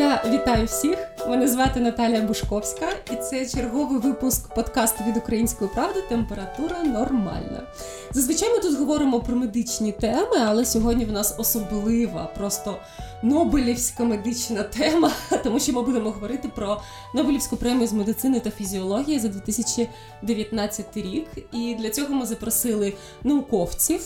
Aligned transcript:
Я 0.00 0.22
вітаю 0.26 0.66
всіх. 0.66 0.98
Мене 1.28 1.48
звати 1.48 1.80
Наталія 1.80 2.22
Бушковська, 2.22 2.88
і 3.12 3.16
це 3.16 3.46
черговий 3.46 3.98
випуск 3.98 4.54
подкасту 4.54 5.04
від 5.04 5.16
української 5.16 5.70
правди. 5.74 6.02
Температура 6.08 6.82
нормальна. 6.82 7.62
Зазвичай 8.10 8.52
ми 8.52 8.58
тут 8.58 8.78
говоримо 8.78 9.20
про 9.20 9.36
медичні 9.36 9.92
теми, 9.92 10.36
але 10.46 10.64
сьогодні 10.64 11.04
в 11.04 11.12
нас 11.12 11.34
особлива, 11.38 12.30
просто 12.36 12.76
Нобелівська 13.22 14.04
медична 14.04 14.62
тема, 14.62 15.12
тому 15.44 15.60
що 15.60 15.72
ми 15.72 15.82
будемо 15.82 16.10
говорити 16.10 16.48
про 16.54 16.82
Нобелівську 17.14 17.56
премію 17.56 17.86
з 17.86 17.92
медицини 17.92 18.40
та 18.40 18.50
фізіології 18.50 19.18
за 19.18 19.28
2019 19.28 20.96
рік. 20.96 21.26
І 21.52 21.74
для 21.74 21.90
цього 21.90 22.14
ми 22.14 22.26
запросили 22.26 22.92
науковців 23.24 24.00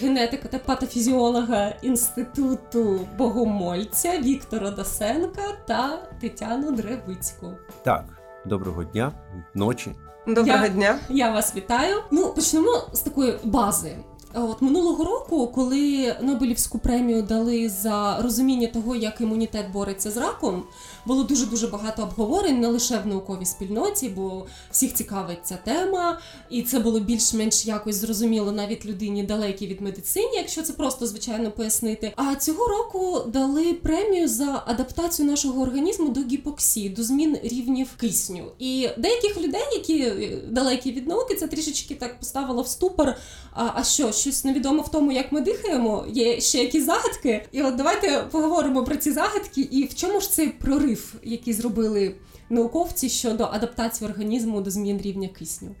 генетика 0.00 0.48
та 0.48 0.58
патофізіолога 0.58 1.68
інституту 1.82 3.00
Богомольця 3.18 4.18
Віктора 4.18 4.70
Досенка 4.70 5.42
та 5.68 6.08
Тетяну 6.20 6.72
Древицьку. 6.72 7.50
Так, 7.82 8.04
доброго 8.46 8.84
дня, 8.84 9.12
ночі. 9.54 9.92
Доброго 10.26 10.62
Я- 10.64 10.68
дня. 10.68 10.98
Я 11.08 11.30
вас 11.32 11.56
вітаю. 11.56 11.96
Ну 12.10 12.32
почнемо 12.34 12.70
з 12.92 13.00
такої 13.00 13.34
бази. 13.44 13.96
От 14.36 14.62
минулого 14.62 15.04
року, 15.04 15.46
коли 15.54 16.14
Нобелівську 16.22 16.78
премію 16.78 17.22
дали 17.22 17.68
за 17.68 18.18
розуміння 18.22 18.66
того, 18.68 18.96
як 18.96 19.20
імунітет 19.20 19.70
бореться 19.72 20.10
з 20.10 20.16
раком, 20.16 20.62
було 21.06 21.22
дуже 21.22 21.46
дуже 21.46 21.66
багато 21.66 22.02
обговорень 22.02 22.60
не 22.60 22.68
лише 22.68 22.98
в 22.98 23.06
науковій 23.06 23.46
спільноті, 23.46 24.08
бо 24.08 24.46
всіх 24.70 24.94
цікавить 24.94 25.38
ця 25.44 25.56
тема, 25.64 26.18
і 26.50 26.62
це 26.62 26.78
було 26.78 27.00
більш-менш 27.00 27.66
якось 27.66 27.96
зрозуміло 27.96 28.52
навіть 28.52 28.86
людині 28.86 29.22
далекій 29.22 29.66
від 29.66 29.80
медицини, 29.80 30.30
якщо 30.34 30.62
це 30.62 30.72
просто 30.72 31.06
звичайно 31.06 31.50
пояснити. 31.50 32.12
А 32.16 32.34
цього 32.34 32.68
року 32.68 33.20
дали 33.26 33.72
премію 33.72 34.28
за 34.28 34.62
адаптацію 34.66 35.30
нашого 35.30 35.62
організму 35.62 36.08
до 36.08 36.20
гіпоксії, 36.20 36.88
до 36.88 37.02
змін 37.02 37.38
рівнів 37.42 37.88
кисню. 38.00 38.44
І 38.58 38.88
деяких 38.98 39.36
людей, 39.36 39.62
які 39.72 40.00
е, 40.00 40.40
далекі 40.50 40.92
від 40.92 41.06
науки, 41.06 41.34
це 41.34 41.46
трішечки 41.46 41.94
так 41.94 42.18
поставило 42.18 42.62
в 42.62 42.68
ступор. 42.68 43.14
А, 43.52 43.70
а 43.74 43.84
що, 43.84 44.12
щось 44.12 44.44
невідомо 44.44 44.82
в 44.82 44.90
тому, 44.90 45.12
як 45.12 45.32
ми 45.32 45.40
дихаємо? 45.40 46.04
Є 46.08 46.40
ще 46.40 46.58
якісь 46.58 46.86
загадки? 46.86 47.46
І 47.52 47.62
от 47.62 47.76
давайте 47.76 48.24
поговоримо 48.30 48.84
про 48.84 48.96
ці 48.96 49.12
загадки 49.12 49.60
і 49.60 49.84
в 49.84 49.94
чому 49.94 50.20
ж 50.20 50.30
цей 50.30 50.48
прорив, 50.48 50.93
який 51.22 51.52
зробили 51.52 52.14
науковці 52.50 53.08
щодо 53.08 53.44
адаптації 53.44 54.10
організму 54.10 54.60
до 54.60 54.70
змін 54.70 55.00
рівня 55.02 55.28
кисню. 55.28 55.74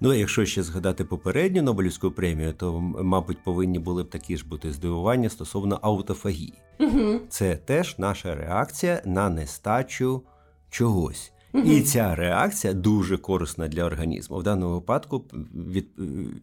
Ну, 0.00 0.10
а 0.10 0.14
якщо 0.14 0.46
ще 0.46 0.62
згадати 0.62 1.04
попередню 1.04 1.62
Нобелівську 1.62 2.10
премію, 2.10 2.52
то, 2.52 2.80
мабуть, 2.80 3.44
повинні 3.44 3.78
були 3.78 4.02
б 4.02 4.10
такі 4.10 4.36
ж 4.36 4.48
бути 4.48 4.72
здивування 4.72 5.28
стосовно 5.28 5.78
аутофагії. 5.82 6.54
Угу. 6.80 7.20
Це 7.28 7.56
теж 7.56 7.98
наша 7.98 8.34
реакція 8.34 9.02
на 9.04 9.28
нестачу 9.28 10.22
чогось. 10.70 11.32
І 11.64 11.80
ця 11.80 12.14
реакція 12.14 12.72
дуже 12.72 13.16
корисна 13.16 13.68
для 13.68 13.84
організму. 13.84 14.36
В 14.36 14.42
даному 14.42 14.74
випадку 14.74 15.24
від, 15.54 15.86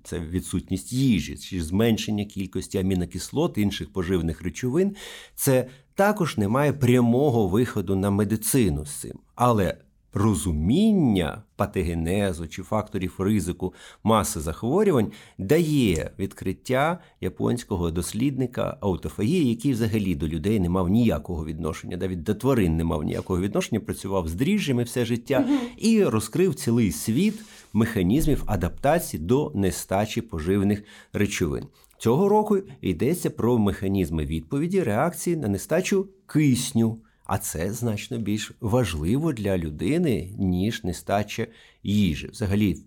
це 0.03 0.19
відсутність 0.19 0.93
їжі 0.93 1.37
чи 1.37 1.63
зменшення 1.63 2.25
кількості 2.25 2.77
амінокислот 2.77 3.57
інших 3.57 3.93
поживних 3.93 4.41
речовин. 4.41 4.95
Це 5.35 5.67
також 5.95 6.37
не 6.37 6.47
має 6.47 6.73
прямого 6.73 7.47
виходу 7.47 7.95
на 7.95 8.11
медицину 8.11 8.85
з 8.85 8.91
цим. 8.91 9.19
Але 9.35 9.77
розуміння 10.13 11.43
патогенезу 11.55 12.47
чи 12.47 12.63
факторів 12.63 13.15
ризику 13.19 13.73
маси 14.03 14.39
захворювань 14.39 15.11
дає 15.37 16.11
відкриття 16.19 16.99
японського 17.21 17.91
дослідника 17.91 18.77
аутофагії, 18.81 19.49
який 19.49 19.71
взагалі 19.71 20.15
до 20.15 20.27
людей 20.27 20.59
не 20.59 20.69
мав 20.69 20.89
ніякого 20.89 21.45
відношення, 21.45 21.97
навіть 21.97 22.23
до 22.23 22.35
тварин 22.35 22.77
не 22.77 22.83
мав 22.83 23.03
ніякого 23.03 23.41
відношення, 23.41 23.79
працював 23.79 24.27
з 24.27 24.33
дріжджами 24.33 24.83
все 24.83 25.05
життя 25.05 25.49
і 25.77 26.03
розкрив 26.03 26.55
цілий 26.55 26.91
світ 26.91 27.39
механізмів 27.73 28.43
адаптації 28.45 29.23
до 29.23 29.51
нестачі 29.55 30.21
поживних 30.21 30.83
речовин. 31.13 31.67
Цього 32.01 32.29
року 32.29 32.57
йдеться 32.81 33.29
про 33.29 33.57
механізми 33.57 34.25
відповіді 34.25 34.83
реакції 34.83 35.35
на 35.35 35.47
нестачу 35.47 36.07
кисню. 36.27 36.97
А 37.25 37.37
це 37.37 37.73
значно 37.73 38.17
більш 38.17 38.51
важливо 38.61 39.33
для 39.33 39.57
людини, 39.57 40.33
ніж 40.37 40.83
нестача 40.83 41.47
їжі. 41.83 42.27
Взагалі, 42.27 42.77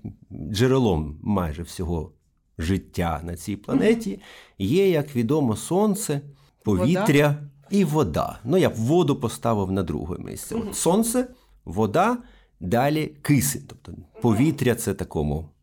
джерелом 0.51 1.19
майже 1.23 1.63
всього 1.63 2.13
життя 2.59 3.21
на 3.25 3.37
цій 3.37 3.57
планеті 3.57 4.21
є, 4.59 4.91
як 4.91 5.17
відомо, 5.17 5.57
сонце, 5.57 6.21
повітря 6.65 7.37
і 7.71 7.85
вода. 7.85 8.39
Ну, 8.45 8.57
я 8.57 8.71
б 8.71 8.75
воду 8.75 9.17
поставив 9.17 9.73
на 9.73 9.83
друге 9.83 10.17
місце. 10.19 10.55
От 10.55 10.77
сонце, 10.77 11.29
вода, 11.65 12.19
далі 12.61 13.07
кисень. 13.23 13.63
Тобто 13.69 13.93
повітря 14.23 14.75
це 14.75 14.95
такому 14.95 15.54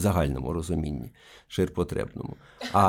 загальному 0.00 0.52
розумінні, 0.52 1.10
ширпотребному. 1.48 2.36
А, 2.72 2.80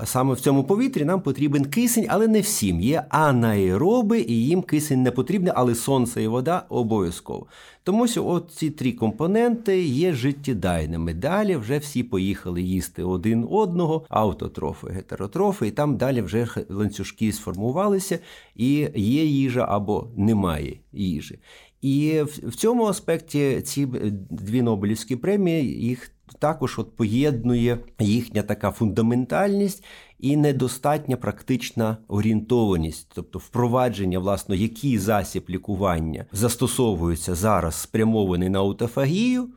а 0.00 0.06
саме 0.06 0.34
в 0.34 0.40
цьому 0.40 0.64
повітрі 0.64 1.04
нам 1.04 1.20
потрібен 1.20 1.64
кисень, 1.64 2.06
але 2.08 2.28
не 2.28 2.40
всім. 2.40 2.80
Є 2.80 3.04
анаероби, 3.08 4.20
і 4.20 4.46
їм 4.46 4.62
кисень 4.62 5.02
не 5.02 5.10
потрібний, 5.10 5.52
але 5.56 5.74
сонце 5.74 6.22
і 6.22 6.26
вода 6.26 6.62
обов'язково. 6.68 7.46
Тому 7.84 8.08
що 8.08 8.26
от 8.26 8.50
ці 8.50 8.70
три 8.70 8.92
компоненти 8.92 9.82
є 9.82 10.12
життєдайними. 10.12 11.14
Далі 11.14 11.56
вже 11.56 11.78
всі 11.78 12.02
поїхали 12.02 12.62
їсти 12.62 13.02
один 13.02 13.46
одного, 13.50 14.04
аутотрофи, 14.08 14.86
гетеротрофи, 14.90 15.66
і 15.68 15.70
там 15.70 15.96
далі 15.96 16.22
вже 16.22 16.48
ланцюжки 16.68 17.32
сформувалися, 17.32 18.18
і 18.56 18.88
є 18.94 19.24
їжа 19.24 19.66
або 19.68 20.08
немає 20.16 20.76
їжі. 20.92 21.38
І 21.82 22.20
в, 22.20 22.48
в 22.48 22.54
цьому 22.54 22.84
аспекті 22.84 23.60
ці 23.60 23.86
дві 24.30 24.62
Нобелівські 24.62 25.16
премії 25.16 25.86
їх 25.86 26.10
також 26.38 26.78
от 26.78 26.96
поєднує 26.96 27.78
їхня 27.98 28.42
така 28.42 28.70
фундаментальність 28.70 29.84
і 30.18 30.36
недостатня 30.36 31.16
практична 31.16 31.96
орієнтованість, 32.08 33.10
тобто 33.14 33.38
впровадження, 33.38 34.18
власне, 34.18 34.56
який 34.56 34.98
засіб 34.98 35.44
лікування 35.48 36.26
застосовується 36.32 37.34
зараз 37.34 37.74
спрямований 37.74 38.48
на 38.48 38.58
аутофагію. 38.58 39.48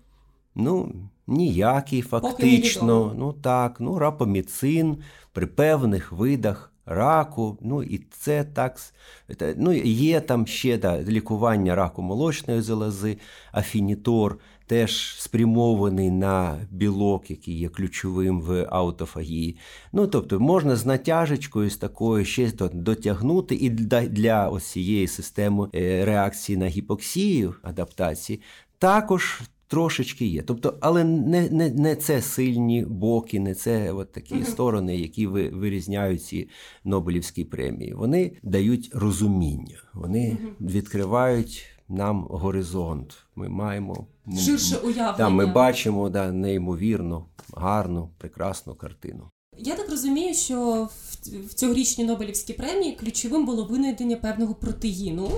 Ну, 0.55 0.91
ніякий 1.27 2.01
фактично. 2.01 3.13
Ну 3.17 3.33
так, 3.33 3.79
ну 3.79 3.99
рапаміцин 3.99 4.97
при 5.33 5.47
певних 5.47 6.11
видах 6.11 6.71
раку. 6.85 7.57
Ну 7.61 7.83
і 7.83 7.97
це 8.11 8.43
так. 8.43 8.77
Ну, 9.57 9.73
є 9.83 10.19
там 10.19 10.47
ще 10.47 10.77
да, 10.77 11.01
лікування 11.03 11.75
раку 11.75 12.01
молочної 12.01 12.61
залози, 12.61 13.17
афінітор, 13.53 14.39
теж 14.67 15.15
спрямований 15.19 16.11
на 16.11 16.67
білок, 16.71 17.31
який 17.31 17.57
є 17.57 17.69
ключовим 17.69 18.41
в 18.41 18.67
аутофагії. 18.69 19.57
Ну, 19.93 20.07
тобто, 20.07 20.39
можна 20.39 20.75
з 20.75 20.85
натяжечкою 20.85 21.69
з 21.69 21.77
такою 21.77 22.25
ще 22.25 22.51
до- 22.51 22.69
дотягнути, 22.73 23.55
і 23.55 23.69
для, 23.69 24.07
для 24.07 24.49
ось 24.49 24.65
цієї 24.65 25.07
системи 25.07 25.69
е, 25.75 26.05
реакції 26.05 26.57
на 26.57 26.67
гіпоксію, 26.67 27.55
адаптації, 27.63 28.41
також 28.79 29.41
трошечки 29.67 30.25
є. 30.25 30.41
Тобто, 30.41 30.77
але 30.81 31.03
не, 31.03 31.49
не, 31.49 31.69
не 31.69 31.95
це 31.95 32.21
сильні 32.21 32.85
боки, 32.85 33.39
не 33.39 33.55
це 33.55 33.91
от 33.91 34.11
такі 34.11 34.43
сторони, 34.43 34.97
які 34.97 35.27
ви, 35.27 35.49
вирізняють 35.49 36.23
ці 36.23 36.49
Нобелівські 36.83 37.43
премії. 37.43 37.93
Вони 37.93 38.31
дають 38.43 38.89
розуміння, 38.93 39.83
вони 39.93 40.37
відкривають 40.61 41.74
нам 41.89 42.27
горизонт. 42.29 43.13
Ми 43.35 43.49
маємо 43.49 44.07
Ширше 44.45 44.77
уявлення. 44.77 45.15
Да, 45.17 45.29
ми 45.29 45.45
бачимо 45.45 46.09
да, 46.09 46.31
неймовірно 46.31 47.25
гарну, 47.53 48.09
прекрасну 48.17 48.75
картину. 48.75 49.29
Я 49.57 49.75
так 49.75 49.89
розумію, 49.89 50.33
що 50.33 50.89
в, 51.47 51.53
цьогорічній 51.53 52.03
Нобелівській 52.05 52.53
премії 52.53 52.95
ключовим 52.95 53.45
було 53.45 53.65
винайдення 53.65 54.15
певного 54.15 54.55
протеїну, 54.55 55.31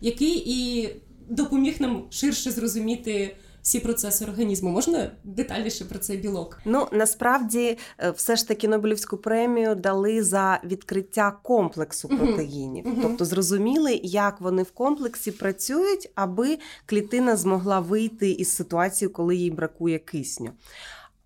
який 0.00 0.42
і 0.46 0.88
допоміг 1.28 1.80
нам 1.80 2.04
ширше 2.10 2.50
зрозуміти 2.50 3.36
всі 3.64 3.80
процеси 3.80 4.24
організму. 4.24 4.70
Можна 4.70 5.10
детальніше 5.24 5.84
про 5.84 5.98
цей 5.98 6.16
білок? 6.16 6.60
Ну 6.64 6.86
насправді 6.92 7.78
е, 7.98 8.10
все 8.10 8.36
ж 8.36 8.48
таки 8.48 8.68
Нобелівську 8.68 9.16
премію 9.16 9.74
дали 9.74 10.22
за 10.22 10.60
відкриття 10.64 11.30
комплексу 11.42 12.08
протеїнів, 12.08 12.86
Мгм. 12.86 12.98
тобто 13.02 13.24
зрозуміли, 13.24 14.00
як 14.02 14.40
вони 14.40 14.62
в 14.62 14.70
комплексі 14.70 15.30
працюють, 15.30 16.10
аби 16.14 16.58
клітина 16.86 17.36
змогла 17.36 17.80
вийти 17.80 18.30
із 18.30 18.48
ситуації, 18.48 19.08
коли 19.08 19.36
їй 19.36 19.50
бракує 19.50 19.98
кисню. 19.98 20.50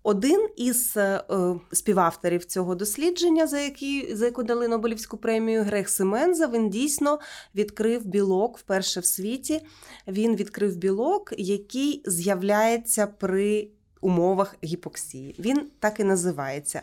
Один 0.03 0.49
із 0.57 0.97
е, 0.97 1.23
е, 1.31 1.55
співавторів 1.71 2.45
цього 2.45 2.75
дослідження, 2.75 3.47
за 3.47 3.59
який 3.59 4.15
за 4.15 4.25
яку 4.25 4.43
дали 4.43 4.67
Нобелівську 4.67 5.17
премію, 5.17 5.63
Грег 5.63 5.89
Семенза, 5.89 6.47
він 6.47 6.69
дійсно 6.69 7.19
відкрив 7.55 8.05
білок 8.05 8.57
вперше 8.57 8.99
в 8.99 9.05
світі. 9.05 9.61
Він 10.07 10.35
відкрив 10.35 10.75
білок, 10.75 11.33
який 11.37 12.03
з'являється 12.05 13.07
при 13.07 13.69
умовах 14.01 14.55
гіпоксії. 14.63 15.35
Він 15.39 15.67
так 15.79 15.99
і 15.99 16.03
називається 16.03 16.81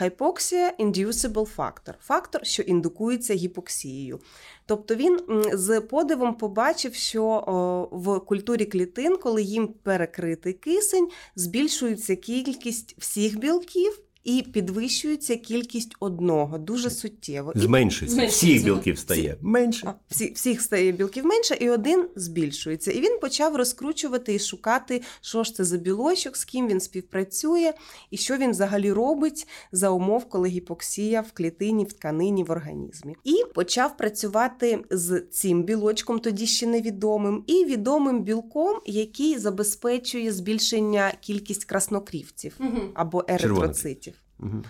Hypoxia 0.00 0.70
Inducible 0.78 1.56
Factor– 1.56 1.94
фактор, 2.00 2.46
що 2.46 2.62
індукується 2.62 3.34
гіпоксією. 3.34 4.20
Тобто 4.66 4.94
він 4.94 5.20
з 5.52 5.80
подивом 5.80 6.34
побачив, 6.34 6.94
що 6.94 7.88
в 7.92 8.20
культурі 8.20 8.64
клітин, 8.64 9.16
коли 9.16 9.42
їм 9.42 9.68
перекритий 9.68 10.52
кисень, 10.52 11.08
збільшується 11.36 12.16
кількість 12.16 12.94
всіх 12.98 13.38
білків 13.38 14.00
і 14.26 14.42
підвищується 14.42 15.36
кількість 15.36 15.96
одного 16.00 16.58
дуже 16.58 16.90
суттєво. 16.90 17.52
Зменшується. 17.54 18.26
Всіх 18.26 18.64
білків 18.64 18.98
стає 18.98 19.36
менше. 19.40 19.94
Всі, 20.08 20.32
всіх 20.32 20.62
стає 20.62 20.92
білків 20.92 21.24
менше, 21.24 21.56
і 21.60 21.70
один 21.70 22.08
збільшується. 22.16 22.92
І 22.92 23.00
він 23.00 23.18
почав 23.20 23.56
розкручувати 23.56 24.34
і 24.34 24.38
шукати, 24.38 25.02
що 25.20 25.44
ж 25.44 25.54
це 25.54 25.64
за 25.64 25.76
білочок, 25.76 26.36
з 26.36 26.44
ким 26.44 26.68
він 26.68 26.80
співпрацює, 26.80 27.72
і 28.10 28.16
що 28.16 28.36
він 28.36 28.50
взагалі 28.50 28.92
робить 28.92 29.48
за 29.72 29.90
умов, 29.90 30.24
коли 30.24 30.48
гіпоксія 30.48 31.20
в 31.20 31.32
клітині, 31.32 31.84
в 31.84 31.92
тканині, 31.92 32.44
в 32.44 32.50
організмі. 32.50 33.16
І 33.24 33.44
почав 33.54 33.96
працювати 33.96 34.84
з 34.90 35.20
цим 35.30 35.62
білочком, 35.62 36.18
тоді 36.18 36.46
ще 36.46 36.66
невідомим, 36.66 37.44
і 37.46 37.64
відомим 37.64 38.22
білком, 38.22 38.80
який 38.86 39.38
забезпечує 39.38 40.32
збільшення 40.32 41.12
кількість 41.20 41.64
краснокрівців 41.64 42.56
угу. 42.60 42.80
або 42.94 43.24
еритроцитів. 43.28 44.15
Угу. 44.40 44.64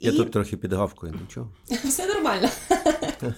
Я 0.00 0.12
і... 0.12 0.16
тут 0.16 0.32
трохи 0.32 0.56
підгавкою, 0.56 1.14
нічого. 1.20 1.52
Все 1.84 2.06
нормально. 2.06 2.48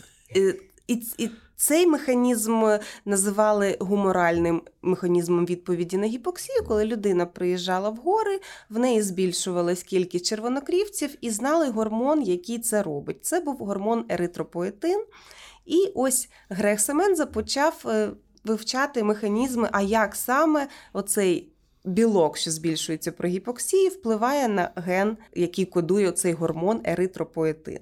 І, 0.91 1.03
і 1.19 1.31
цей 1.57 1.87
механізм 1.87 2.65
називали 3.05 3.77
гуморальним 3.81 4.63
механізмом 4.83 5.47
відповіді 5.47 5.97
на 5.97 6.07
гіпоксію, 6.07 6.65
коли 6.69 6.85
людина 6.85 7.27
приїжджала 7.27 7.89
в 7.91 7.97
гори, 7.97 8.41
в 8.71 8.79
неї 8.79 9.03
збільшувалась 9.03 9.83
кількість 9.83 10.27
червонокрівців 10.27 11.17
і 11.21 11.31
знали 11.31 11.69
гормон, 11.69 12.23
який 12.23 12.59
це 12.59 12.83
робить. 12.83 13.25
Це 13.25 13.41
був 13.41 13.57
гормон 13.57 14.05
еритропоетин. 14.09 15.05
І 15.67 15.93
ось 15.95 16.29
Грег 16.49 16.81
Семенза 16.81 17.27
почав 17.27 17.83
е, 17.87 18.11
вивчати 18.45 19.05
механізми, 19.05 19.69
а 19.73 19.83
як 19.83 20.15
саме 20.15 20.69
оцей 20.93 21.50
білок, 21.85 22.37
що 22.37 22.51
збільшується 22.51 23.13
при 23.13 23.29
гіпоксії, 23.29 23.89
впливає 23.89 24.49
на 24.49 24.71
ген, 24.77 25.17
який 25.35 25.65
кодує 25.65 26.13
цей 26.13 26.33
гормон 26.33 26.81
еритропоетин. 26.85 27.81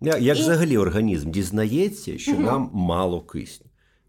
Як 0.00 0.22
І... 0.22 0.32
взагалі 0.32 0.78
організм 0.78 1.30
дізнається, 1.30 2.18
що 2.18 2.32
угу. 2.32 2.42
нам 2.42 2.70
мало 2.72 3.20
кисню? 3.20 3.66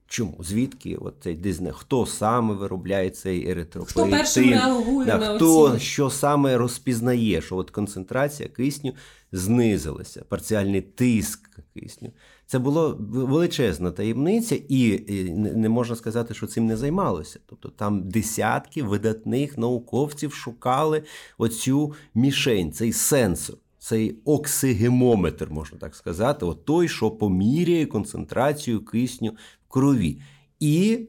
Чому? 0.08 0.38
Звідки 0.40 0.96
от 0.96 1.16
цей 1.24 1.36
дизне? 1.36 1.72
Хто 1.72 2.06
саме 2.06 2.54
виробляє 2.54 3.10
цей 3.10 3.50
еритропоетин? 3.50 4.04
Хто 4.04 4.18
першим 4.18 4.50
реагує 4.50 5.06
да, 5.06 5.18
на 5.18 5.36
Хто 5.36 5.62
оці? 5.62 5.80
що 5.80 6.10
саме 6.10 6.58
розпізнає, 6.58 7.42
що 7.42 7.58
от 7.58 7.72
концентрація 7.72 8.50
кисню 8.50 8.94
знизилася, 9.32 10.24
парціальний 10.30 10.82
тиск 10.82 11.60
кисню. 11.74 12.12
Це 12.54 12.60
була 12.60 12.96
величезна 13.00 13.92
таємниця, 13.92 14.56
і 14.70 15.00
не 15.36 15.70
можна 15.70 15.96
сказати, 15.96 16.34
що 16.34 16.48
цим 16.48 16.66
не 16.66 16.78
займалося. 16.78 17.40
Тобто 17.46 17.70
там 17.70 18.10
десятки 18.10 18.84
видатних 18.84 19.58
науковців 19.58 20.34
шукали 20.34 21.04
оцю 21.38 21.94
мішень, 22.16 22.72
цей 22.72 22.94
сенсор. 22.94 23.56
Цей 23.80 24.18
оксигемометр, 24.26 25.50
можна 25.50 25.78
так 25.78 25.96
сказати, 25.96 26.46
от 26.46 26.66
той, 26.66 26.88
що 26.88 27.12
поміряє 27.12 27.86
концентрацію 27.86 28.86
кисню 28.86 29.32
в 29.68 29.72
крові. 29.72 30.22
І 30.60 31.00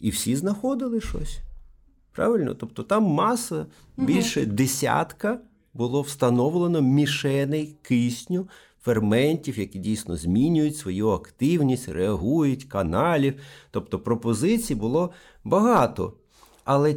і 0.00 0.10
всі 0.10 0.36
знаходили 0.36 1.00
щось. 1.00 1.38
Правильно? 2.12 2.54
Тобто 2.54 2.82
там 2.82 3.02
маса 3.02 3.66
більше 3.96 4.46
десятка 4.46 5.40
було 5.74 6.02
встановлено 6.02 6.82
мішеней 6.82 7.76
кисню 7.82 8.48
ферментів, 8.84 9.58
які 9.58 9.78
дійсно 9.78 10.16
змінюють 10.16 10.76
свою 10.76 11.10
активність, 11.10 11.88
реагують, 11.88 12.64
каналів. 12.64 13.34
Тобто 13.70 13.98
пропозицій 13.98 14.74
було 14.74 15.10
багато, 15.44 16.12
але 16.64 16.96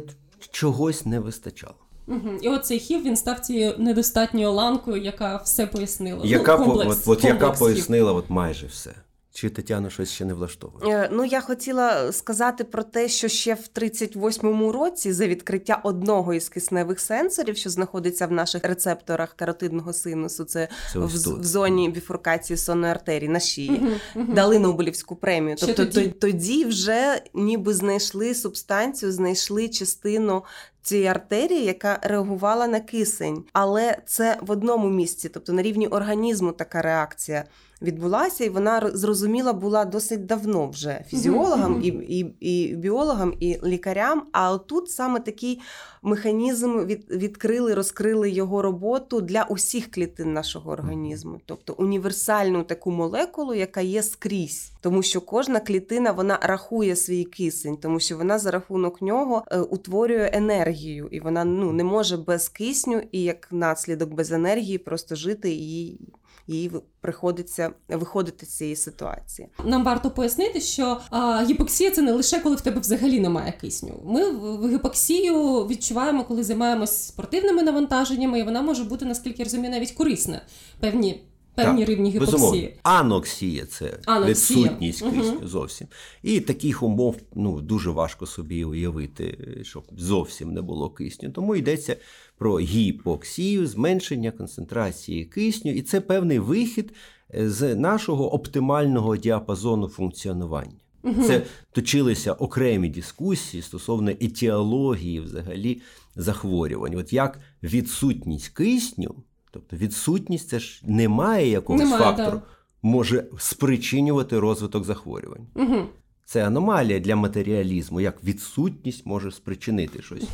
чогось 0.50 1.06
не 1.06 1.20
вистачало. 1.20 1.74
Угу. 2.06 2.30
І 2.42 2.48
оцей 2.48 2.78
хів 2.78 3.04
він 3.04 3.16
став 3.16 3.40
цією 3.40 3.74
недостатньою 3.78 4.52
ланкою, 4.52 5.02
яка 5.02 5.36
все 5.36 5.66
пояснила. 5.66 6.20
Яка 6.24 6.58
ну, 6.58 6.64
комплекс, 6.64 7.08
от, 7.08 7.18
от, 7.18 7.24
яка 7.24 7.50
пояснила 7.50 8.12
от 8.12 8.30
майже 8.30 8.66
все. 8.66 8.94
Чи 9.38 9.50
Тетяна 9.50 9.90
щось 9.90 10.10
ще 10.10 10.24
не 10.24 10.34
влаштовує? 10.34 10.96
Е, 10.96 11.08
ну 11.12 11.24
я 11.24 11.40
хотіла 11.40 12.12
сказати 12.12 12.64
про 12.64 12.82
те, 12.82 13.08
що 13.08 13.28
ще 13.28 13.54
в 13.54 13.68
38-му 13.74 14.72
році 14.72 15.12
за 15.12 15.26
відкриття 15.26 15.80
одного 15.84 16.34
із 16.34 16.48
кисневих 16.48 17.00
сенсорів, 17.00 17.56
що 17.56 17.70
знаходиться 17.70 18.26
в 18.26 18.32
наших 18.32 18.64
рецепторах 18.64 19.34
каротидного 19.34 19.92
синусу, 19.92 20.44
це, 20.44 20.68
це 20.92 20.98
в, 20.98 21.06
в 21.40 21.44
зоні 21.44 21.88
біфуркації 21.88 22.56
сонної 22.56 22.92
артерії 22.92 23.28
на 23.28 23.40
шиї, 23.40 23.70
угу, 23.70 23.90
угу. 24.14 24.32
дали 24.32 24.58
Нобелівську 24.58 25.16
премію. 25.16 25.56
Тобто 25.60 25.86
тоді? 25.86 26.08
тоді 26.08 26.64
вже 26.64 27.22
ніби 27.34 27.74
знайшли 27.74 28.34
субстанцію, 28.34 29.12
знайшли 29.12 29.68
частину 29.68 30.44
цієї 30.82 31.06
артерії, 31.06 31.64
яка 31.64 31.98
реагувала 32.02 32.66
на 32.66 32.80
кисень, 32.80 33.44
але 33.52 33.98
це 34.06 34.38
в 34.42 34.50
одному 34.50 34.88
місці, 34.88 35.28
тобто 35.28 35.52
на 35.52 35.62
рівні 35.62 35.86
організму 35.86 36.52
така 36.52 36.82
реакція 36.82 37.44
відбулася, 37.82 38.44
і 38.44 38.48
вона 38.48 38.90
зрозуміла 38.94 39.52
була 39.52 39.84
досить 39.84 40.26
давно 40.26 40.68
вже 40.68 41.04
фізіологам, 41.08 41.80
і, 41.82 41.86
і, 41.88 42.34
і 42.40 42.76
біологам, 42.76 43.34
і 43.40 43.58
лікарям. 43.64 44.22
А 44.32 44.52
отут 44.52 44.90
саме 44.90 45.20
такий 45.20 45.60
механізм 46.02 46.78
від, 46.78 47.10
відкрили, 47.10 47.74
розкрили 47.74 48.30
його 48.30 48.62
роботу 48.62 49.20
для 49.20 49.42
усіх 49.42 49.90
клітин 49.90 50.32
нашого 50.32 50.70
організму, 50.70 51.40
тобто 51.46 51.74
універсальну 51.78 52.62
таку 52.62 52.90
молекулу, 52.90 53.54
яка 53.54 53.80
є 53.80 54.02
скрізь, 54.02 54.72
тому 54.80 55.02
що 55.02 55.20
кожна 55.20 55.60
клітина 55.60 56.12
вона 56.12 56.38
рахує 56.42 56.96
свій 56.96 57.24
кисень, 57.24 57.76
тому 57.76 58.00
що 58.00 58.16
вона 58.16 58.38
за 58.38 58.50
рахунок 58.50 59.02
нього 59.02 59.44
е, 59.50 59.60
утворює 59.60 60.30
енергію, 60.32 61.08
і 61.10 61.20
вона 61.20 61.44
ну 61.44 61.72
не 61.72 61.84
може 61.84 62.16
без 62.16 62.48
кисню 62.48 63.02
і 63.12 63.22
як 63.22 63.48
наслідок 63.50 64.14
без 64.14 64.32
енергії 64.32 64.78
просто 64.78 65.14
жити 65.14 65.50
і 65.52 66.00
їй 66.48 66.70
приходиться 67.00 67.70
виходити 67.88 68.46
з 68.46 68.56
цієї 68.56 68.76
ситуації. 68.76 69.48
Нам 69.64 69.84
варто 69.84 70.10
пояснити, 70.10 70.60
що 70.60 71.00
а, 71.10 71.44
гіпоксія 71.44 71.90
це 71.90 72.02
не 72.02 72.12
лише 72.12 72.40
коли 72.40 72.56
в 72.56 72.60
тебе 72.60 72.80
взагалі 72.80 73.20
немає 73.20 73.54
кисню. 73.60 74.02
Ми 74.04 74.30
в 74.30 74.68
гіпоксію 74.68 75.66
відчуваємо, 75.66 76.24
коли 76.24 76.44
займаємось 76.44 77.06
спортивними 77.06 77.62
навантаженнями, 77.62 78.38
і 78.38 78.42
вона 78.42 78.62
може 78.62 78.84
бути 78.84 79.04
наскільки 79.04 79.36
я 79.38 79.44
розумію, 79.44 79.70
навіть 79.70 79.92
корисна 79.92 80.42
певні 80.80 81.24
певні 81.64 81.80
так, 81.80 81.88
рівні 81.88 82.10
гіпоксії. 82.10 82.36
Безумовно. 82.36 82.68
Аноксія 82.82 83.66
це 83.66 83.98
Аноксія. 84.06 84.60
відсутність 84.60 85.02
кисню 85.02 85.36
угу. 85.36 85.46
зовсім. 85.46 85.86
І 86.22 86.40
таких 86.40 86.82
умов 86.82 87.16
ну, 87.34 87.60
дуже 87.60 87.90
важко 87.90 88.26
собі 88.26 88.64
уявити, 88.64 89.38
щоб 89.62 89.82
зовсім 89.96 90.52
не 90.52 90.62
було 90.62 90.90
кисню. 90.90 91.30
Тому 91.30 91.56
йдеться 91.56 91.96
про 92.38 92.58
гіпоксію, 92.58 93.66
зменшення 93.66 94.30
концентрації 94.30 95.24
кисню, 95.24 95.72
і 95.72 95.82
це 95.82 96.00
певний 96.00 96.38
вихід 96.38 96.92
е, 97.34 97.50
з 97.50 97.74
нашого 97.74 98.34
оптимального 98.34 99.16
діапазону 99.16 99.88
функціонування. 99.88 100.78
Угу. 101.02 101.22
Це 101.22 101.42
точилися 101.72 102.32
окремі 102.32 102.88
дискусії 102.88 103.62
стосовно 103.62 104.10
етіології 104.10 105.20
взагалі 105.20 105.80
захворювань. 106.16 106.94
От 106.94 107.12
як 107.12 107.40
відсутність 107.62 108.48
кисню 108.48 109.14
Тобто 109.58 109.84
відсутність 109.84 110.48
це 110.48 110.58
ж 110.58 110.82
немає 110.86 111.48
якогось 111.48 111.82
немає, 111.82 112.02
фактору, 112.04 112.36
да. 112.36 112.42
може 112.82 113.24
спричинювати 113.38 114.38
розвиток 114.38 114.84
захворювань. 114.84 115.46
Угу. 115.54 115.86
Це 116.24 116.46
аномалія 116.46 117.00
для 117.00 117.16
матеріалізму, 117.16 118.00
як 118.00 118.24
відсутність 118.24 119.06
може 119.06 119.30
спричинити 119.30 120.02
щось. 120.02 120.24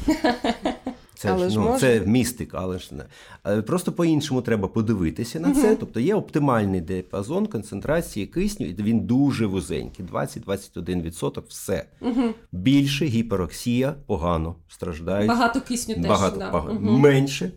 Це 1.16 1.30
але 1.30 1.50
ж, 1.50 1.58
ну, 1.58 1.76
це 1.78 2.00
містика, 2.00 2.58
але 2.62 2.78
ж 2.78 2.90
не 2.94 3.62
просто 3.62 3.92
по-іншому 3.92 4.42
треба 4.42 4.68
подивитися 4.68 5.40
на 5.40 5.54
це. 5.54 5.76
Тобто 5.76 6.00
є 6.00 6.14
оптимальний 6.14 6.80
діапазон 6.80 7.46
концентрації 7.46 8.26
кисню, 8.26 8.66
і 8.66 8.74
він 8.74 9.00
дуже 9.00 9.46
вузенький, 9.46 10.04
20-21%, 10.04 11.42
все. 11.48 11.86
Угу. 12.00 12.22
Більше 12.52 13.06
гіпероксія 13.06 13.94
погано 14.06 14.56
страждають. 14.68 15.28
Багато 15.28 15.60
кисню 15.60 15.94
теж. 15.94 16.06
Багато 16.06 16.38
да. 16.38 16.50
Угу. 16.58 16.98
Менше 16.98 17.52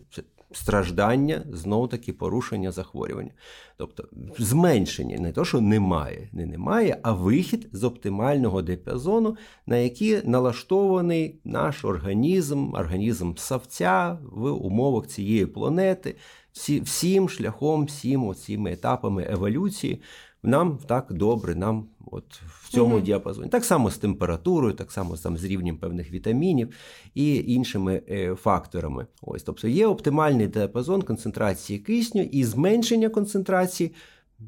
страждання, 0.52 1.42
знову 1.52 1.88
таки 1.88 2.12
порушення 2.12 2.72
захворювання. 2.72 3.30
Тобто 3.76 4.08
зменшення 4.38 5.18
не 5.18 5.32
то, 5.32 5.44
що 5.44 5.60
немає, 5.60 6.28
не 6.32 6.46
немає, 6.46 6.98
а 7.02 7.12
вихід 7.12 7.68
з 7.72 7.84
оптимального 7.84 8.62
діапазону, 8.62 9.36
на 9.66 9.76
який 9.76 10.28
налаштований 10.28 11.40
наш 11.44 11.84
організм, 11.84 12.74
організм 12.74 13.34
савця 13.36 14.18
в 14.22 14.50
умовах 14.50 15.06
цієї 15.06 15.46
планети. 15.46 16.16
всі, 16.52 16.80
всім 16.80 17.28
шляхом, 17.28 17.84
всім 17.84 18.34
цими 18.34 18.72
етапами 18.72 19.26
еволюції 19.30 20.02
нам 20.42 20.78
так 20.86 21.12
добре, 21.12 21.54
нам 21.54 21.86
от 22.06 22.40
в 22.68 22.70
цьому 22.70 22.94
Мгм. 22.94 23.04
діапазоні. 23.04 23.48
Так 23.48 23.64
само 23.64 23.90
з 23.90 23.98
температурою, 23.98 24.74
так 24.74 24.92
само 24.92 25.16
там, 25.16 25.36
з 25.36 25.44
рівнем 25.44 25.76
певних 25.76 26.12
вітамінів 26.12 26.68
і 27.14 27.36
іншими 27.36 28.02
е, 28.08 28.34
факторами. 28.34 29.06
Ось, 29.22 29.42
тобто 29.42 29.68
є 29.68 29.86
оптимальний 29.86 30.46
діапазон 30.46 31.02
концентрації 31.02 31.78
кисню 31.78 32.22
і 32.22 32.44
зменшення 32.44 33.08
концентрації 33.08 33.92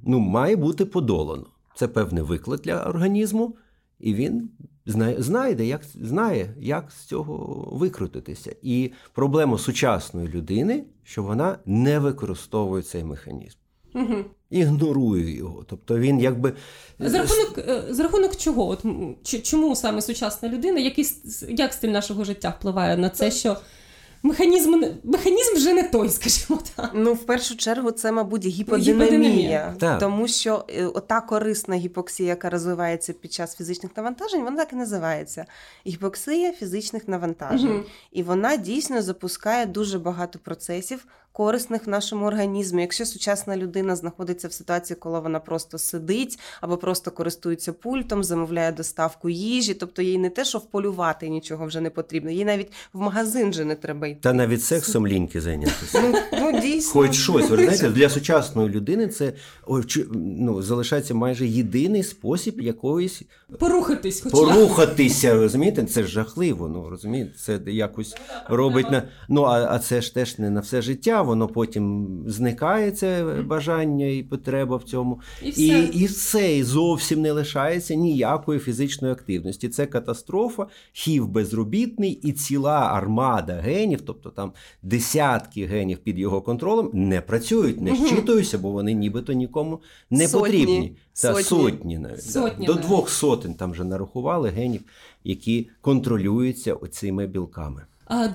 ну, 0.02 0.18
має 0.18 0.56
бути 0.56 0.84
подолано. 0.84 1.46
Це 1.74 1.88
певний 1.88 2.22
виклик 2.22 2.60
для 2.60 2.84
організму, 2.84 3.56
і 4.00 4.14
він 4.14 4.50
знайде, 5.18 5.66
як, 5.66 5.84
знає, 5.84 6.54
як 6.58 6.90
з 6.90 7.04
цього 7.04 7.68
викрутитися. 7.72 8.56
І 8.62 8.92
проблема 9.12 9.58
сучасної 9.58 10.28
людини, 10.28 10.84
що 11.02 11.22
вона 11.22 11.58
не 11.66 11.98
використовує 11.98 12.82
цей 12.82 13.04
механізм. 13.04 13.58
Угу. 13.94 14.24
Ігнорує 14.50 15.36
його. 15.36 15.64
Тобто 15.66 15.98
він 15.98 16.20
якби 16.20 16.52
За 16.98 17.18
рахунок, 17.18 17.58
е, 17.58 17.82
за 17.90 18.02
рахунок 18.02 18.36
чого? 18.36 18.68
От, 18.68 18.84
чому 19.42 19.76
саме 19.76 20.02
сучасна 20.02 20.48
людина, 20.48 20.80
який, 20.80 21.06
як 21.48 21.72
стиль 21.72 21.88
нашого 21.88 22.24
життя 22.24 22.54
впливає 22.58 22.96
на 22.96 23.10
це, 23.10 23.30
що 23.30 23.56
механізм, 24.22 24.82
механізм 25.04 25.54
вже 25.54 25.72
не 25.72 25.82
той, 25.82 26.08
скажімо 26.10 26.60
так. 26.76 26.90
Ну, 26.94 27.12
в 27.12 27.26
першу 27.26 27.56
чергу, 27.56 27.90
це, 27.90 28.12
мабуть, 28.12 28.46
гіподинамія, 28.46 29.06
Гіподинамія. 29.06 29.74
Так. 29.80 29.98
тому 29.98 30.28
що 30.28 30.64
е, 30.68 30.86
ота 30.86 31.20
корисна 31.20 31.76
гіпоксія, 31.76 32.28
яка 32.28 32.50
розвивається 32.50 33.12
під 33.12 33.32
час 33.32 33.56
фізичних 33.56 33.96
навантажень, 33.96 34.42
вона 34.44 34.56
так 34.56 34.72
і 34.72 34.76
називається 34.76 35.46
гіпоксія 35.86 36.52
фізичних 36.52 37.08
навантажень. 37.08 37.70
Мгм. 37.70 37.84
І 38.12 38.22
вона 38.22 38.56
дійсно 38.56 39.02
запускає 39.02 39.66
дуже 39.66 39.98
багато 39.98 40.38
процесів 40.38 41.06
корисних 41.32 41.86
в 41.86 41.90
нашому 41.90 42.26
організмі. 42.26 42.82
Якщо 42.82 43.06
сучасна 43.06 43.56
людина 43.56 43.96
знаходиться 43.96 44.48
в 44.48 44.52
ситуації, 44.52 44.96
коли 45.00 45.20
вона 45.20 45.40
просто 45.40 45.78
сидить 45.78 46.38
або 46.60 46.76
просто 46.76 47.10
користується 47.10 47.72
пультом, 47.72 48.24
замовляє 48.24 48.72
доставку 48.72 49.28
їжі, 49.28 49.74
тобто 49.74 50.02
їй 50.02 50.18
не 50.18 50.30
те, 50.30 50.44
що 50.44 50.58
вполювати 50.58 51.28
нічого 51.28 51.66
вже 51.66 51.80
не 51.80 51.90
потрібно, 51.90 52.30
їй 52.30 52.44
навіть 52.44 52.72
в 52.92 53.00
магазин 53.00 53.50
вже 53.50 53.64
не 53.64 53.74
треба 53.74 54.06
йти. 54.06 54.20
та 54.22 54.32
навіть 54.32 54.64
сексом 54.64 55.06
ліньки 55.06 55.40
зайнятися. 55.40 56.02
Ну, 56.02 56.18
ну 56.40 56.60
дійсно. 56.60 56.92
Хоч 56.92 57.14
щось, 57.14 57.50
ви 57.50 57.56
знаєте, 57.56 57.88
для 57.88 58.08
сучасної 58.08 58.68
людини 58.68 59.08
це 59.08 59.32
чи- 59.86 60.06
ну, 60.14 60.62
залишається 60.62 61.14
майже 61.14 61.46
єдиний 61.46 62.02
спосіб 62.02 62.60
якоїсь 62.60 63.22
Порухатись, 63.58 64.20
хоча 64.20 64.36
порухатися. 64.36 65.34
Розумієте, 65.34 65.84
це 65.84 66.02
ж 66.02 66.08
жахливо. 66.08 66.68
Ну 66.68 66.88
розумієте, 66.90 67.32
це 67.38 67.60
якось 67.66 68.16
робить 68.48 68.90
на 68.90 69.02
ну 69.28 69.42
а, 69.42 69.74
а 69.74 69.78
це 69.78 70.02
ж 70.02 70.14
теж 70.14 70.38
не 70.38 70.50
на 70.50 70.60
все 70.60 70.82
життя. 70.82 71.19
Воно 71.22 71.48
потім 71.48 72.08
зникає 72.26 72.90
це 72.90 73.24
бажання 73.46 74.06
і 74.06 74.22
потреба 74.22 74.76
в 74.76 74.82
цьому. 74.82 75.20
і 75.42 75.50
все. 75.50 75.62
І, 75.62 75.98
і 76.00 76.06
все, 76.06 76.56
і 76.56 76.62
зовсім 76.62 77.20
не 77.20 77.32
лишається 77.32 77.94
ніякої 77.94 78.60
фізичної 78.60 79.12
активності. 79.12 79.68
Це 79.68 79.86
катастрофа, 79.86 80.66
хів 80.92 81.28
безробітний 81.28 82.12
і 82.12 82.32
ціла 82.32 82.78
армада 82.78 83.52
генів, 83.54 84.00
тобто 84.00 84.30
там 84.30 84.52
десятки 84.82 85.66
генів 85.66 85.98
під 85.98 86.18
його 86.18 86.40
контролем, 86.42 86.90
не 86.92 87.20
працюють, 87.20 87.80
не 87.80 87.96
щитуються, 87.96 88.58
бо 88.58 88.70
вони 88.70 88.92
нібито 88.94 89.32
нікому 89.32 89.80
не 90.10 90.28
Сотні. 90.28 90.40
потрібні. 90.46 90.96
Та 91.22 91.34
Сотні. 91.34 91.42
сотні 91.44 91.98
навіть. 91.98 92.16
да. 92.16 92.22
Сотні 92.22 92.66
До 92.66 92.74
навіть. 92.74 92.86
двох 92.86 93.10
сотень 93.10 93.54
там 93.54 93.70
вже 93.72 93.84
нарахували 93.84 94.48
генів, 94.48 94.80
які 95.24 95.68
контролюються 95.80 96.74
оцими 96.74 97.26
білками. 97.26 97.82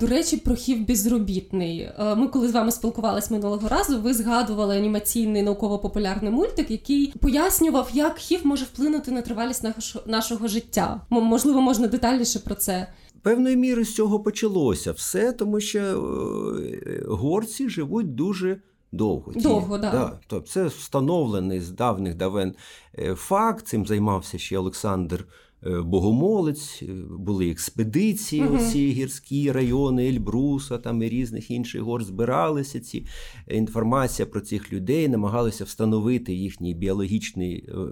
До 0.00 0.06
речі, 0.06 0.36
про 0.36 0.54
хів 0.54 0.86
безробітний. 0.86 1.88
Ми, 2.16 2.28
коли 2.28 2.48
з 2.48 2.52
вами 2.52 2.72
спілкувалися 2.72 3.34
минулого 3.34 3.68
разу, 3.68 4.00
ви 4.00 4.14
згадували 4.14 4.76
анімаційний 4.76 5.42
науково-популярний 5.42 6.32
мультик, 6.32 6.70
який 6.70 7.14
пояснював, 7.20 7.90
як 7.92 8.18
хів 8.18 8.40
може 8.46 8.64
вплинути 8.64 9.10
на 9.10 9.22
тривалість 9.22 9.64
нашого, 10.06 10.48
життя. 10.48 11.00
Можливо, 11.10 11.60
можна 11.60 11.86
детальніше 11.86 12.38
про 12.38 12.54
це. 12.54 12.86
Певною 13.22 13.56
мірою 13.56 13.86
з 13.86 13.94
цього 13.94 14.20
почалося 14.20 14.92
все, 14.92 15.32
тому 15.32 15.60
що 15.60 15.78
е, 15.78 17.04
горці 17.08 17.68
живуть 17.68 18.14
дуже 18.14 18.60
довго. 18.92 19.32
Довго, 19.36 19.78
да. 19.78 20.18
Тобто 20.26 20.48
це 20.48 20.64
встановлений 20.64 21.60
з 21.60 21.70
давних 21.70 22.14
давен 22.14 22.54
е, 22.98 23.14
факт. 23.14 23.66
Цим 23.66 23.86
займався 23.86 24.38
ще 24.38 24.58
Олександр 24.58 25.26
Богомолець. 25.62 26.82
Е, 26.82 26.86
Були 27.18 27.50
експедиції, 27.50 28.42
угу. 28.42 28.56
оці 28.56 28.90
гірські 28.90 29.52
райони 29.52 30.08
Ельбруса 30.08 30.78
там 30.78 31.02
і 31.02 31.08
різних 31.08 31.50
інших 31.50 31.82
гор 31.82 32.04
збиралися 32.04 32.80
ці 32.80 33.06
е, 33.48 33.56
інформація 33.56 34.26
про 34.26 34.40
цих 34.40 34.72
людей, 34.72 35.08
намагалися 35.08 35.64
встановити 35.64 36.34
їхній 36.34 36.74
біологічний 36.74 37.68
е, 37.68 37.72
е, 37.72 37.84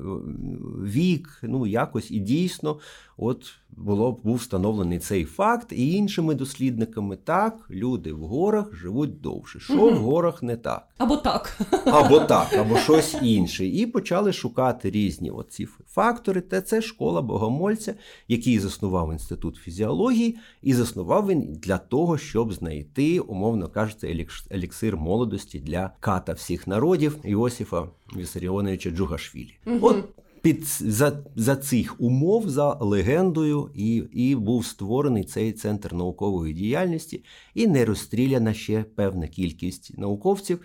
вік. 0.84 1.40
Ну 1.42 1.66
якось 1.66 2.10
і 2.10 2.18
дійсно, 2.18 2.78
от 3.16 3.52
було 3.76 4.20
був 4.24 4.36
встановлений 4.36 4.98
цей 4.98 5.24
факт, 5.24 5.72
і 5.72 5.92
іншими 5.92 6.34
дослідниками 6.34 7.16
так 7.16 7.66
люди 7.70 8.12
в 8.12 8.18
горах 8.20 8.74
живуть 8.74 9.20
довше. 9.20 9.60
Що 9.60 9.74
Мгм. 9.74 9.94
в 9.94 9.98
горах 9.98 10.42
не 10.42 10.56
так? 10.56 10.88
Або 10.98 11.16
так. 11.16 11.58
Або 11.86 12.20
так, 12.20 12.52
або 12.58 12.76
щось 12.76 13.16
інше. 13.22 13.66
І 13.66 13.86
почали 13.86 14.32
шукати 14.32 14.90
різні 14.90 15.30
оці 15.30 15.68
фактори. 15.88 16.40
Та 16.40 16.60
це 16.60 16.82
школа 16.82 17.22
богомольця, 17.22 17.94
який 18.28 18.58
заснував 18.58 19.12
інститут 19.12 19.56
фізіології, 19.56 20.38
і 20.62 20.74
заснував 20.74 21.26
він 21.28 21.58
для 21.62 21.78
того, 21.78 22.18
щоб 22.18 22.52
знайти, 22.52 23.20
умовно 23.20 23.68
кажучи, 23.68 24.26
еліксир 24.52 24.96
молодості 24.96 25.60
для 25.60 25.90
ката 26.00 26.32
всіх 26.32 26.66
народів 26.66 27.16
Іосифа 27.24 27.86
Вісаріоновича 28.16 28.90
Джугашвілі. 28.90 29.54
Мгм. 29.66 29.78
От 29.82 30.04
під 30.44 30.64
за, 30.80 31.12
за 31.36 31.56
цих 31.56 32.00
умов, 32.00 32.48
за 32.48 32.74
легендою, 32.74 33.70
і, 33.74 33.96
і 34.12 34.34
був 34.34 34.66
створений 34.66 35.24
цей 35.24 35.52
центр 35.52 35.94
наукової 35.94 36.54
діяльності, 36.54 37.24
і 37.54 37.66
не 37.66 37.84
розстріляна 37.84 38.54
ще 38.54 38.84
певна 38.94 39.28
кількість 39.28 39.98
науковців, 39.98 40.60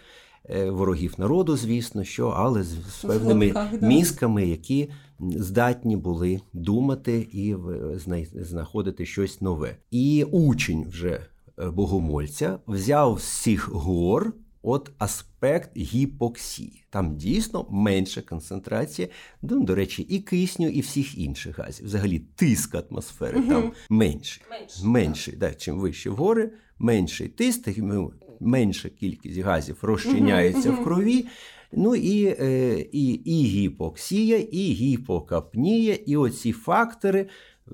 е, 0.50 0.70
ворогів 0.70 1.14
народу, 1.18 1.58
звісно, 1.58 2.04
що, 2.04 2.28
але 2.28 2.64
з, 2.64 2.76
з 2.90 3.04
певними 3.04 3.54
мізками, 3.82 4.48
які 4.48 4.90
здатні 5.20 5.96
були 5.98 6.42
думати 6.54 7.28
і 7.32 7.56
знаходити 8.34 9.06
щось 9.06 9.42
нове. 9.42 9.78
І 9.92 10.24
учень 10.32 10.86
вже 10.90 11.22
богомольця 11.74 12.60
взяв 12.68 13.22
з 13.22 13.42
цих 13.42 13.70
гор. 13.70 14.34
От 14.62 14.92
аспект 14.98 15.78
гіпоксії. 15.78 16.84
Там 16.90 17.16
дійсно 17.18 17.68
менша 17.70 18.22
концентрація, 18.22 19.08
ну, 19.42 19.64
до 19.64 19.76
речі, 19.76 20.02
і 20.02 20.20
кисню, 20.20 20.68
і 20.68 20.82
всіх 20.82 21.18
інших 21.18 21.60
газів. 21.60 21.86
Взагалі, 21.86 22.20
тиск 22.36 22.76
атмосфери 22.76 23.42
там 23.42 23.62
Мгм. 23.64 23.72
менший. 23.90 24.44
Менше. 24.50 24.86
Менший, 24.86 25.36
да, 25.36 25.54
чим 25.54 25.80
вище 25.80 26.10
гори, 26.10 26.52
менший 26.80 27.28
тиск, 27.28 27.70
ну, 27.78 28.14
менша 28.40 28.90
кількість 28.90 29.40
газів 29.40 29.78
розчиняється 29.82 30.72
Мгм, 30.72 30.82
в 30.82 30.84
крові. 30.84 31.26
Ну 31.72 31.96
і, 31.96 32.26
е, 32.40 32.80
і, 32.92 33.06
і 33.14 33.44
гіпоксія, 33.46 34.38
і 34.38 34.74
гіпокапнія, 34.74 35.94
і 36.06 36.18
оці 36.18 36.52
фактори. 36.52 37.30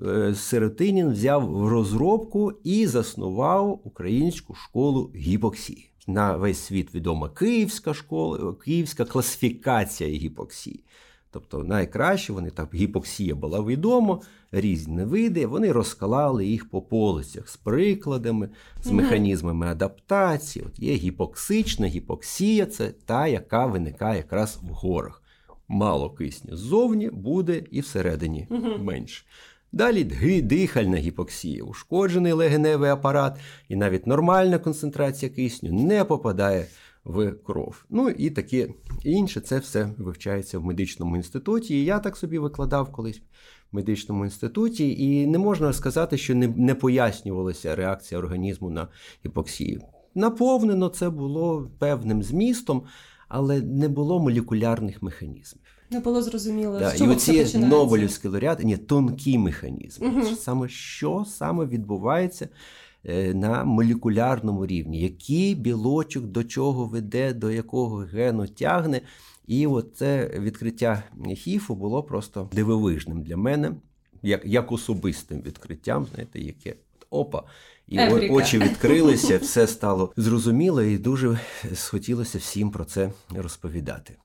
е, 0.06 0.34
Сиротинін 0.34 1.10
взяв 1.12 1.50
в 1.50 1.68
розробку 1.68 2.52
і 2.64 2.86
заснував 2.86 3.80
українську 3.84 4.54
школу 4.54 5.12
гіпоксії. 5.16 5.90
На 6.06 6.36
весь 6.36 6.58
світ 6.58 6.94
відома 6.94 7.28
київська 7.28 7.94
школа, 7.94 8.54
київська 8.64 9.04
класифікація 9.04 10.10
гіпоксії. 10.10 10.84
Тобто 11.30 11.64
найкраще 11.64 12.32
вони 12.32 12.50
так 12.50 12.74
гіпоксія 12.74 13.34
була 13.34 13.62
відома, 13.62 14.20
різні 14.52 15.04
види. 15.04 15.46
Вони 15.46 15.72
розклали 15.72 16.46
їх 16.46 16.70
по 16.70 16.82
полицях 16.82 17.48
з 17.48 17.56
прикладами, 17.56 18.48
з 18.82 18.90
механізмами 18.90 19.66
адаптації. 19.66 20.64
От 20.68 20.78
є 20.78 20.94
гіпоксична 20.94 21.86
гіпоксія, 21.86 22.66
це 22.66 22.90
та, 22.90 23.26
яка 23.26 23.66
виникає 23.66 24.16
якраз 24.16 24.58
в 24.62 24.66
горах. 24.66 25.22
Мало 25.68 26.10
кисню 26.10 26.56
ззовні 26.56 27.10
буде 27.10 27.62
і 27.70 27.80
всередині 27.80 28.48
менше. 28.78 29.24
Далі 29.76 30.04
дихальна 30.42 30.96
гіпоксія, 30.96 31.64
ушкоджений 31.64 32.32
легеневий 32.32 32.90
апарат, 32.90 33.38
і 33.68 33.76
навіть 33.76 34.06
нормальна 34.06 34.58
концентрація 34.58 35.32
кисню 35.32 35.72
не 35.72 36.04
попадає 36.04 36.66
в 37.04 37.32
кров. 37.32 37.84
Ну 37.90 38.08
і 38.10 38.30
таке 38.30 38.68
інше, 39.04 39.40
це 39.40 39.58
все 39.58 39.88
вивчається 39.98 40.58
в 40.58 40.64
медичному 40.64 41.16
інституті. 41.16 41.74
І 41.74 41.84
я 41.84 41.98
так 41.98 42.16
собі 42.16 42.38
викладав 42.38 42.92
колись 42.92 43.18
в 43.72 43.76
медичному 43.76 44.24
інституті, 44.24 45.04
і 45.04 45.26
не 45.26 45.38
можна 45.38 45.72
сказати, 45.72 46.18
що 46.18 46.34
не, 46.34 46.48
не 46.48 46.74
пояснювалася 46.74 47.76
реакція 47.76 48.18
організму 48.18 48.70
на 48.70 48.88
гіпоксію. 49.24 49.80
Наповнено 50.14 50.88
це 50.88 51.10
було 51.10 51.70
певним 51.78 52.22
змістом, 52.22 52.82
але 53.28 53.60
не 53.60 53.88
було 53.88 54.20
молекулярних 54.20 55.02
механізмів. 55.02 55.75
Не 55.90 56.00
було 56.00 56.22
зрозуміло, 56.22 56.78
Да, 56.78 56.90
з 56.90 56.94
і 56.94 56.98
чого 56.98 57.12
оці. 57.12 57.58
Нобелівські 57.58 58.28
лауреати, 58.28 58.64
ні, 58.64 58.76
тонкі 58.76 59.38
механізми. 59.38 60.08
Мгм. 60.08 60.36
Саме 60.36 60.68
що 60.68 61.24
саме 61.28 61.66
відбувається 61.66 62.48
е, 63.04 63.34
на 63.34 63.64
молекулярному 63.64 64.66
рівні, 64.66 65.00
який 65.00 65.54
білочок 65.54 66.24
до 66.24 66.44
чого 66.44 66.84
веде, 66.84 67.32
до 67.32 67.50
якого 67.50 67.96
гену 67.96 68.46
тягне. 68.46 69.00
І 69.46 69.66
от 69.66 69.96
це 69.96 70.30
відкриття 70.38 71.02
хіфу 71.34 71.74
було 71.74 72.02
просто 72.02 72.50
дивовижним 72.52 73.22
для 73.22 73.36
мене, 73.36 73.72
як 74.22 74.42
як 74.44 74.72
особистим 74.72 75.42
відкриттям, 75.42 76.06
знаєте, 76.14 76.40
яке 76.40 76.74
опа. 77.10 77.42
І 77.88 77.98
Еврика. 77.98 78.34
очі 78.34 78.58
відкрилися, 78.58 79.38
все 79.42 79.66
стало 79.66 80.12
зрозуміло, 80.16 80.82
і 80.82 80.98
дуже 80.98 81.40
схотілося 81.74 82.38
всім 82.38 82.70
про 82.70 82.84
це 82.84 83.10
розповідати. 83.34 84.16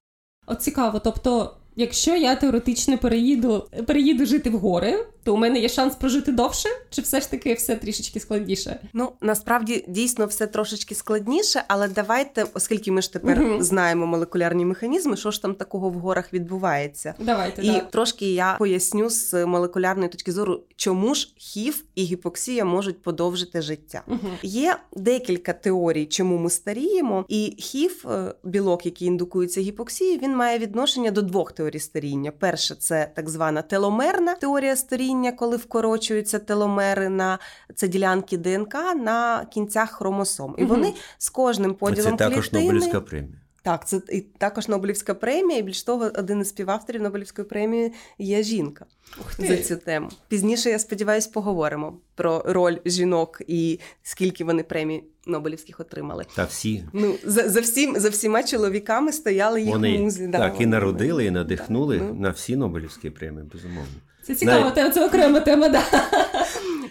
От 0.46 0.62
цікаво, 0.62 1.00
тобто, 1.04 1.56
якщо 1.76 2.16
я 2.16 2.36
теоретично 2.36 2.98
переїду, 2.98 3.68
переїду 3.88 4.26
жити 4.26 4.50
в 4.50 4.58
гори, 4.58 5.06
то 5.24 5.34
у 5.34 5.38
мене 5.38 5.60
є 5.60 5.70
шанс 5.70 5.96
прожити 5.96 6.32
довше, 6.32 6.70
чи 6.90 7.02
все 7.02 7.22
ж 7.22 7.32
таки 7.32 7.54
все 7.54 7.76
трішечки 7.76 8.20
складніше? 8.20 8.80
Ну 8.94 9.12
насправді 9.22 9.86
дійсно 9.88 10.26
все 10.26 10.48
трошечки 10.48 10.96
складніше, 10.96 11.64
але 11.68 11.88
давайте, 11.88 12.46
оскільки 12.54 12.92
ми 12.92 13.02
ж 13.02 13.14
тепер 13.14 13.40
Мгм. 13.40 13.64
знаємо 13.64 14.06
молекулярні 14.08 14.66
механізми, 14.66 15.18
що 15.18 15.32
ж 15.32 15.42
там 15.42 15.56
такого 15.56 15.90
в 15.90 15.94
горах 15.94 16.34
відбувається. 16.34 17.14
Давайте 17.20 17.62
І 17.62 17.72
да. 17.72 17.80
трошки 17.80 18.34
я 18.34 18.56
поясню 18.60 19.10
з 19.10 19.46
молекулярної 19.46 20.10
точки 20.10 20.32
зору, 20.32 20.62
чому 20.76 21.16
ж 21.16 21.34
хів 21.38 21.84
і 21.96 22.04
гіпоксія 22.04 22.66
можуть 22.66 23.02
подовжити 23.02 23.62
життя. 23.62 24.02
Угу. 24.08 24.20
Є 24.44 24.76
декілька 24.96 25.54
теорій, 25.54 26.06
чому 26.06 26.38
ми 26.38 26.50
старіємо, 26.50 27.26
і 27.28 27.56
хів, 27.60 28.06
е, 28.12 28.34
білок, 28.44 28.86
який 28.86 29.08
індукується 29.08 29.62
гіпоксією, 29.62 30.20
він 30.24 30.36
має 30.36 30.60
відношення 30.60 31.12
до 31.12 31.22
двох 31.22 31.52
теорій 31.52 31.80
старіння. 31.80 32.32
Перше, 32.40 32.76
це 32.76 33.12
так 33.16 33.30
звана 33.30 33.62
теломерна 33.62 34.36
теорія 34.36 34.76
старіння, 34.76 35.11
коли 35.32 35.58
вкорочуються 35.58 36.40
теломери 36.40 37.10
на 37.10 37.40
це 37.76 37.88
ділянки 37.88 38.38
ДНК 38.38 38.74
на 38.96 39.46
кінцях 39.54 39.92
хромосом. 39.92 40.56
І 40.58 40.66
вони 40.66 40.94
з 41.18 41.30
кожним 41.30 41.74
поділом 41.74 42.18
це 42.18 42.30
також 42.30 42.50
клітини... 42.50 42.64
Нобелівська 42.66 43.02
премія. 43.02 43.34
Так, 43.64 43.88
це 43.88 44.02
і 44.10 44.22
також 44.22 44.68
Нобелівська 44.68 45.14
премія, 45.14 45.60
і 45.60 45.62
більш 45.62 45.84
того, 45.84 46.12
один 46.16 46.42
із 46.42 46.50
співавторів 46.50 47.02
Нобелівської 47.02 47.48
премії 47.48 47.94
є 48.18 48.44
жінка 48.44 48.86
Ух 49.22 49.34
за 49.48 49.58
цю 49.58 49.76
тему. 49.76 50.10
Пізніше, 50.28 50.70
я 50.70 50.80
сподіваюся, 50.80 51.30
поговоримо 51.34 51.98
про 52.16 52.44
роль 52.46 52.78
жінок 52.86 53.42
і 53.48 53.80
скільки 54.04 54.44
вони 54.44 54.64
премій 54.64 55.04
Нобелівських 55.28 55.80
отримали. 55.80 56.26
Та 56.36 56.44
всі 56.44 56.84
Ну, 56.94 57.16
за, 57.24 57.50
за, 57.50 57.62
всім, 57.62 57.96
за 58.00 58.10
всіма 58.10 58.44
чоловіками 58.44 59.12
стояли 59.12 59.62
їх 59.62 59.70
вони 59.70 60.00
музи. 60.00 60.28
да, 60.28 60.38
так 60.38 60.62
і 60.62 60.66
народили, 60.66 61.26
і 61.26 61.32
надихнули 61.32 61.98
Ну. 62.08 62.14
на 62.14 62.30
всі 62.30 62.56
Нобелівські 62.56 63.10
премії, 63.10 63.46
безумовно. 63.54 63.92
Це 64.24 64.36
цікава 64.36 64.72
тема, 64.72 64.90
це 64.90 65.06
окрема 65.06 65.40
тема, 65.40 65.70
да. 65.70 65.84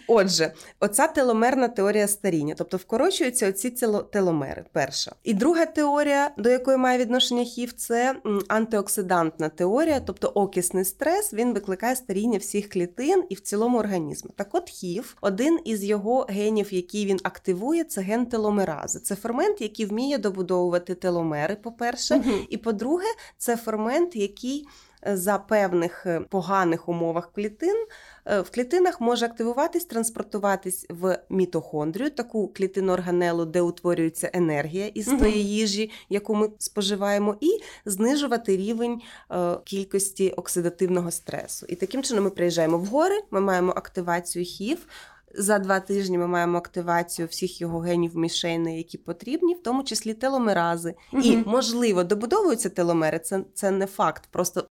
Отже, 0.07 0.53
оця 0.81 1.07
теломерна 1.07 1.69
теорія 1.69 2.09
старіння, 2.09 2.55
тобто 2.59 2.77
вкорочуються 2.77 3.49
оці 3.49 3.71
теломери. 4.13 4.65
Перша. 4.73 5.13
І 5.25 5.35
друга 5.35 5.67
теорія, 5.67 6.31
до 6.39 6.51
якої 6.51 6.77
має 6.77 6.99
відношення 6.99 7.45
хів, 7.45 7.73
це 7.73 8.17
антиоксидантна 8.49 9.49
теорія, 9.49 10.01
тобто 10.01 10.29
окисний 10.29 10.85
стрес, 10.85 11.33
він 11.35 11.55
викликає 11.55 11.97
старіння 11.97 12.39
всіх 12.39 12.69
клітин 12.69 13.25
і 13.29 13.35
в 13.35 13.41
цілому 13.41 13.79
організму. 13.79 14.31
Так 14.37 14.49
от 14.53 14.71
хів, 14.71 15.17
один 15.21 15.59
із 15.65 15.85
його 15.85 16.27
генів, 16.29 16.75
який 16.75 17.07
він 17.07 17.21
активує, 17.23 17.85
це 17.85 18.01
ген 18.01 18.27
теломерази. 18.27 19.01
Це 19.01 19.15
фермент, 19.17 19.61
який 19.61 19.87
вміє 19.87 20.19
добудовувати 20.19 20.95
теломери, 20.95 21.57
по-перше, 21.57 22.17
Мгм. 22.17 22.47
і 22.49 22.57
по-друге, 22.57 23.07
це 23.39 23.57
фермент, 23.57 24.17
який 24.17 24.67
за 25.07 25.38
певних 25.38 26.07
е, 26.07 26.21
поганих 26.21 26.88
умовах 26.88 27.33
клітин 27.33 27.87
е, 28.26 28.40
в 28.40 28.50
клітинах 28.50 29.00
може 29.00 29.26
активуватись, 29.26 29.85
транспортуватись 29.85 30.87
в 30.88 31.19
мітохондрію, 31.30 32.11
таку 32.11 32.49
клітину 32.49 32.92
органелу, 32.92 33.45
де 33.45 33.61
утворюється 33.61 34.30
енергія 34.33 34.87
із 34.87 35.07
тої 35.07 35.45
їжі, 35.45 35.90
яку 36.09 36.35
ми 36.35 36.50
споживаємо, 36.59 37.37
і 37.40 37.61
знижувати 37.85 38.57
рівень 38.57 39.00
е, 39.30 39.57
кількості 39.64 40.30
оксидативного 40.30 41.11
стресу. 41.11 41.66
І 41.69 41.75
таким 41.75 42.02
чином 42.02 42.25
ми 42.25 42.30
приїжджаємо 42.30 42.78
в 42.78 42.85
гори, 42.85 43.21
ми 43.30 43.40
маємо 43.40 43.73
активацію 43.73 44.45
хів. 44.45 44.87
За 45.35 45.59
два 45.59 45.80
тижні 45.80 46.19
ми 46.19 46.26
маємо 46.26 46.59
активацію 46.59 47.28
всіх 47.28 47.61
його 47.61 47.78
генів 47.78 48.16
мішейної, 48.16 48.76
які 48.76 48.99
потрібні, 48.99 49.54
в 49.54 49.62
тому 49.62 49.85
числі 49.85 50.14
теломерази. 50.14 50.95
І 51.12 51.37
можливо 51.37 52.04
добудовуються 52.04 52.69
теломери. 52.69 53.19
Це, 53.19 53.45
це 53.54 53.71
не 53.71 53.87
факт. 53.87 54.28
Просто 54.30 54.66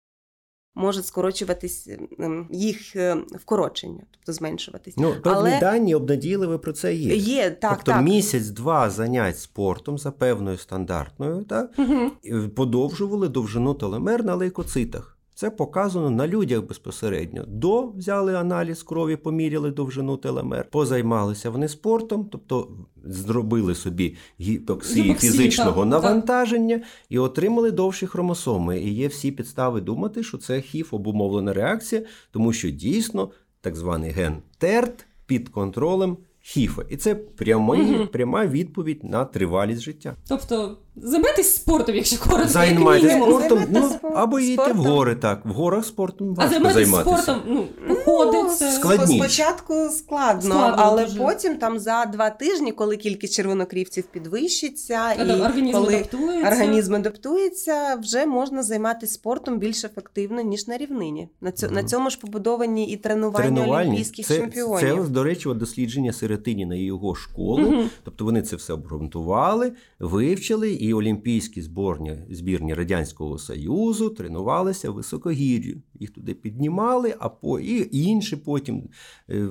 можуть 0.77 1.07
скорочуватись 1.07 1.89
ем, 2.19 2.49
їх 2.51 2.97
е, 2.97 3.17
вкорочення, 3.31 4.03
тобто 4.11 4.33
зменшуватись. 4.33 4.95
Ну, 4.97 5.15
певні 5.23 5.39
Але- 5.39 5.61
дані 5.61 5.95
обнадійливі 5.95 6.59
про 6.59 6.73
це 6.73 6.95
є. 6.95 7.17
Є 7.17 7.51
так, 7.51 7.75
тобто 7.77 7.93
так. 7.93 8.03
місяць-два 8.03 8.91
занять 8.91 9.39
спортом 9.39 9.99
за 9.99 10.11
певною 10.11 10.57
стандартною, 10.57 11.45
так, 11.45 11.71
угу. 11.79 12.11
подовжували 12.49 13.29
довжину 13.29 13.75
телемер 13.75 14.25
на 14.25 14.35
лейкоцитах. 14.35 15.16
Це 15.37 15.51
показано 15.51 16.11
на 16.11 16.29
людях 16.29 16.63
безпосередньо. 16.63 17.45
До 17.49 17.87
взяли 17.87 18.35
аналіз 18.35 18.83
крові, 18.83 19.17
поміряли 19.17 19.71
довжину 19.71 20.17
телемер, 20.17 20.71
позаймалися 20.71 21.51
вони 21.51 21.69
спортом, 21.69 22.29
тобто 22.33 22.69
зробили 23.05 23.75
собі 23.75 24.17
гіпоксію 24.41 25.05
Гіпоксію, 25.05 25.33
фізичного 25.33 25.81
так, 25.81 25.91
навантаження 25.91 26.81
і 27.09 27.19
отримали 27.19 27.71
довші 27.71 28.07
хромосоми. 28.07 28.81
І 28.81 28.95
є 28.95 29.09
всі 29.09 29.33
підстави 29.33 29.81
думати, 29.81 30.23
що 30.23 30.39
це 30.39 30.61
хів 30.61 30.89
обумовлена 30.91 31.53
реакція, 31.53 32.03
тому 32.31 32.53
що 32.53 32.71
дійсно 32.71 33.31
так 33.61 33.77
званий 33.77 34.11
ген 34.11 34.37
ТЕРТ 34.59 35.07
під 35.27 35.49
контролем 35.49 36.17
хіфа. 36.49 36.83
І 36.89 36.97
це 36.97 37.15
прямий, 37.15 37.83
Мгм. 37.83 38.07
пряма 38.13 38.47
відповідь 38.47 39.05
на 39.05 39.25
тривалість 39.25 39.83
життя. 39.83 40.15
Тобто, 40.29 40.79
займайтесь 40.97 41.55
спортом, 41.55 41.95
якщо 41.95 42.19
коротко. 42.25 42.49
Займайтесь 42.49 43.13
спортом, 43.13 43.59
ну, 43.71 43.89
спортом. 43.89 44.19
або 44.19 44.39
їдьте 44.41 44.73
в 44.73 44.77
гори, 44.77 45.15
так. 45.17 45.47
В 45.47 45.49
горах 45.49 45.85
спортом 45.85 46.29
А 46.31 46.35
важко 46.35 46.51
займайтесь 46.51 46.89
займатися. 46.89 47.23
спортом, 47.23 47.43
ну, 47.49 47.67
Ну, 48.07 48.49
склад- 48.51 48.73
Складніше. 48.73 49.19
Спочатку 49.29 49.89
складно, 49.91 50.51
Складно 50.51 50.83
але 50.83 51.05
дуже. 51.05 51.19
потім 51.21 51.57
там 51.57 51.79
за 51.79 52.05
два 52.07 52.31
тижні, 52.31 52.73
коли 52.73 52.97
кількість 52.97 53.35
червонокрівців 53.35 54.05
підвищиться, 54.05 54.95
А, 54.95 55.13
і 55.23 55.27
да, 55.27 55.35
організм 55.37 55.73
коли 55.73 55.95
адаптується. 55.95 56.49
організм 56.53 56.95
адаптується, 56.95 57.95
вже 57.95 58.27
можна 58.27 58.63
займатися 58.63 59.15
спортом 59.15 59.59
більш 59.59 59.85
ефективно, 59.85 60.41
ніж 60.41 60.69
на 60.69 60.77
рівнині. 60.77 61.29
На, 61.41 61.53
цьо, 61.53 61.67
Мгм. 61.67 61.75
на 61.75 61.85
цьому 61.85 62.11
ж 62.11 62.19
побудовані 62.21 62.87
і 62.91 62.97
тренування 62.97 63.67
олімпійських 63.81 64.27
це, 64.27 64.37
чемпіонів. 64.39 65.05
Це, 65.05 65.11
до 65.11 65.23
речі, 65.25 65.49
дослідження 65.55 66.13
Сиротиніна 66.13 66.75
і 66.75 66.81
його 66.81 67.15
школу. 67.15 67.69
Мгм. 67.71 67.91
Тобто 68.05 68.25
вони 68.25 68.43
це 68.43 68.57
все 68.57 68.73
обґрунтували, 68.73 69.73
вивчили, 69.99 70.71
і 70.73 70.95
олімпійські 70.95 71.63
зборні, 71.63 72.19
збірні 72.31 72.75
Радянського 72.75 73.39
Союзу 73.39 74.11
тренувалися 74.11 74.91
в 74.91 74.95
високогір'ю. 74.95 75.83
Їх 76.01 76.11
туди 76.11 76.35
піднімали, 76.35 77.15
а 77.19 77.29
по 77.29 77.61
і 77.61 77.89
інші 78.03 78.37
потім, 78.37 78.83
е, 79.31 79.47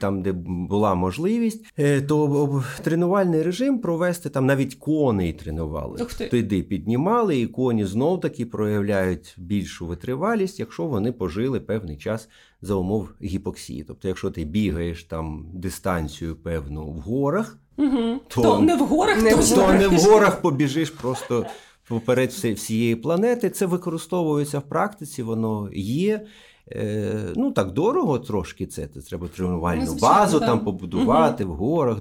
там, 0.00 0.22
де 0.22 0.32
була 0.46 0.94
можливість, 0.94 1.64
е, 1.78 2.00
то 2.02 2.62
тренувальний 2.82 3.42
режим 3.42 3.78
провести 3.78 4.28
там 4.30 4.46
навіть 4.46 4.74
коней 4.74 5.32
тренували. 5.32 5.98
Туди 6.30 6.62
піднімали, 6.62 7.40
і 7.40 7.46
коні 7.46 7.84
знов 7.84 8.20
таки 8.20 8.46
проявляють 8.46 9.34
більшу 9.38 9.86
витривалість, 9.86 10.60
якщо 10.60 10.84
вони 10.84 11.12
пожили 11.12 11.60
певний 11.60 11.96
час 11.96 12.28
за 12.62 12.74
умов 12.74 13.08
гіпоксії. 13.22 13.82
Тобто, 13.84 14.08
якщо 14.08 14.30
ти 14.30 14.44
бігаєш 14.44 15.04
там 15.04 15.46
дистанцію 15.54 16.36
певну 16.36 16.86
в 16.86 16.98
горах, 16.98 17.58
Мгм. 17.76 18.20
То- 18.28 18.42
То 18.42 18.58
не 18.60 18.76
в 18.76 18.78
горах, 18.78 19.22
Не 19.22 19.30
то 19.30 19.36
в 19.38 19.42
ж- 19.42 19.54
то 19.54 19.72
не 19.72 19.88
в 19.88 19.94
горах 19.94 20.42
побіжиш 20.42 20.90
просто 20.90 21.46
поперед 21.88 22.30
всієї 22.30 22.96
планети. 22.96 23.50
Це 23.50 23.66
використовується 23.66 24.58
в 24.58 24.62
практиці, 24.62 25.22
воно 25.22 25.68
є. 25.74 26.26
Е, 26.72 27.32
ну 27.36 27.52
так 27.52 27.72
дорого 27.72 28.18
трошки 28.18 28.66
це. 28.66 28.86
Це 28.86 29.00
треба 29.00 29.28
тренувальну 29.28 29.84
Ну, 29.86 29.94
базу 29.94 30.38
так. 30.38 30.48
там 30.48 30.64
побудувати 30.64 31.44
в 31.44 31.48
горах. 31.54 31.98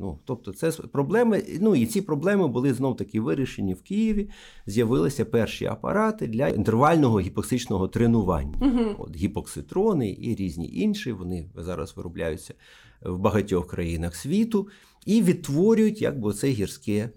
Ну, 0.00 0.18
тобто, 0.24 0.52
це 0.52 0.70
проблеми. 0.70 1.42
Ну 1.60 1.74
і 1.74 1.86
ці 1.86 2.00
проблеми 2.00 2.48
були 2.48 2.74
знов 2.74 2.96
таки 2.96 3.20
вирішені 3.20 3.74
в 3.74 3.82
Києві. 3.82 4.28
З'явилися 4.66 5.24
перші 5.24 5.66
апарати 5.66 6.26
для 6.26 6.48
інтервального 6.48 7.20
гіпоксичного 7.20 7.88
тренування. 7.88 8.56
Мгм. 8.60 8.96
От 8.98 9.16
гіпокситрони 9.16 10.16
і 10.20 10.34
різні 10.34 10.70
інші. 10.74 11.12
Вони 11.12 11.50
зараз 11.56 11.96
виробляються 11.96 12.54
в 13.02 13.18
багатьох 13.18 13.66
країнах 13.66 14.16
світу 14.16 14.68
і 15.06 15.22
відтворюють 15.22 16.02
якби 16.02 16.32
це 16.32 16.48
гірське 16.48 17.10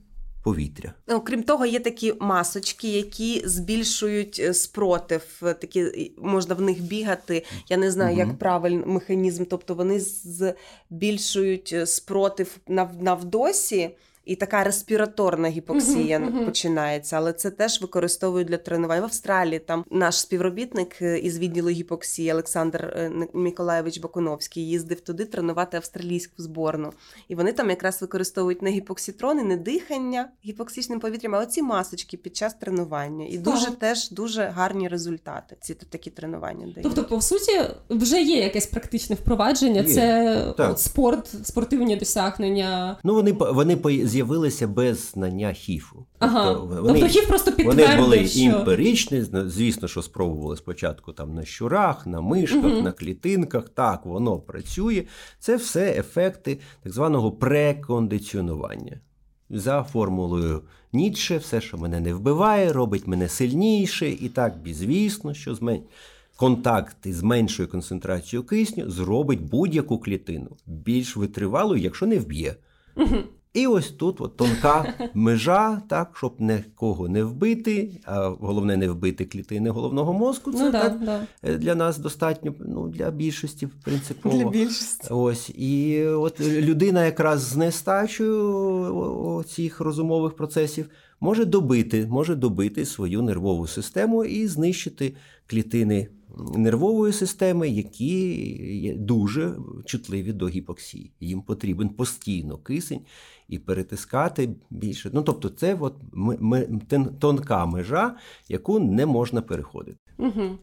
повітря. 0.50 0.94
Окрім 1.08 1.44
того, 1.44 1.66
є 1.66 1.80
такі 1.80 2.14
масочки, 2.20 2.88
які 2.88 3.42
збільшують 3.46 4.40
е, 4.44 4.54
спротив. 4.54 5.22
е, 5.44 5.54
Такі 5.54 6.12
можна 6.18 6.56
в 6.56 6.62
них 6.62 6.82
бігати. 6.82 7.46
Я 7.70 7.78
не 7.78 7.92
знаю, 7.92 8.12
угу. 8.18 8.20
як 8.28 8.38
правильний 8.40 8.86
механізм. 8.86 9.46
Тобто 9.46 9.76
вони 9.76 10.00
збільшують 10.90 11.70
е, 11.74 11.86
спротив 11.86 12.58
нав- 12.68 13.02
навдосі 13.02 13.90
І 14.26 14.36
така 14.36 14.64
респіраторна 14.64 15.48
гіпоксія 15.50 16.20
мгм. 16.20 16.46
починається, 16.46 17.18
але 17.18 17.34
це 17.34 17.52
теж 17.52 17.82
використовують 17.82 18.48
для 18.48 18.58
тренувань 18.58 19.02
в 19.02 19.04
Австралії. 19.04 19.60
Там 19.60 19.86
наш 19.92 20.20
співробітник 20.20 21.02
е, 21.02 21.20
із 21.20 21.40
відділу 21.40 21.70
гіпоксії 21.70 22.34
Олександр 22.34 22.86
е, 22.86 23.12
Миколаєвич 23.34 24.00
Бакуновський 24.00 24.68
їздив 24.68 25.02
туди 25.02 25.26
тренувати 25.26 25.78
австралійську 25.78 26.34
зборну. 26.38 26.94
І 27.28 27.36
вони 27.36 27.52
там 27.52 27.70
якраз 27.70 28.02
використовують 28.02 28.62
не 28.62 28.70
гіпоксітрони, 28.72 29.44
не 29.44 29.58
дихання 29.58 30.30
гіпоксичним 30.46 31.00
повітрям, 31.00 31.36
а 31.36 31.40
оці 31.40 31.62
масочки 31.62 32.18
під 32.18 32.36
час 32.36 32.54
тренування. 32.54 33.26
І 33.30 33.38
дуже 33.38 33.72
теж 33.72 34.10
дуже 34.12 34.44
гарні 34.44 34.88
результати. 34.88 35.58
Ці 35.62 35.74
такі 35.74 36.10
тренування 36.10 36.66
дають. 36.76 36.84
Тобто, 36.84 37.04
по 37.04 37.22
суті, 37.22 37.62
вже 37.90 38.22
є 38.22 38.44
якесь 38.44 38.68
практичне 38.68 39.16
впровадження. 39.16 39.82
Є. 39.82 39.94
Це 39.94 40.54
Так. 40.58 40.80
спорт, 40.80 41.48
спортивні 41.48 41.96
досягнення. 41.96 42.98
Ну, 43.04 43.14
вони, 43.14 43.34
по- 43.34 43.54
вони 43.54 43.78
по- 43.78 43.90
з'явилися 44.10 44.68
без 44.68 45.12
знання 45.12 45.54
хіфу. 45.54 46.06
Ага. 46.20 46.54
Тобто 46.54 46.84
Тобто 46.88 47.08
хів 47.08 47.28
просто 47.28 47.52
Вони 47.66 47.98
були 47.98 48.28
що 48.28 48.40
імперичні, 48.40 49.22
зна- 49.22 49.50
звісно, 49.50 49.88
що 49.88 50.02
спробували 50.02 50.58
спочатку 50.58 51.14
там 51.14 51.34
на 51.34 51.46
щурах, 51.46 52.08
на 52.08 52.22
мишках, 52.22 52.64
Мгм. 52.64 52.84
на 52.84 52.92
клітинках. 52.92 53.70
Так, 53.70 54.06
воно 54.06 54.38
працює. 54.40 55.04
Це 55.40 55.56
все 55.56 55.92
ефекти 55.92 56.60
так 56.84 56.94
званого 56.94 57.32
прекондиціонування. 57.32 59.00
За 59.50 59.84
формулою 59.84 60.62
Ніцше, 60.94 61.38
все, 61.38 61.62
що 61.62 61.78
мене 61.78 62.00
не 62.00 62.14
вбиває, 62.14 62.74
робить 62.74 63.08
мене 63.08 63.30
сильніше. 63.30 64.10
І 64.10 64.30
так, 64.30 64.54
звісно, 64.66 65.34
що 65.34 65.56
змен... 65.56 65.80
контакт 66.36 67.06
із 67.06 67.24
меншою 67.24 67.70
концентрацією 67.70 68.48
кисню 68.48 68.90
зробить 68.92 69.42
будь-яку 69.42 70.00
клітину 70.00 70.58
більш 70.66 71.18
витривалою, 71.18 71.82
якщо 71.82 72.06
не 72.08 72.20
вб'є. 72.20 72.56
Мгм. 72.96 73.24
І 73.54 73.68
ось 73.68 73.90
тут 73.92 74.22
от 74.22 74.38
тонка 74.38 74.94
межа, 75.14 75.82
так, 75.90 76.18
щоб 76.18 76.36
нікого 76.40 77.10
не 77.10 77.24
вбити, 77.24 78.02
а 78.06 78.30
головне 78.30 78.78
не 78.78 78.90
вбити 78.90 79.26
клітини 79.26 79.70
головного 79.70 80.14
мозку. 80.14 80.52
Це 80.52 80.66
ну 80.66 80.72
так, 80.72 81.00
да. 81.06 81.28
е, 81.44 81.58
для 81.58 81.76
нас 81.76 81.98
достатньо, 81.98 82.54
ну, 82.60 82.88
для 82.88 83.12
більшості 83.12 83.68
принципово. 83.84 84.38
для 84.38 84.50
більшості. 84.50 85.08
Ось 85.10 85.50
і 85.50 86.04
от 86.06 86.42
людина 86.42 87.06
якраз 87.06 87.42
з 87.42 87.56
нестачею 87.58 89.44
цих 89.48 89.80
розумових 89.80 90.36
процесів 90.36 90.90
може 91.20 91.46
добити, 91.46 92.08
може 92.10 92.36
добити 92.36 92.86
свою 92.86 93.22
нервову 93.22 93.68
систему 93.68 94.26
і 94.26 94.48
знищити 94.48 95.16
клітини 95.48 96.08
нервової 96.56 97.14
системи, 97.14 97.70
які 97.70 98.96
дуже 98.98 99.56
чутливі 99.86 100.34
до 100.34 100.48
гіпоксії. 100.48 101.12
Їм 101.20 101.42
потрібен 101.42 101.90
постійно 101.90 102.58
кисень 102.58 103.02
і 103.50 103.60
перетискати 103.60 104.50
більше. 104.70 105.10
Ну 105.14 105.22
тобто, 105.22 105.50
це 105.50 105.78
от 105.80 105.94
ми, 106.14 106.38
ми, 106.40 106.68
тонка 107.20 107.66
межа, 107.66 108.16
яку 108.50 108.80
не 108.80 109.06
можна 109.06 109.42
переходити. 109.42 109.98
Угу. 110.18 110.58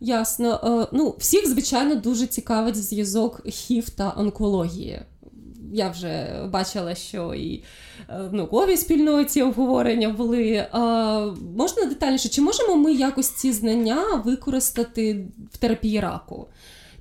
Ясно. 0.00 0.60
Е, 0.64 0.96
ну, 0.96 1.14
всіх, 1.18 1.48
звичайно, 1.48 1.94
дуже 1.94 2.26
цікавить 2.26 2.76
зв'язок 2.76 3.42
хів 3.46 3.90
та 3.90 4.14
онкології. 4.16 5.02
Я 5.72 5.88
вже 5.88 6.42
бачила, 6.52 6.94
що 6.94 7.34
і 7.34 7.64
е, 8.08 8.28
в 8.30 8.34
науковій 8.34 8.76
спільноті 8.76 9.42
обговорення 9.42 10.08
були. 10.08 10.52
Е, 10.52 10.68
можна 11.56 11.84
детальніше, 11.84 12.28
чи 12.28 12.42
можемо 12.42 12.76
ми 12.76 12.92
якось 12.92 13.30
ці 13.30 13.52
знання 13.52 14.22
використати 14.24 15.26
в 15.52 15.56
терапії 15.56 16.00
раку? 16.00 16.48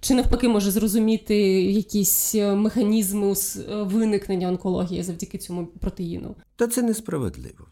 Чи 0.03 0.13
навпаки 0.13 0.47
може 0.47 0.71
зрозуміти 0.71 1.35
якісь 1.63 2.35
е, 2.35 2.55
механізми 2.55 3.33
е, 3.33 3.83
виникнення 3.83 4.47
онкології 4.47 5.03
завдяки 5.03 5.37
цьому 5.37 5.65
протеїну? 5.65 6.35
Та 6.55 6.67
це 6.67 6.81
несправедливо. 6.81 7.67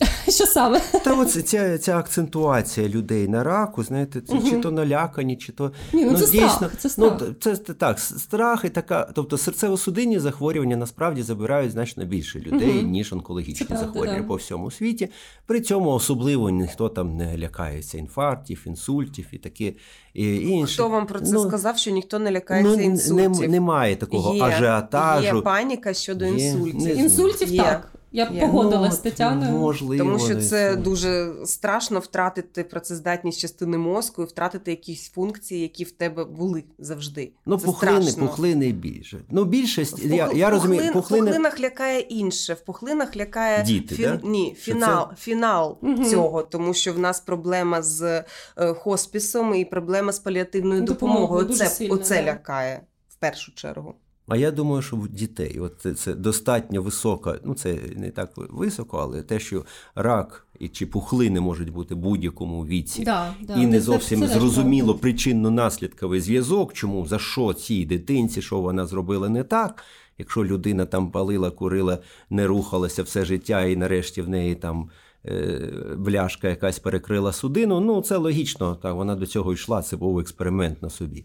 Що 0.28 0.46
саме? 0.46 0.80
Та 1.04 1.14
оце 1.14 1.42
ця, 1.42 1.78
ця 1.78 1.98
акцентуація 1.98 2.88
людей 2.88 3.28
на 3.28 3.44
раку, 3.44 3.82
знаєте, 3.82 4.20
це 4.20 4.50
чи 4.50 4.56
то 4.56 4.70
налякані, 4.70 5.36
чи 5.36 5.52
то 5.52 5.72
Ні, 5.92 6.04
ну, 6.04 6.18
це 6.18 6.26
страх. 6.26 6.72
Це 6.78 6.88
страх. 6.88 7.18
Ну, 7.20 7.34
це, 7.40 7.56
це 7.56 7.74
так, 7.74 7.98
страх 7.98 8.64
і 8.64 8.68
така. 8.68 9.10
Тобто 9.14 9.36
серцево-судинні 9.36 10.18
захворювання 10.18 10.76
насправді 10.76 11.22
забирають 11.22 11.72
значно 11.72 12.04
більше 12.04 12.40
людей, 12.40 12.72
Мгм. 12.82 12.90
ніж 12.90 13.12
онкологічні 13.12 13.66
правда, 13.66 13.84
захворювання 13.84 14.22
да. 14.22 14.28
по 14.28 14.34
всьому 14.34 14.70
світі. 14.70 15.08
При 15.46 15.60
цьому 15.60 15.90
особливо 15.90 16.50
ніхто 16.50 16.88
там 16.88 17.16
не 17.16 17.38
лякається 17.38 17.98
інфарктів, 17.98 18.62
інсультів 18.66 19.26
і 19.32 19.38
таке 19.38 19.72
і 20.14 20.40
інше. 20.40 20.74
Хто 20.74 20.88
вам 20.88 21.06
про 21.06 21.20
це 21.20 21.32
Ну, 21.32 21.48
сказав, 21.48 21.78
що 21.78 21.90
ніхто 21.90 22.18
не 22.18 22.32
лякається 22.32 22.76
ну, 22.76 22.82
інсультів? 22.82 23.40
Не, 23.40 23.48
немає 23.48 23.96
такого 23.96 24.34
Є, 24.34 24.42
ажіотажу. 24.42 25.36
Є 25.36 25.42
паніка 25.42 25.94
щодо 25.94 26.24
Є. 26.24 26.30
інсультів. 26.30 26.98
Інсультів 26.98 27.48
Є. 27.48 27.62
так. 27.62 27.92
Я 28.12 28.30
Є. 28.32 28.40
погодилась 28.40 28.94
з 28.94 28.98
Тетяною. 28.98 29.50
Можливо, 29.52 30.04
Тому 30.04 30.18
що 30.18 30.36
це 30.40 30.76
дуже 30.76 31.32
страшно 31.44 31.98
втратити 31.98 32.64
працездатність 32.64 33.40
частини 33.40 33.78
мозку 33.78 34.22
і 34.22 34.26
втратити 34.26 34.70
якісь 34.70 35.08
функції, 35.10 35.60
які 35.62 35.84
в 35.84 35.90
тебе 35.90 36.24
були 36.24 36.64
завжди. 36.78 37.32
Ну, 37.46 37.58
це 37.58 37.66
пухлини, 37.66 38.02
страшно. 38.02 38.26
пухлини 38.26 38.72
більше. 38.72 39.18
Ну, 39.30 39.44
більшість, 39.44 40.04
В 40.04 40.12
я, 40.14 40.26
пух- 40.26 40.36
я 40.36 40.50
розумію, 40.50 40.92
пухлини. 40.92 41.22
В 41.22 41.26
пухлинах 41.26 41.60
лякає 41.60 42.00
інше. 42.00 42.54
В 42.54 42.60
пухлинах 42.60 43.16
лякає 43.16 43.62
Діти, 43.62 43.96
да? 43.98 44.20
ні, 44.28 44.54
фінал, 44.58 45.08
фінал 45.18 45.78
Мгм. 45.82 46.04
цього, 46.04 46.42
тому 46.42 46.74
що 46.74 46.92
в 46.92 46.98
нас 46.98 47.20
проблема 47.20 47.82
з 47.82 48.24
е, 48.56 48.74
хоспісом 48.74 49.54
і 49.54 49.64
проблема 49.64 50.12
з 50.12 50.18
паліативною 50.18 50.80
Допомогою, 50.82 51.20
допомогою. 51.26 51.46
Оце, 51.54 51.66
сильно, 51.66 51.94
оце 51.94 52.14
да. 52.22 52.22
лякає 52.32 52.80
в 53.08 53.16
першу 53.16 53.54
чергу. 53.54 53.94
А 54.28 54.36
я 54.36 54.50
думаю, 54.50 54.82
що 54.82 54.96
в 54.96 55.08
дітей 55.08 55.60
от 55.60 55.74
це, 55.78 55.94
це 55.94 56.14
достатньо 56.14 56.82
висока, 56.82 57.38
ну 57.44 57.54
це 57.54 57.78
не 57.96 58.10
так 58.10 58.30
високо, 58.36 58.98
але 58.98 59.22
те, 59.22 59.40
що 59.40 59.64
рак 59.94 60.46
і 60.58 60.68
чи 60.68 60.86
пухлини 60.86 61.40
можуть 61.40 61.70
бути 61.70 61.94
в 61.94 61.98
будь-якому 61.98 62.66
віці, 62.66 63.02
Да, 63.04 63.34
да. 63.40 63.54
і 63.54 63.66
не 63.66 63.76
Це- 63.78 63.80
зовсім 63.80 64.20
це 64.20 64.26
теж 64.28 64.36
зрозуміло 64.36 64.94
причинно-наслідковий 64.94 66.20
зв'язок, 66.20 66.72
чому 66.72 67.06
за 67.06 67.18
що 67.18 67.52
цій 67.52 67.84
дитинці, 67.84 68.42
що 68.42 68.60
вона 68.60 68.86
зробила 68.86 69.28
не 69.28 69.44
так. 69.44 69.84
Якщо 70.18 70.44
людина 70.44 70.86
там 70.86 71.10
палила, 71.10 71.50
курила, 71.50 71.98
не 72.30 72.46
рухалася 72.46 73.02
все 73.02 73.24
життя, 73.24 73.64
і 73.64 73.76
нарешті 73.76 74.22
в 74.22 74.28
неї 74.28 74.54
там 74.54 74.90
е, 75.26 75.60
бляшка 75.96 76.48
якась 76.48 76.78
перекрила 76.78 77.32
судину, 77.32 77.80
ну 77.80 78.02
це 78.02 78.16
логічно, 78.16 78.74
так 78.82 78.94
вона 78.94 79.14
до 79.14 79.26
цього 79.26 79.52
йшла, 79.52 79.82
це 79.82 79.96
був 79.96 80.18
експеримент 80.18 80.82
на 80.82 80.90
собі. 80.90 81.24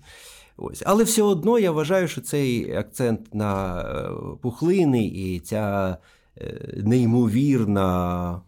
Ось. 0.58 0.84
Але 0.86 1.04
все 1.04 1.22
одно 1.22 1.60
я 1.60 1.72
вважаю, 1.72 2.08
що 2.08 2.22
цей 2.22 2.74
акцент 2.76 3.36
на 3.36 3.82
е, 3.82 4.10
пухлини 4.42 5.06
і 5.06 5.40
ця 5.40 5.98
е, 6.38 6.74
неймовірна, 6.84 8.42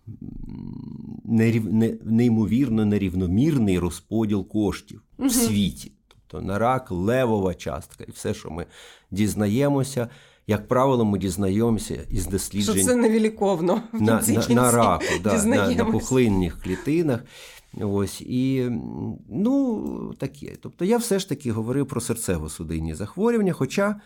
нерів, 1.25 1.73
не, 1.73 1.97
неймовірно 2.03 2.85
нерівномірний 2.85 3.79
розподіл 3.79 4.47
коштів 4.47 5.01
Мгм. 5.17 5.29
в 5.29 5.31
світі. 5.33 5.91
Тобто 6.07 6.47
на 6.47 6.59
рак 6.59 6.91
левова 6.91 7.53
частка, 7.53 8.03
і 8.07 8.11
все, 8.11 8.33
що 8.33 8.51
ми 8.51 8.65
дізнаємося, 9.11 10.07
як 10.47 10.67
правило, 10.67 11.05
ми 11.05 11.19
дізнаємося 11.19 11.99
із 12.09 12.27
Що 12.63 12.73
це 12.73 12.95
невіліковно 12.95 13.81
в 13.93 14.01
на, 14.01 14.23
на, 14.27 14.47
на 14.55 14.71
раку, 14.71 15.05
да, 15.23 15.43
на, 15.45 15.71
на 15.71 15.85
пухлинних 15.85 16.61
клітинах. 16.61 17.19
Ось 17.81 18.21
і 18.21 18.71
ну 19.29 20.13
таке. 20.17 20.55
Тобто 20.61 20.85
я 20.85 20.97
все 20.97 21.19
ж 21.19 21.29
таки 21.29 21.51
говорив 21.51 21.87
про 21.87 22.01
серцево-судинні 22.01 22.95
захворювання, 22.95 23.53
хоча 23.53 24.01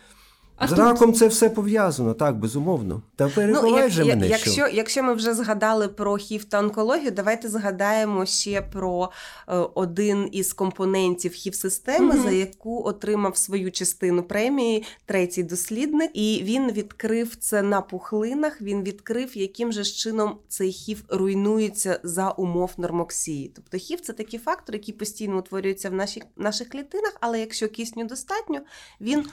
А 0.60 0.68
з 0.68 0.72
раком 0.72 1.14
це 1.14 1.26
все 1.28 1.50
пов'язано, 1.50 2.14
так, 2.14 2.38
безумовно. 2.38 3.02
Та 3.16 3.28
перебувай 3.28 3.70
Ну, 3.70 3.78
як, 3.78 3.90
же 3.90 4.04
мене. 4.04 4.28
якщо, 4.28 4.50
що... 4.50 4.68
якщо 4.68 5.02
ми 5.02 5.14
вже 5.14 5.34
згадали 5.34 5.88
про 5.88 6.16
хів 6.16 6.44
та 6.44 6.58
онкологію, 6.58 7.10
давайте 7.10 7.48
згадаємо 7.48 8.26
ще 8.26 8.62
про 8.62 9.10
е, 9.48 9.56
один 9.74 10.28
із 10.32 10.52
компонентів 10.52 11.32
хів-системи, 11.32 12.14
Мгм. 12.14 12.22
за 12.22 12.30
яку 12.30 12.84
отримав 12.84 13.36
свою 13.36 13.70
частину 13.72 14.22
премії 14.22 14.84
третій 15.06 15.42
дослідник, 15.42 16.10
і 16.14 16.40
він 16.44 16.72
відкрив 16.72 17.36
це 17.36 17.62
на 17.62 17.80
пухлинах. 17.80 18.60
Він 18.62 18.82
відкрив, 18.82 19.36
яким 19.38 19.72
же 19.72 19.84
чином 19.84 20.36
цей 20.48 20.72
хів 20.72 21.04
руйнується 21.08 22.00
за 22.02 22.30
умов 22.30 22.70
нормоксії. 22.76 23.52
Тобто 23.56 23.78
хів 23.78 24.00
це 24.00 24.12
такий 24.12 24.38
фактор, 24.40 24.74
який 24.74 24.94
постійно 24.94 25.38
утворюється 25.38 25.90
в 25.90 25.94
наших, 25.94 26.22
наших 26.36 26.68
клітинах, 26.68 27.16
але 27.20 27.40
якщо 27.40 27.68
кисню 27.68 28.04
достатньо, 28.04 28.60
він 29.00 29.24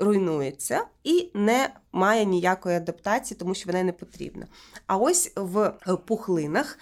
руйнується 0.00 0.84
і 1.04 1.30
не 1.34 1.70
має 1.92 2.24
ніякої 2.24 2.76
адаптації, 2.76 3.38
тому 3.38 3.54
що 3.54 3.70
вона 3.70 3.82
не 3.82 3.92
потрібна. 3.92 4.46
А 4.86 4.96
ось 4.96 5.32
в 5.36 5.72
пухлинах. 6.06 6.78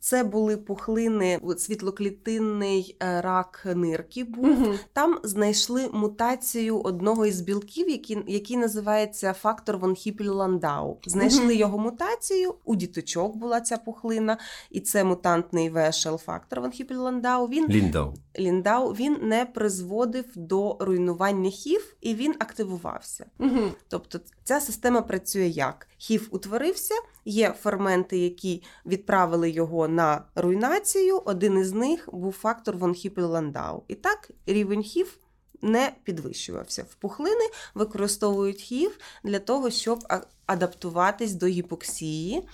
Це 0.00 0.24
були 0.24 0.56
пухлини, 0.56 1.40
світлоклітинний 1.58 2.96
е, 3.02 3.20
рак 3.20 3.66
нирки 3.74 4.24
був. 4.24 4.46
Мгм. 4.46 4.78
Там 4.92 5.18
знайшли 5.24 5.88
мутацію 5.92 6.80
одного 6.80 7.26
із 7.26 7.40
білків, 7.40 7.88
який, 7.88 8.18
який 8.26 8.56
називається 8.56 9.32
фактор 9.32 9.76
von 9.78 9.90
Hippel-Landau. 9.90 10.96
Знайшли 11.06 11.44
Мгм. 11.44 11.52
його 11.52 11.78
мутацію. 11.78 12.54
У 12.64 12.76
діточок 12.76 13.36
була 13.36 13.60
ця 13.60 13.76
пухлина, 13.76 14.38
і 14.70 14.80
це 14.80 15.04
мутантний 15.04 15.70
ВШЛ 15.70 16.16
фактор 16.16 16.60
von 16.60 16.80
Hippel-Landau. 16.82 17.48
Він 17.48 17.68
Ліндау. 17.68 18.14
Ліндау 18.38 18.92
він 18.92 19.18
не 19.22 19.46
призводив 19.46 20.24
до 20.34 20.76
руйнування 20.80 21.50
хів 21.50 21.96
і 22.00 22.14
він 22.14 22.34
активувався. 22.38 23.26
Угу. 23.38 23.72
Тобто 23.88 24.20
ця 24.44 24.60
система 24.60 25.02
працює 25.02 25.46
як? 25.46 25.88
Хів 25.98 26.28
утворився, 26.30 26.94
є 27.24 27.54
ферменти, 27.60 28.18
які 28.18 28.62
відправили 28.86 29.50
його 29.50 29.88
на 29.88 30.24
руйнацію. 30.34 31.22
Один 31.24 31.58
із 31.58 31.72
них 31.72 32.08
був 32.12 32.32
фактор 32.32 32.76
von 32.76 32.90
Hippel-Landau. 32.90 33.82
І 33.88 33.94
так 33.94 34.30
рівень 34.46 34.82
хів 34.82 35.18
не 35.62 35.92
підвищувався. 36.04 36.82
В 36.90 36.94
пухлини 36.94 37.44
використовують 37.74 38.60
хів 38.60 38.98
для 39.24 39.38
того, 39.38 39.70
щоб 39.70 39.98
адаптуватись 40.46 41.32
до 41.32 41.46
гіпоксії. 41.46 42.48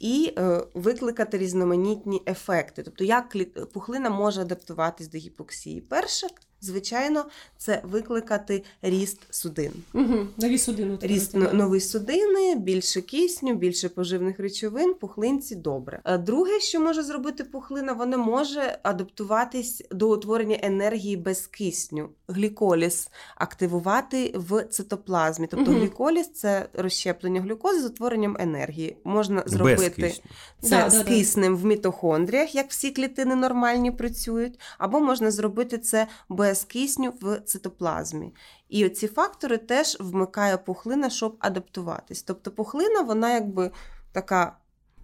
І 0.00 0.34
е, 0.38 0.62
викликати 0.74 1.38
різноманітні 1.38 2.22
ефекти. 2.26 2.82
Тобто, 2.82 3.04
як 3.04 3.36
пухлина 3.72 4.10
може 4.10 4.40
адаптуватись 4.40 5.08
до 5.08 5.18
гіпоксії? 5.18 5.80
Перше, 5.80 6.26
звичайно, 6.60 7.24
це 7.58 7.80
викликати 7.84 8.62
ріст 8.82 9.18
судин. 9.30 9.72
Угу. 9.94 10.26
Нові 10.36 10.58
судини. 10.58 10.98
Ріст 11.00 11.34
нові 11.34 11.80
судини, 11.80 12.54
більше 12.54 13.00
кисню, 13.02 13.54
більше 13.54 13.88
поживних 13.88 14.40
речовин, 14.40 14.94
пухлинці 14.94 15.54
добре. 15.56 16.00
Е, 16.04 16.18
Друге, 16.18 16.60
що 16.60 16.80
може 16.80 17.02
зробити 17.02 17.44
пухлина, 17.44 17.92
вона 17.92 18.16
може 18.16 18.78
адаптуватись 18.82 19.82
до 19.90 20.10
утворення 20.10 20.58
енергії 20.62 21.16
без 21.16 21.46
кисню, 21.46 22.08
гліколіз 22.28 23.08
активувати 23.36 24.32
в 24.34 24.64
цитоплазмі. 24.64 25.46
Тобто 25.50 25.70
Мгм. 25.70 25.80
гліколіз 25.80 26.28
це 26.32 26.68
розщеплення 26.74 27.40
глюкози 27.40 27.80
з 27.80 27.84
утворенням 27.84 28.36
енергії. 28.40 28.96
Можна 29.04 29.42
зробити 29.46 29.90
кисню. 29.90 30.24
це 30.62 30.68
Да, 30.70 30.90
з 30.90 30.94
да, 30.94 31.02
да. 31.02 31.08
киснем 31.10 31.56
в 31.56 31.64
мітохондріях, 31.64 32.54
як 32.54 32.70
всі 32.70 32.90
клітини 32.90 33.34
нормальні 33.34 33.90
працюють, 33.90 34.60
або 34.78 35.00
можна 35.00 35.30
зробити 35.30 35.78
це 35.78 36.06
без 36.28 36.49
кисню 36.64 37.12
в 37.20 37.40
цитоплазмі. 37.40 38.34
І 38.68 38.86
оці 38.86 39.08
фактори 39.08 39.58
теж 39.58 39.96
вмикає 40.00 40.56
пухлина, 40.56 41.10
щоб 41.10 41.36
адаптуватись. 41.38 42.22
Тобто 42.22 42.50
пухлина, 42.50 43.00
вона 43.02 43.34
якби 43.34 43.70
така 44.12 44.56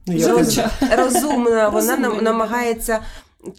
Ну, 0.08 0.38
розумна, 0.96 1.68
вона 1.68 1.96
нам- 1.96 2.24
намагається. 2.24 3.02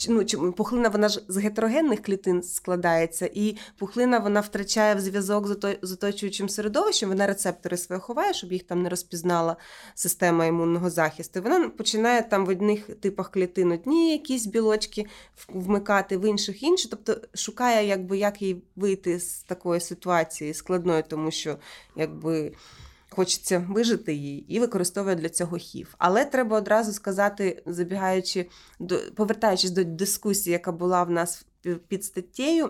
Ну, 0.09 0.51
пухлина 0.51 0.89
вона 0.89 1.09
ж 1.09 1.21
з 1.27 1.37
гетерогенних 1.37 2.01
клітин 2.01 2.43
складається, 2.43 3.29
і 3.33 3.57
пухлина 3.77 4.19
вона 4.19 4.39
втрачає 4.39 4.95
в 4.95 4.99
зв'язок 4.99 5.47
з 5.81 5.91
оточуючим 5.91 6.49
середовищем, 6.49 7.09
вона 7.09 7.27
рецептори 7.27 7.77
свої 7.77 8.01
ховає, 8.01 8.33
щоб 8.33 8.51
їх 8.51 8.63
там 8.63 8.81
не 8.81 8.89
розпізнала 8.89 9.55
система 9.95 10.45
імунного 10.45 10.89
захисту. 10.89 11.41
Вона 11.41 11.69
починає 11.69 12.21
там 12.21 12.45
в 12.45 12.49
одних 12.49 12.85
типах 12.85 13.31
клітин 13.31 13.71
одні 13.71 14.11
якісь 14.11 14.45
білочки 14.45 15.05
вмикати, 15.47 16.17
в 16.17 16.29
інших 16.29 16.63
інші. 16.63 16.87
Тобто 16.89 17.17
шукає, 17.33 17.87
якби 17.87 18.17
як 18.17 18.41
їй 18.41 18.61
вийти 18.75 19.19
з 19.19 19.39
такої 19.39 19.81
ситуації 19.81 20.53
складної, 20.53 21.03
тому 21.07 21.31
що 21.31 21.57
якби. 21.95 22.51
Хочеться 23.17 23.65
вижити 23.69 24.13
її 24.13 24.55
і 24.55 24.59
використовує 24.59 25.15
для 25.15 25.29
цього 25.29 25.57
хів. 25.57 25.95
Але 25.97 26.25
треба 26.25 26.57
одразу 26.57 26.93
сказати, 26.93 27.63
забігаючи 27.65 28.49
до 28.79 28.99
повертаючись 29.15 29.71
до 29.71 29.83
дискусії, 29.83 30.51
яка 30.51 30.71
була 30.71 31.03
в 31.03 31.11
нас 31.11 31.45
під 31.87 32.05
статтєю 32.05 32.69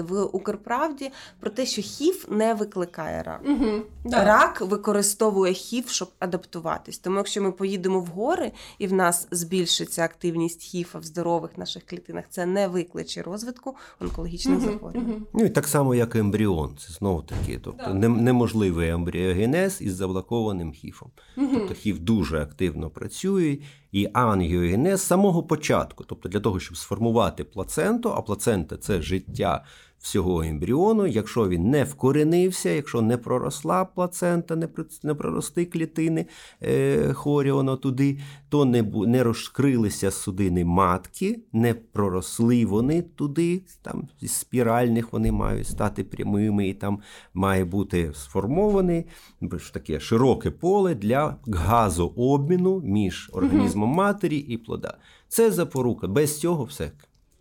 в 0.00 0.22
Укрправді, 0.22 1.10
про 1.40 1.50
те, 1.50 1.66
що 1.66 1.82
хів 1.82 2.26
не 2.30 2.54
викликає 2.54 3.22
рак. 3.22 3.40
Угу. 3.48 3.82
Да. 4.04 4.24
Рак 4.24 4.60
використовує 4.60 5.52
хів, 5.52 5.88
щоб 5.88 6.08
адаптуватись. 6.18 6.98
Тому 6.98 7.16
якщо 7.16 7.42
ми 7.42 7.52
поїдемо 7.52 8.00
в 8.00 8.06
гори 8.06 8.52
і 8.78 8.86
в 8.86 8.92
нас 8.92 9.28
збільшиться 9.30 10.02
активність 10.04 10.62
хіфа 10.62 10.98
в 10.98 11.02
здорових 11.04 11.58
наших 11.58 11.86
клітинах, 11.86 12.24
це 12.30 12.46
не 12.46 12.68
викличе 12.68 13.22
розвитку 13.22 13.76
онкологічних 14.00 14.58
Мгм, 14.58 14.66
захворювань. 14.70 15.08
мгм. 15.10 15.26
Ну 15.32 15.44
і 15.44 15.48
так 15.50 15.68
само, 15.68 15.94
як 15.94 16.14
і 16.14 16.18
ембріон. 16.18 16.76
Це 16.78 16.92
знову 16.92 17.22
таки, 17.22 17.60
тобто 17.64 17.84
Да. 17.86 18.08
неможливий 18.08 18.88
ембріогенез 18.88 19.82
із 19.82 19.94
заблокованим 19.94 20.72
хіфом. 20.72 21.10
Тобто 21.34 21.74
хів 21.74 21.98
дуже 21.98 22.42
активно 22.42 22.90
працює, 22.90 23.58
і 23.94 24.10
ангіогенез 24.12 25.00
з 25.00 25.04
самого 25.04 25.42
початку, 25.42 26.04
тобто 26.04 26.28
для 26.28 26.40
того, 26.40 26.60
щоб 26.60 26.76
сформувати 26.76 27.44
плаценту, 27.44 28.12
а 28.16 28.22
плацента 28.22 28.76
це 28.76 29.02
життя 29.02 29.64
всього 30.04 30.42
ембріону. 30.42 31.06
Якщо 31.06 31.48
він 31.48 31.70
не 31.70 31.84
вкоренився, 31.84 32.70
якщо 32.70 33.02
не 33.02 33.16
проросла 33.16 33.84
плацента, 33.84 34.56
не, 35.02 35.14
прорости 35.14 35.64
клітини 35.64 36.26
е, 36.62 37.12
хворі 37.12 37.50
воно 37.50 37.76
туди, 37.76 38.18
то 38.48 38.64
не, 38.64 38.82
не 38.82 39.22
розкрилися 39.22 40.10
судини 40.10 40.64
матки, 40.64 41.40
не 41.52 41.74
проросли 41.74 42.66
вони 42.66 43.02
туди, 43.02 43.62
там 43.82 44.08
зі 44.20 44.28
спіральних 44.28 45.12
вони 45.12 45.32
мають 45.32 45.66
стати 45.66 46.04
прямими, 46.04 46.68
і 46.68 46.74
там 46.74 46.98
має 47.34 47.64
бути 47.64 48.12
сформований 48.14 49.06
більш 49.40 49.70
таке 49.70 50.00
широке 50.00 50.50
поле 50.50 50.94
для 50.94 51.36
газообміну 51.46 52.80
між 52.80 53.30
організмом 53.32 53.90
матері 53.90 54.36
і 54.36 54.56
плода. 54.56 54.96
Це 55.28 55.50
запорука. 55.50 56.08
Без 56.08 56.40
цього 56.40 56.64
все. 56.64 56.90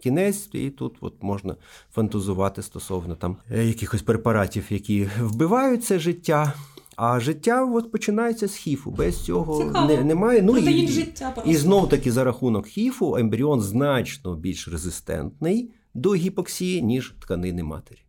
Кінець, 0.04 0.50
і 0.54 0.70
тут 0.70 0.96
от 1.02 1.14
можна 1.22 1.56
фантазувати 1.94 2.62
стосовно 2.62 3.16
там 3.16 3.38
е, 3.52 3.66
якихось 3.66 4.02
препаратів, 4.02 4.66
які 4.70 5.08
вбивають 5.20 5.84
це 5.84 6.00
життя. 6.00 6.54
А 6.96 7.20
життя 7.20 7.66
от 7.66 7.92
починається 7.92 8.48
з 8.48 8.56
хіфу. 8.56 8.92
Без 8.92 9.24
цього 9.24 9.86
не, 9.88 10.04
немає. 10.04 10.42
Ну, 10.42 10.58
і, 10.58 10.88
життя 10.88 11.44
і 11.46 11.56
знов 11.56 11.90
таки 11.90 12.12
за 12.12 12.24
рахунок 12.24 12.68
хіфу 12.68 13.16
ембріон 13.16 13.62
значно 13.62 14.36
більш 14.36 14.68
резистентний 14.68 15.72
до 15.94 16.16
гіпоксії, 16.16 16.82
ніж 16.82 17.16
тканини 17.22 17.64
матері. 17.64 18.00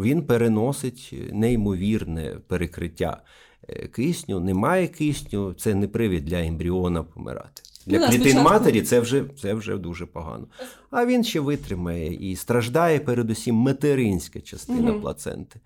Він 0.00 0.26
переносить 0.26 1.14
неймовірне 1.32 2.36
перекриття 2.48 3.22
е, 3.68 3.86
кисню. 3.86 4.40
Немає 4.40 4.88
кисню, 4.88 5.52
це 5.52 5.74
не 5.74 5.88
привід 5.88 6.24
для 6.24 6.44
ембріона 6.44 7.02
помирати. 7.02 7.62
Для 7.86 7.98
Ну 7.98 8.06
клітин 8.06 8.20
спочатку- 8.20 8.52
матері 8.52 8.82
це 8.82 9.00
вже, 9.00 9.24
це 9.42 9.54
вже 9.54 9.76
дуже 9.76 10.06
погано. 10.06 10.46
А 10.90 11.06
він 11.06 11.24
ще 11.24 11.40
витримає 11.40 12.14
і 12.14 12.36
страждає 12.36 13.00
передусім 13.00 13.54
материнська 13.54 14.40
частина 14.40 14.90
угу. 14.90 15.00
плаценти. 15.00 15.60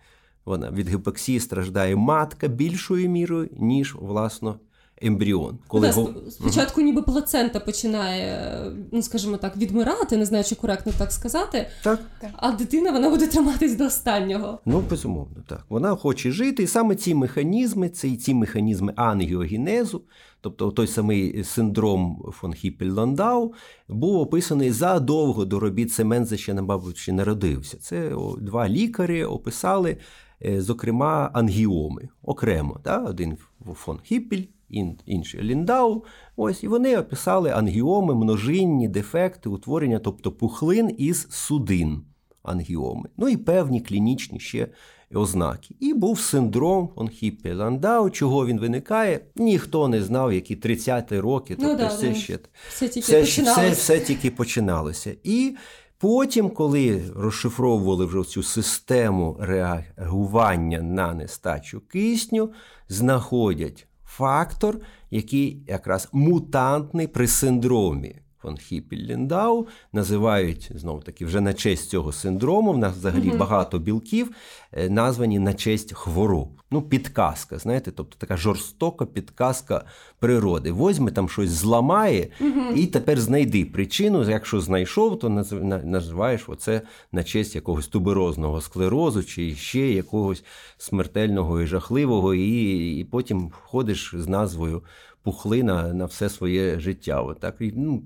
Вона 0.44 0.70
від 0.70 0.88
гіпоксії 0.88 1.40
страждає 1.40 1.96
матка 1.96 2.48
більшою 2.48 3.08
мірою, 3.08 3.48
ніж 3.52 3.94
власно 3.94 4.60
ембріон. 5.02 5.58
Коли 5.68 5.88
Да, 5.88 5.94
го- 5.94 6.14
спочатку 6.30 6.80
ніби 6.80 7.02
плацента 7.02 7.60
починає, 7.60 8.60
ну 8.92 9.02
скажімо 9.02 9.36
так, 9.36 9.56
відмирати, 9.56 10.16
не 10.16 10.24
знаю, 10.24 10.44
чи 10.44 10.54
коректно 10.54 10.92
так 10.98 11.12
сказати, 11.12 11.66
Так. 11.82 12.00
а 12.36 12.52
дитина 12.52 12.90
вона 12.90 13.10
буде 13.10 13.26
триматись 13.26 13.76
до 13.76 13.84
останнього. 13.84 14.58
Ну, 14.66 14.82
безумовно, 14.90 15.36
так. 15.48 15.64
Вона 15.68 15.94
хоче 15.96 16.30
жити, 16.30 16.62
і 16.62 16.66
саме 16.66 16.96
ці 16.96 17.14
механізми, 17.14 17.88
ці, 17.88 18.16
ці 18.16 18.34
механізми 18.34 18.92
ангіогенезу, 18.96 20.02
тобто 20.40 20.70
той 20.70 20.86
самий 20.86 21.44
синдром 21.44 22.22
фон 22.32 22.52
Хіппель-Ландау, 22.52 23.50
був 23.88 24.16
описаний 24.20 24.70
задовго 24.72 25.44
до 25.44 25.60
робіт 25.60 25.92
Семенза, 25.92 26.36
ще, 26.36 26.54
мабуть, 26.54 26.96
ще 26.96 27.12
народився. 27.12 27.76
Це 27.76 28.14
о, 28.14 28.36
два 28.40 28.68
лікарі 28.68 29.24
описали, 29.24 29.96
е, 30.44 30.60
зокрема, 30.62 31.30
ангіоми 31.32 32.08
окремо. 32.22 32.80
Да? 32.84 32.98
Один 32.98 33.36
фон 33.74 33.98
Хіппель, 34.04 34.42
ін- 34.70 34.98
інший 35.06 35.42
Ліндау. 35.42 36.04
Ось, 36.36 36.62
і 36.62 36.68
вони 36.68 36.96
описали 36.98 37.50
ангіоми, 37.50 38.14
множинні 38.14 38.88
дефекти, 38.88 39.48
утворення, 39.48 39.98
тобто 39.98 40.32
пухлин 40.32 40.94
із 40.98 41.26
судин 41.30 42.02
ангіоми. 42.42 43.08
Ну 43.16 43.28
і 43.28 43.36
певні 43.36 43.80
клінічні 43.80 44.40
ще 44.40 44.68
ознаки. 45.14 45.74
І 45.80 45.94
був 45.94 46.20
синдром 46.20 46.88
фон 46.94 47.08
Хіппе-Ландау. 47.08 48.10
Чого 48.10 48.46
він 48.46 48.60
виникає? 48.60 49.20
Ніхто 49.36 49.88
не 49.88 50.02
знав, 50.02 50.32
які 50.32 50.56
30-ті 50.56 51.20
роки, 51.20 51.56
Ну 51.58 51.68
тобто 51.68 51.82
да, 51.82 51.88
все 51.88 52.08
ну, 52.08 52.14
ще 52.14 52.38
Все 52.68 52.88
тільки 52.88 53.22
все, 53.22 53.42
все, 53.42 53.70
все 53.70 54.00
тільки 54.00 54.30
починалося. 54.30 55.14
І 55.24 55.56
потім, 55.98 56.50
коли 56.50 57.02
розшифровували 57.16 58.04
вже 58.04 58.22
цю 58.22 58.42
систему 58.42 59.36
реагування 59.40 60.80
на 60.82 61.14
нестачу 61.14 61.80
кисню, 61.80 62.50
знаходять 62.88 63.87
фактор, 64.18 64.80
який 65.10 65.64
якраз 65.66 66.08
мутантний 66.12 67.06
при 67.06 67.26
синдромі. 67.26 68.16
Фон 68.42 68.54
Хіппель-Ліндау 68.54 69.66
називають 69.92 70.70
знову 70.74 71.00
таки 71.00 71.24
вже 71.24 71.40
на 71.40 71.54
честь 71.54 71.90
цього 71.90 72.12
синдрому. 72.12 72.72
В 72.72 72.78
нас 72.78 72.96
взагалі 72.96 73.28
Мгм. 73.28 73.38
багато 73.38 73.78
білків 73.78 74.30
е, 74.72 74.90
названі 74.90 75.38
на 75.38 75.54
честь 75.54 75.92
хвороб. 75.92 76.48
Ну, 76.70 76.82
підказка, 76.82 77.58
знаєте, 77.58 77.90
тобто 77.92 78.16
така 78.18 78.36
жорстока 78.36 79.06
підказка 79.06 79.84
природи. 80.18 80.72
Возьми 80.72 81.10
там 81.10 81.28
щось 81.28 81.50
зламає, 81.50 82.28
і 82.74 82.86
тепер 82.86 83.20
знайди 83.20 83.64
причину. 83.64 84.30
Якщо 84.30 84.60
знайшов, 84.60 85.18
то 85.18 85.28
назив- 85.28 85.84
називаєш 85.84 86.44
оце 86.48 86.80
на 87.12 87.24
честь 87.24 87.54
якогось 87.54 87.88
туберозного 87.88 88.60
склерозу 88.60 89.24
чи 89.24 89.54
ще 89.54 89.90
якогось 89.92 90.44
смертельного 90.78 91.60
і 91.60 91.66
жахливого, 91.66 92.34
і, 92.34 92.96
і 93.00 93.04
потім 93.04 93.50
ходиш 93.62 94.14
з 94.18 94.28
назвою 94.28 94.82
пухлина 95.22 95.92
на 95.94 96.04
все 96.04 96.28
своє 96.28 96.80
життя. 96.80 97.22
Отак, 97.22 97.56
і, 97.60 97.72
ну, 97.76 98.02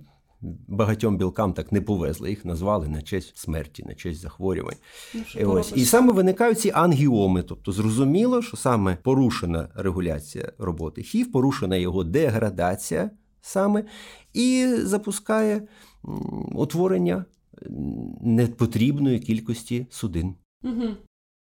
багатьом 0.69 1.17
білкам 1.17 1.53
так 1.53 1.73
не 1.73 1.81
повезли. 1.81 2.31
Їх 2.31 2.45
назвали 2.45 2.89
на 2.89 3.03
честь 3.03 3.39
смерті, 3.39 3.85
на 3.87 3.95
честь 3.95 4.21
захворювань. 4.21 4.77
Ну, 5.15 5.21
І, 5.41 5.45
ось. 5.45 5.73
і 5.77 5.85
саме 5.85 6.13
виникають 6.13 6.61
ці 6.61 6.71
ангіоми. 6.71 7.43
Тобто 7.43 7.73
зрозуміло, 7.73 8.43
що 8.43 8.57
саме 8.57 8.97
порушена 9.03 9.69
регуляція 9.75 10.53
роботи 10.59 11.03
ХІВ, 11.03 11.33
порушена 11.33 11.77
його 11.77 12.05
деградація 12.05 13.11
саме, 13.41 13.85
і 14.35 14.75
запускає 14.77 15.69
утворення 16.53 17.25
непотрібної 18.21 19.19
кількості 19.19 19.87
судин. 19.91 20.35
Угу. 20.63 20.89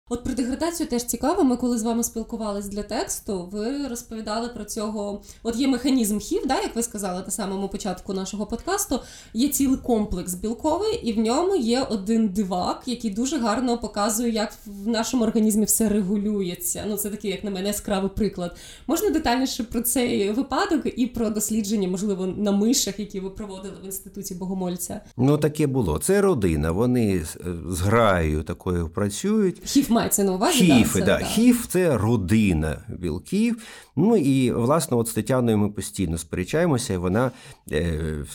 От 0.09 0.23
про 0.23 0.33
деградацію 0.33 0.87
теж 0.87 1.03
цікаво. 1.03 1.43
Ми 1.43 1.57
коли 1.57 1.77
з 1.77 1.83
вами 1.83 2.03
спілкувались 2.03 2.67
для 2.67 2.83
тексту, 2.83 3.49
ви 3.51 3.87
розповідали 3.87 4.47
про 4.49 4.63
цього. 4.65 5.21
От 5.43 5.55
є 5.55 5.67
механізм 5.67 6.19
хів, 6.19 6.41
да, 6.47 6.61
як 6.61 6.75
ви 6.75 6.83
сказали 6.83 7.21
на 7.25 7.31
самому 7.31 7.67
початку 7.69 8.13
нашого 8.13 8.45
подкасту. 8.45 8.99
Є 9.33 9.47
цілий 9.49 9.77
комплекс 9.77 10.33
білковий, 10.33 10.95
і 11.03 11.13
в 11.13 11.17
ньому 11.19 11.55
є 11.55 11.81
один 11.89 12.27
дивак, 12.29 12.81
який 12.85 13.11
дуже 13.11 13.37
гарно 13.39 13.77
показує, 13.77 14.31
як 14.31 14.53
в 14.65 14.87
нашому 14.87 15.23
організмі 15.23 15.65
все 15.65 15.89
регулюється. 15.89 16.83
Ну, 16.87 16.97
це 16.97 17.09
такий, 17.09 17.31
як 17.31 17.43
на 17.43 17.51
мене, 17.51 17.67
яскравий 17.67 18.09
приклад. 18.15 18.55
Можна 18.87 19.09
детальніше 19.09 19.63
про 19.63 19.81
цей 19.81 20.31
випадок 20.31 20.81
і 20.95 21.07
про 21.07 21.29
дослідження, 21.29 21.87
можливо, 21.87 22.25
на 22.27 22.51
мишах, 22.51 22.99
які 22.99 23.19
ви 23.19 23.29
проводили 23.29 23.73
в 23.83 23.85
інституті 23.85 24.35
Богомольця. 24.35 25.01
Ну, 25.17 25.37
таке 25.37 25.67
було. 25.67 25.97
Це 25.99 26.21
родина. 26.21 26.71
Вони 26.71 27.25
з- 27.25 27.37
з 27.75 27.81
граєю 27.81 28.43
такою 28.43 28.89
працюють. 28.89 29.61
Хів 29.65 29.91
мається 29.97 30.23
на 30.23 30.33
увазі. 30.33 30.57
Хіфи, 30.57 30.99
це, 30.99 31.05
да, 31.05 31.19
хіф 31.19 31.67
це 31.67 31.97
родина 31.97 32.85
білків. 32.89 33.63
Ну 33.95 34.17
і 34.17 34.51
власне, 34.51 34.97
от 34.97 35.07
з 35.07 35.13
Тетяною 35.13 35.57
ми 35.57 35.69
постійно 35.69 36.17
сперечаємося, 36.17 36.93
і 36.93 36.97
вона 36.97 37.31
е, 37.71 37.77
е, 37.77 38.25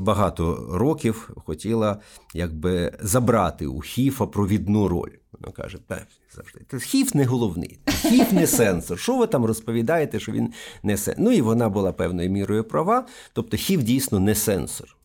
багато 0.00 0.68
років 0.72 1.30
хотіла 1.46 1.98
якби 2.34 2.92
забрати 3.00 3.66
у 3.66 3.80
хіфа 3.80 4.26
провідну 4.26 4.88
роль. 4.88 5.10
Вона 5.32 5.52
каже, 5.52 5.78
«Та, 5.86 6.06
завжди 6.36 6.60
«Та 6.68 6.78
хіф 6.78 7.14
не 7.14 7.24
головний, 7.24 7.78
хіф 7.86 8.32
не 8.32 8.46
сенсор. 8.46 8.98
Що 8.98 9.18
ви 9.18 9.26
там 9.26 9.44
розповідаєте, 9.44 10.20
що 10.20 10.32
він 10.32 10.52
не 10.82 10.96
сенсор? 10.96 11.24
Ну 11.24 11.32
і 11.32 11.40
вона 11.40 11.68
була 11.68 11.92
певною 11.92 12.30
мірою 12.30 12.64
права. 12.64 13.06
Тобто 13.32 13.56
хіф 13.56 13.82
дійсно 13.82 14.20
не 14.20 14.34
сенсор. 14.34 14.96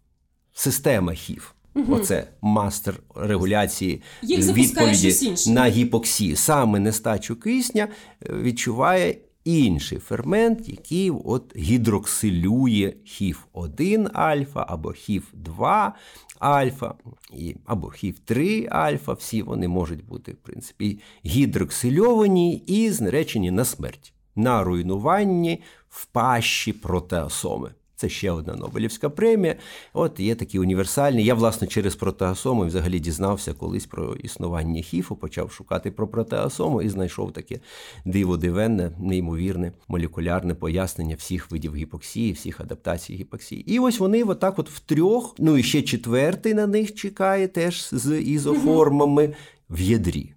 Система 0.54 1.13
хіф. 1.13 1.52
Оце 1.89 2.27
мастер 2.41 2.99
регуляції 3.15 4.01
Їх 4.21 4.53
відповіді 4.53 5.33
на 5.47 5.67
гіпоксію. 5.67 6.35
Саме 6.35 6.79
нестачу 6.79 7.35
кисня 7.35 7.88
е, 8.29 8.33
відчуває 8.33 9.17
інший 9.45 9.97
фермент, 9.97 10.69
який 10.69 11.11
от 11.11 11.57
гідроксилює 11.57 12.93
хіф 13.05 13.39
1 13.53 14.09
альфа 14.13 14.65
або 14.69 14.91
хіф 14.91 15.23
2 15.33 15.95
альфа, 16.39 16.93
або 17.65 17.89
хіф 17.89 18.19
3 18.25 18.67
альфа. 18.71 19.13
Всі 19.13 19.41
вони 19.41 19.67
можуть 19.67 20.05
бути, 20.05 20.31
в 20.31 20.35
принципі, 20.35 20.99
гідроксильовані 21.25 22.55
і 22.55 22.91
знеречені 22.91 23.51
на 23.51 23.65
смерть, 23.65 24.13
на 24.35 24.63
руйнуванні 24.63 25.61
в 25.89 26.05
пащі 26.05 26.73
протеасоми. 26.73 27.71
Це 27.95 28.10
ще 28.10 28.31
одна 28.31 28.55
Нобелівська 28.55 29.10
премія. 29.10 29.55
От 29.93 30.19
є 30.19 30.36
такі 30.36 30.60
універсальні. 30.60 31.23
Я, 31.23 31.34
власне, 31.34 31.67
через 31.67 31.95
протеасому 31.95 32.65
взагалі 32.65 32.99
дізнався 32.99 33.53
колись 33.53 33.86
про 33.86 34.15
існування 34.15 34.81
хіфу, 34.81 35.15
почав 35.15 35.51
шукати 35.51 35.91
про 35.91 36.08
протеасому 36.08 36.81
і 36.81 36.89
знайшов 36.89 37.34
таке 37.34 37.60
диво 38.05 38.38
дивенне, 38.38 38.91
неймовірне 38.99 39.71
молекулярне 39.88 40.55
пояснення 40.55 41.15
всіх 41.15 41.51
видів 41.51 41.75
гіпоксії, 41.75 42.31
всіх 42.31 42.62
адаптацій 42.62 43.13
гіпоксії. 43.13 43.73
І 43.73 43.79
ось 43.79 43.99
вони 43.99 44.23
отак 44.23 44.60
от 44.60 44.69
втрьох, 44.69 45.36
ну 45.39 45.58
і 45.58 45.63
ще 45.63 45.81
четвертий 45.81 46.53
на 46.53 46.67
них 46.67 46.93
чекає 46.93 47.47
теж 47.47 47.89
з 47.91 48.21
ізоформами 48.21 49.34
в 49.69 49.81
ядрі. 49.81 50.34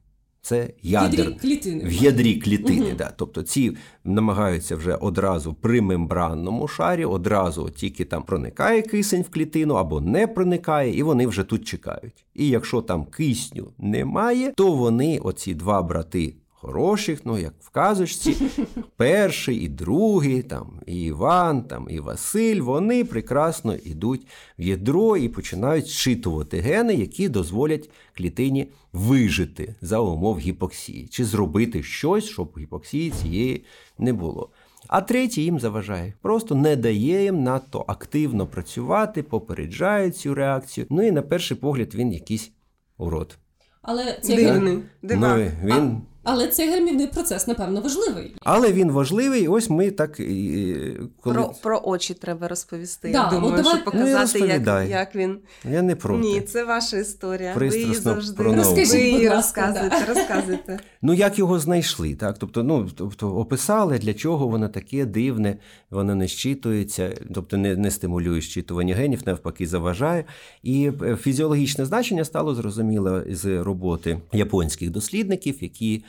Це 0.48 0.70
ядер. 0.82 1.20
Ядрі 1.20 1.34
клітини. 1.40 1.84
В 1.84 1.92
ядрі 1.92 2.34
клітини, 2.34 2.94
да. 2.98 3.12
тобто 3.16 3.42
ці 3.42 3.76
намагаються 4.04 4.76
вже 4.76 4.94
одразу 4.94 5.54
при 5.54 5.80
мембранному 5.80 6.68
шарі, 6.68 7.04
одразу 7.04 7.70
тільки 7.70 8.04
там 8.04 8.22
проникає 8.22 8.82
кисень 8.82 9.22
в 9.22 9.28
клітину 9.30 9.74
або 9.74 10.00
не 10.00 10.26
проникає, 10.26 10.98
і 10.98 11.02
вони 11.02 11.26
вже 11.26 11.44
тут 11.44 11.64
чекають. 11.64 12.26
І 12.34 12.48
якщо 12.48 12.82
там 12.82 13.04
кисню 13.04 13.72
немає, 13.78 14.52
то 14.56 14.72
вони, 14.72 15.18
оці 15.18 15.54
два 15.54 15.82
брати 15.82 16.34
хороших, 16.60 17.20
ну 17.24 17.38
як 17.38 17.54
в 17.60 17.70
казочці, 17.70 18.36
перший 18.96 19.56
і 19.56 19.68
другий, 19.68 20.42
там 20.42 20.80
і 20.86 21.02
Іван, 21.02 21.62
там 21.62 21.86
і 21.90 22.00
Василь, 22.00 22.60
вони 22.60 23.04
прекрасно 23.04 23.74
йдуть 23.74 24.26
в 24.58 24.62
ядро 24.62 25.16
і 25.16 25.28
починають 25.28 25.86
зчитувати 25.86 26.60
гени, 26.60 26.94
які 26.94 27.28
дозволять 27.28 27.90
клітині 28.16 28.68
вижити 28.92 29.74
за 29.80 29.98
умов 29.98 30.38
гіпоксії, 30.38 31.08
чи 31.08 31.24
зробити 31.24 31.82
щось, 31.82 32.24
щоб 32.24 32.54
гіпоксії 32.58 33.10
цієї 33.10 33.64
не 33.98 34.12
було. 34.12 34.50
А 34.86 35.00
третій 35.00 35.42
їм 35.42 35.60
заважає, 35.60 36.14
просто 36.22 36.54
не 36.54 36.76
дає 36.76 37.24
їм 37.24 37.42
надто 37.42 37.84
активно 37.86 38.46
працювати, 38.46 39.22
попереджає 39.22 40.10
цю 40.10 40.34
реакцію. 40.34 40.86
Ну 40.90 41.02
і 41.06 41.10
на 41.10 41.22
перший 41.22 41.56
погляд 41.56 41.94
він 41.94 42.12
якийсь 42.12 42.50
урод. 42.98 43.38
Але 43.82 44.18
це 44.22 44.36
Дивний. 44.36 44.78
Дива. 45.02 45.36
Ну, 45.36 45.50
він 45.64 46.00
Але 46.30 46.48
цей 46.48 46.70
гальмівний 46.70 47.06
процес, 47.06 47.46
напевно, 47.46 47.80
важливий. 47.80 48.34
Але 48.44 48.72
він 48.72 48.90
важливий. 48.92 49.48
Ось 49.48 49.70
ми 49.70 49.90
так 49.90 50.20
і 50.20 50.76
коли 51.20 51.34
Про, 51.34 51.54
про 51.62 51.80
очі 51.84 52.14
треба 52.14 52.48
розповісти. 52.48 53.10
Да, 53.12 53.18
Я 53.18 53.30
думаю, 53.30 53.54
от 53.54 53.56
давай- 53.56 53.64
щоб 53.64 53.78
Ну, 53.86 53.92
показати, 53.92 54.38
як, 54.38 54.90
як 54.90 55.14
він. 55.14 55.38
я 55.70 55.82
не 55.82 55.96
проти. 55.96 56.20
Ні, 56.20 56.40
це 56.40 56.64
ваша 56.64 56.96
історія. 56.96 57.54
ви 57.56 57.68
її 57.78 57.94
завжди 57.94 58.42
науку. 58.42 58.74
ви 58.74 59.00
її 59.00 59.18
будь 59.18 59.30
ласка, 59.30 59.66
розказуєте, 59.66 60.14
розказуєте. 60.14 60.78
Ну 61.02 61.14
як 61.14 61.38
його 61.38 61.58
знайшли? 61.58 62.14
Так, 62.14 62.38
тобто, 62.38 62.62
ну 62.62 62.88
тобто 62.96 63.28
описали, 63.36 63.98
для 63.98 64.14
чого 64.14 64.48
воно 64.48 64.68
таке 64.68 65.04
дивне, 65.04 65.58
воно 65.90 66.14
не 66.14 66.28
щитується, 66.28 67.14
тобто 67.34 67.56
не, 67.56 67.76
не 67.76 67.90
стимулює 67.90 68.40
щитування 68.40 68.94
генів, 68.94 69.20
навпаки, 69.26 69.66
заважає. 69.66 70.24
І 70.62 70.90
е, 71.02 71.16
фізіологічне 71.16 71.84
значення 71.84 72.24
стало 72.24 72.54
зрозуміло 72.54 73.22
з 73.30 73.62
роботи 73.62 74.20
японських 74.32 74.90
дослідників, 74.90 75.62
які 75.62 76.04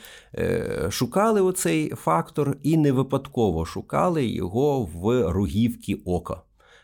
шукали 0.89 1.41
оцей 1.41 1.89
фактор 1.89 2.57
і 2.63 2.77
не 2.77 2.91
випадково 2.91 3.65
шукали 3.65 4.25
його 4.25 4.89
в 4.93 5.31
рогівці 5.31 5.93
ока. 5.93 6.41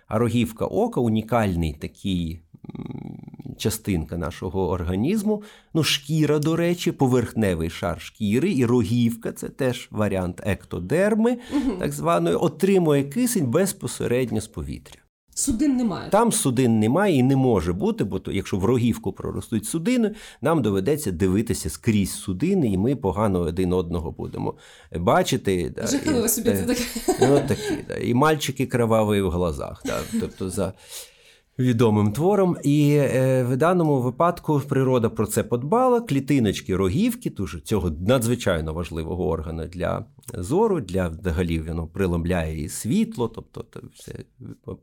А 0.08 0.18
рогівка 0.18 0.66
ока 0.66 1.02
унікальний 1.02 1.74
такий 1.74 2.42
частинка 3.58 4.18
нашого 4.18 4.70
організму. 4.70 5.44
Ну, 5.74 5.84
шкіра, 5.84 6.40
до 6.40 6.56
речі, 6.56 6.92
поверхневий 6.92 7.70
шар 7.70 8.02
шкіри, 8.02 8.54
і 8.54 8.66
рогівка 8.66 9.32
це 9.32 9.50
теж 9.50 9.88
варіант 9.92 10.42
ектодерми, 10.46 11.38
так 11.80 11.92
званої, 11.92 12.36
отримує 12.36 13.04
кисень 13.04 13.48
безпосередньо 13.48 14.42
з 14.42 14.48
повітря. 14.48 15.05
Судин 15.38 15.78
немає. 15.78 16.10
Там 16.10 16.32
судин 16.32 16.80
немає 16.80 17.16
і 17.16 17.24
не 17.24 17.36
може 17.36 17.74
бути, 17.74 18.04
бо 18.04 18.20
то, 18.20 18.32
якщо 18.32 18.58
в 18.58 18.66
рогівку 18.66 19.14
проростуть 19.14 19.66
судини, 19.66 20.16
нам 20.42 20.62
доведеться 20.62 21.12
дивитися 21.12 21.70
скрізь 21.70 22.14
судини, 22.14 22.68
і 22.68 22.78
ми 22.78 22.96
погано 22.96 23.40
один 23.40 23.74
одного 23.74 24.12
будемо 24.12 24.54
бачити. 24.96 25.74
Да, 25.76 25.88
Жахливо 25.88 26.28
собі 26.28 26.50
це 26.50 26.64
таке. 26.64 26.84
Ну, 27.22 27.42
такі, 27.48 27.84
да. 27.88 27.96
І 27.96 28.14
мальчики 28.14 28.66
криваві 28.66 29.22
в 29.22 29.30
глазах. 29.30 29.82
Да. 29.86 30.00
Тобто 30.20 30.50
за 30.50 30.74
відомим 31.60 32.12
твором. 32.12 32.58
І 32.64 32.96
е, 32.96 33.44
в 33.44 33.58
даному 33.58 34.02
випадку 34.02 34.62
природа 34.68 35.10
про 35.10 35.28
це 35.28 35.44
подбала. 35.44 36.02
Клітиночки 36.02 36.76
рогівки, 36.76 37.30
дуже 37.30 37.60
цього 37.60 37.90
надзвичайно 37.90 38.74
важливого 38.74 39.28
органу 39.28 39.66
для 39.66 40.06
зору, 40.34 40.82
для 40.82 41.08
взагалі 41.08 41.60
воно 41.60 41.88
приломляє 41.88 42.64
і 42.64 42.70
світло, 42.70 43.28
тобто 43.28 43.64
то 43.64 43.82
все 43.94 44.14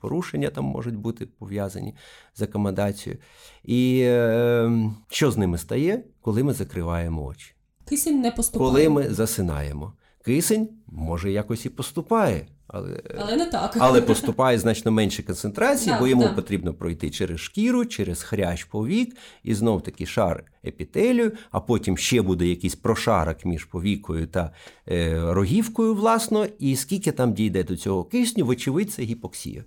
порушення 0.00 0.50
там 0.50 0.64
можуть 0.64 0.96
бути 0.96 1.26
пов'язані 1.26 1.94
з 2.34 2.42
акомодацією. 2.42 3.20
І 3.64 4.00
е, 4.02 4.90
що 5.08 5.30
з 5.30 5.36
ними 5.36 5.58
стає, 5.58 6.04
коли 6.20 6.42
ми 6.42 6.52
закриваємо 6.52 7.24
очі? 7.24 7.54
Кисень 7.88 8.20
не 8.20 8.30
поступає. 8.30 8.70
Коли 8.70 8.88
ми 8.88 9.10
засинаємо. 9.10 9.92
Кисень 10.24 10.68
може 10.94 11.32
якось 11.32 11.66
і 11.66 11.68
поступає, 11.68 12.46
але, 12.66 13.02
Але 13.18 13.36
не 13.36 13.46
так. 13.46 13.76
але 13.78 14.00
поступає 14.00 14.58
значно 14.58 14.92
менше 14.92 15.22
концентрації, 15.22 15.90
Да, 15.94 16.00
бо 16.00 16.06
йому 16.06 16.22
да. 16.22 16.32
потрібно 16.32 16.74
пройти 16.74 17.10
через 17.10 17.40
шкіру, 17.40 17.84
через 17.84 18.22
хрящ 18.22 18.64
повік, 18.64 19.16
і 19.42 19.54
знов 19.54 19.82
таки 19.82 20.06
шар 20.06 20.44
епітелію, 20.66 21.32
а 21.50 21.60
потім 21.60 21.98
ще 21.98 22.22
буде 22.22 22.46
якийсь 22.46 22.74
прошарок 22.74 23.44
між 23.44 23.64
повікою 23.64 24.26
та 24.26 24.52
е, 24.88 25.20
рогівкою, 25.32 25.94
власно, 25.94 26.46
і 26.58 26.76
скільки 26.76 27.12
там 27.12 27.32
дійде 27.32 27.64
до 27.64 27.76
цього 27.76 28.04
кисню, 28.04 28.46
вочевидь, 28.46 28.92
це 28.92 29.02
гіпоксія. 29.02 29.64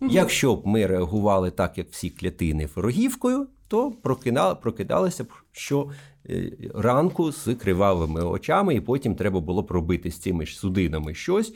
Якщо 0.00 0.56
б 0.56 0.66
ми 0.66 0.86
реагували 0.86 1.50
так, 1.50 1.78
як 1.78 1.90
всі 1.90 2.10
клітини 2.10 2.68
рогівкою, 2.76 3.46
то 3.74 3.90
прокидали, 3.90 4.54
прокидалися 4.54 5.24
б 5.24 5.28
що 5.52 5.90
е, 6.30 6.52
ранку 6.74 7.32
з 7.32 7.54
кривавими 7.54 8.24
очами, 8.24 8.74
і 8.74 8.80
потім 8.80 9.14
треба 9.14 9.40
було 9.40 9.62
б 9.62 9.70
робити 9.70 10.10
з 10.10 10.18
цими 10.18 10.46
ж 10.46 10.58
судинами 10.58 11.14
щось. 11.14 11.54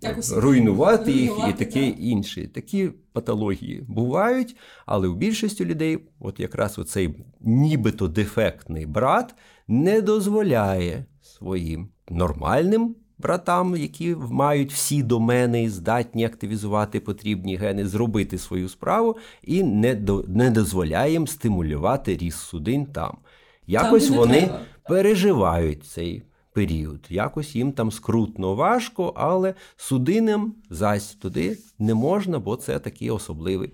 Якось 0.00 0.32
руйнувати 0.32 1.12
їх 1.12 1.30
руйнувати, 1.30 1.54
і 1.54 1.58
таке 1.58 1.80
да. 1.80 1.86
інше. 1.86 2.48
Такі 2.48 2.90
патології 3.12 3.84
бувають, 3.88 4.56
але 4.86 5.08
у 5.08 5.14
більшості 5.14 5.64
людей, 5.64 5.98
от 6.20 6.40
якраз 6.40 6.78
оцей 6.78 7.24
нібито 7.40 8.08
дефектний 8.08 8.86
брат 8.86 9.34
не 9.68 10.00
дозволяє 10.00 11.04
своїм 11.22 11.88
нормальним 12.10 12.96
братам, 13.18 13.76
які 13.76 14.14
мають 14.30 14.72
всі 14.72 15.02
домени 15.02 15.62
і 15.62 15.68
здатні 15.68 16.24
активізувати 16.24 17.00
потрібні 17.00 17.56
гени, 17.56 17.86
зробити 17.86 18.38
свою 18.38 18.68
справу 18.68 19.16
і 19.42 19.62
не, 19.62 19.94
до, 19.94 20.24
не 20.28 20.50
дозволяє 20.50 21.12
їм 21.12 21.26
стимулювати 21.26 22.16
ріст 22.16 22.38
судин 22.38 22.86
там. 22.86 23.16
Якось 23.66 24.10
не 24.10 24.16
вони 24.16 24.40
треба. 24.40 24.60
переживають 24.88 25.84
цей 25.84 26.22
період. 26.52 27.00
Якось 27.08 27.56
їм 27.56 27.72
там 27.72 27.92
скрутно 27.92 28.54
важко, 28.54 29.12
але 29.16 29.54
судинам 29.76 30.54
зась 30.70 31.14
туди 31.14 31.58
не 31.78 31.94
можна, 31.94 32.38
бо 32.38 32.56
це 32.56 32.78
такий 32.78 33.10
особливий 33.10 33.72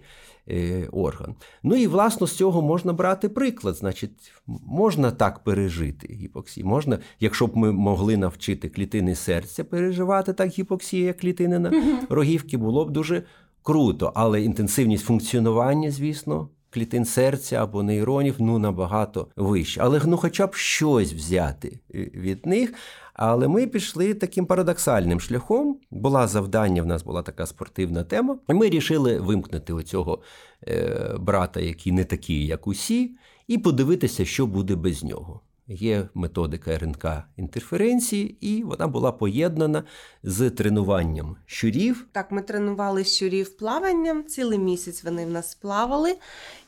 орган. 0.93 1.35
Ну 1.63 1.77
і 1.77 1.87
власно 1.87 2.27
з 2.27 2.37
цього 2.37 2.63
можна 2.63 2.93
брати 2.93 3.29
приклад. 3.29 3.75
Значить, 3.75 4.33
можна 4.67 5.11
так 5.11 5.45
пережити 5.45 6.09
гіпоксію. 6.15 6.67
Можна, 6.67 6.99
якщо 7.21 7.47
б 7.47 7.57
ми 7.57 7.73
могли 7.73 8.17
навчити 8.17 8.69
клітини 8.69 9.15
серця 9.15 9.65
переживати 9.65 10.33
так 10.33 10.49
гіпоксію, 10.49 11.05
як 11.05 11.21
клітини 11.21 11.59
на 11.59 11.83
рогівки, 12.09 12.57
було 12.57 12.85
б 12.85 12.91
дуже 12.91 13.23
круто. 13.63 14.13
Але 14.15 14.43
інтенсивність 14.43 15.05
функціонування, 15.05 15.91
звісно. 15.91 16.49
Клітин 16.71 17.05
серця 17.05 17.63
або 17.63 17.83
нейронів 17.83 18.35
ну 18.39 18.59
набагато 18.59 19.29
вище. 19.37 19.81
Але 19.85 20.01
ну, 20.07 20.17
хоча 20.17 20.47
б 20.47 20.55
щось 20.55 21.13
взяти 21.13 21.81
е, 21.95 21.99
від 21.99 22.47
них. 22.47 22.75
Але 23.15 23.49
ми 23.49 23.67
пішли 23.67 24.15
таким 24.15 24.47
парадоксальним 24.47 25.21
шляхом. 25.21 25.79
Була 25.91 26.27
завдання, 26.27 26.83
в 26.83 26.87
нас 26.87 27.03
була 27.03 27.23
така 27.23 27.47
спортивна 27.47 28.05
тема. 28.05 28.39
І 28.49 28.53
ми 28.55 28.61
вирішили 28.61 29.19
вимкнути 29.21 29.73
оцього 29.73 30.23
е, 30.69 31.15
брата, 31.21 31.61
який 31.61 31.93
не 31.93 32.05
такий, 32.05 32.47
як 32.47 32.67
усі, 32.67 33.17
і 33.49 33.59
подивитися, 33.59 34.25
що 34.25 34.47
буде 34.47 34.77
без 34.77 35.05
нього. 35.05 35.41
Є 35.69 36.09
методика 36.15 36.79
РНК 36.79 37.07
інтерференції, 37.37 38.37
і 38.41 38.63
вона 38.63 38.87
була 38.87 39.13
поєднана 39.13 39.85
з 40.23 40.51
тренуванням 40.51 41.37
щурів. 41.47 42.07
Так, 42.13 42.33
ми 42.33 42.43
тренували 42.43 43.05
щурів 43.05 43.57
плаванням. 43.57 44.25
Цілий 44.25 44.59
місяць 44.59 45.05
вони 45.05 45.27
в 45.27 45.31
нас 45.31 45.55
плавали. 45.55 46.17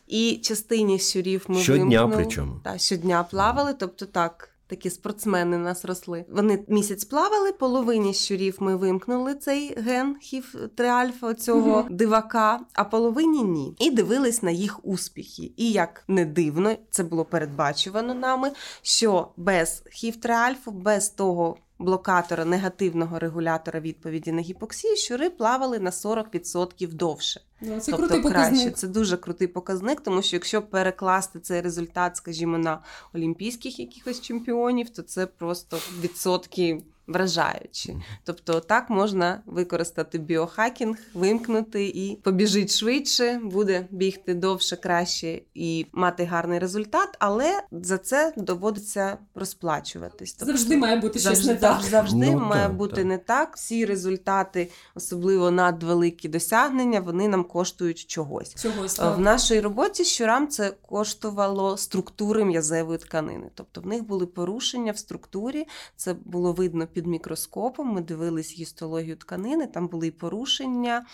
І 0.06 0.40
частині 0.42 0.98
щурів 0.98 1.44
ми 1.48 1.60
Щодня 1.60 1.84
вимкнули. 2.04 2.22
причому. 2.24 2.60
Так, 2.64 2.80
щодня 2.80 3.22
плавали. 3.22 3.74
Тобто 3.78 4.06
так, 4.06 4.53
такі 4.66 4.90
спортсмени 4.90 5.58
нас 5.58 5.84
росли. 5.84 6.24
Вони 6.28 6.64
місяць 6.68 7.04
плавали, 7.04 7.52
половині 7.52 8.14
щурів 8.14 8.56
ми 8.60 8.76
вимкнули 8.76 9.34
цей 9.34 9.74
ген 9.80 10.16
хів 10.20 10.54
3 10.76 10.88
альфа 10.88 11.34
цього 11.34 11.82
Мгм. 11.82 11.96
дивака, 11.96 12.60
а 12.72 12.84
половині 12.84 13.42
ні. 13.42 13.74
І 13.78 13.90
дивились 13.90 14.42
на 14.42 14.50
їх 14.50 14.84
успіхи. 14.84 15.52
І 15.56 15.72
як 15.72 16.04
не 16.08 16.24
дивно, 16.24 16.76
це 16.90 17.04
було 17.04 17.24
передбачувано 17.24 18.14
нами, 18.14 18.50
що 18.82 19.28
без 19.36 19.82
хів 19.90 20.16
триальфу, 20.16 20.70
без 20.70 21.08
того. 21.08 21.56
Блокатора 21.84 22.44
негативного 22.44 23.18
регулятора 23.18 23.80
відповіді 23.80 24.32
на 24.32 24.42
гіпоксію, 24.42 24.96
щури 24.96 25.30
плавали 25.30 25.78
на 25.78 25.90
40% 25.90 26.92
довше. 26.92 27.40
Ну, 27.60 27.80
Це 27.80 27.92
тобто 27.92 28.06
крутий 28.06 28.30
краще. 28.30 28.50
показник. 28.50 28.76
Це 28.76 28.88
дуже 28.88 29.16
крутий 29.16 29.48
показник, 29.48 30.00
тому 30.00 30.22
що 30.22 30.36
якщо 30.36 30.62
перекласти 30.62 31.40
цей 31.40 31.60
результат, 31.60 32.16
скажімо, 32.16 32.58
на 32.58 32.78
олімпійських 33.14 33.78
якихось 33.78 34.20
чемпіонів, 34.20 34.90
то 34.90 35.02
це 35.02 35.26
просто 35.26 35.78
відсотки 36.00 36.82
вражаючі. 37.06 37.96
Тобто, 38.24 38.60
так 38.60 38.90
можна 38.90 39.42
використати 39.46 40.18
біохакінг, 40.18 40.96
вимкнути 41.14 41.86
і 41.88 42.16
побіжить 42.22 42.74
швидше, 42.74 43.40
буде 43.44 43.86
бігти 43.90 44.34
довше, 44.34 44.76
краще 44.76 45.40
і 45.54 45.86
мати 45.92 46.24
гарний 46.24 46.58
результат, 46.58 47.16
але 47.18 47.62
за 47.72 47.98
це 47.98 48.32
доводиться 48.36 49.18
розплачуватись. 49.34 50.32
Тобто, 50.32 50.46
Завжди 50.56 50.76
має 50.76 50.96
бути 50.96 51.18
щось 51.18 51.44
не 51.44 51.54
так. 51.54 51.60
завжди, 51.60 51.90
завжди 51.90 52.30
Ну, 52.30 52.38
має 52.38 52.66
так, 52.66 52.76
бути 52.76 52.96
так. 52.96 53.04
не 53.04 53.18
так. 53.18 53.56
Всі 53.56 53.84
результати, 53.84 54.70
особливо 54.94 55.50
надвеликі 55.50 56.28
досягнення, 56.28 57.00
вони 57.00 57.28
нам 57.28 57.44
коштують 57.44 58.06
чогось. 58.06 58.54
Чогось 58.62 58.94
Е, 58.98 59.02
так. 59.02 59.16
В 59.16 59.20
нашій 59.20 59.60
роботі 59.60 60.04
щурам 60.04 60.48
це 60.48 60.70
коштувало 60.70 61.76
структури 61.76 62.44
м'язевої 62.44 62.98
тканини. 62.98 63.50
Тобто 63.54 63.80
в 63.80 63.86
них 63.86 64.04
були 64.06 64.26
порушення 64.26 64.92
в 64.92 64.98
структурі, 64.98 65.66
це 65.96 66.14
було 66.24 66.52
видно 66.52 66.86
під 66.94 67.06
мікроскопом. 67.06 67.88
Ми 67.88 68.00
дивились 68.00 68.52
гістологію 68.52 69.16
тканини, 69.16 69.66
там 69.66 69.88
були 69.88 70.06
і 70.06 70.10
порушення. 70.10 71.06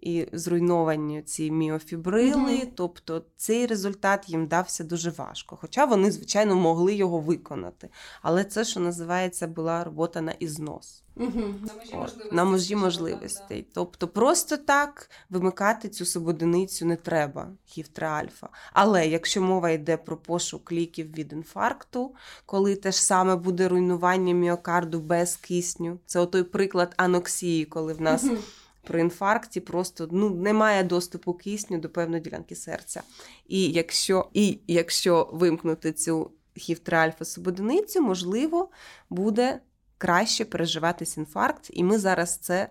І 0.00 0.26
зруйновані 0.32 1.22
ці 1.22 1.50
міофібрили, 1.50 2.52
Мгм. 2.56 2.68
тобто 2.74 3.22
цей 3.36 3.66
результат 3.66 4.28
їм 4.28 4.46
дався 4.46 4.84
дуже 4.84 5.10
важко. 5.10 5.58
Хоча 5.60 5.84
вони, 5.84 6.10
звичайно, 6.10 6.56
могли 6.56 6.94
його 6.94 7.18
виконати. 7.20 7.88
Але 8.22 8.44
це, 8.44 8.64
що 8.64 8.80
називається, 8.80 9.46
була 9.46 9.84
робота 9.84 10.20
на 10.20 10.32
ізнос. 10.32 11.02
От, 11.92 12.32
на 12.32 12.44
межі 12.44 12.76
можливостей. 12.76 13.66
Тобто 13.74 14.08
просто 14.08 14.56
так 14.56 15.10
вимикати 15.30 15.88
цю 15.88 16.04
субодиницю 16.04 16.86
не 16.86 16.96
треба, 16.96 17.48
хів 17.64 17.86
альфа. 18.00 18.48
Але 18.72 19.06
якщо 19.06 19.42
мова 19.42 19.70
йде 19.70 19.96
про 19.96 20.16
пошук 20.16 20.72
ліків 20.72 21.14
від 21.14 21.32
інфаркту, 21.32 22.14
коли 22.46 22.76
те 22.76 22.92
ж 22.92 23.04
саме 23.04 23.36
буде 23.36 23.68
руйнування 23.68 24.34
міокарду 24.34 25.00
без 25.00 25.36
кисню, 25.36 25.98
це 26.06 26.20
отой 26.20 26.42
приклад 26.42 26.94
аноксії, 26.96 27.64
коли 27.64 27.92
в 27.92 28.00
нас 28.00 28.26
при 28.88 29.00
інфаркті 29.00 29.60
просто 29.60 30.08
ну, 30.10 30.30
немає 30.30 30.84
доступу 30.84 31.34
кисню 31.34 31.78
до 31.78 31.88
певної 31.88 32.22
ділянки 32.22 32.54
серця. 32.56 33.02
І 33.48 33.70
якщо, 33.70 34.28
і 34.32 34.58
якщо 34.66 35.30
вимкнути 35.32 35.92
цю 35.92 36.30
хів 36.56 36.78
3 36.78 36.96
альфа 36.96 37.24
субодиницю, 37.24 38.02
можливо, 38.02 38.68
буде 39.10 39.60
краще 39.98 40.44
переживатись 40.44 41.16
інфаркт. 41.16 41.70
І 41.72 41.84
ми 41.84 41.98
зараз 41.98 42.36
це 42.36 42.68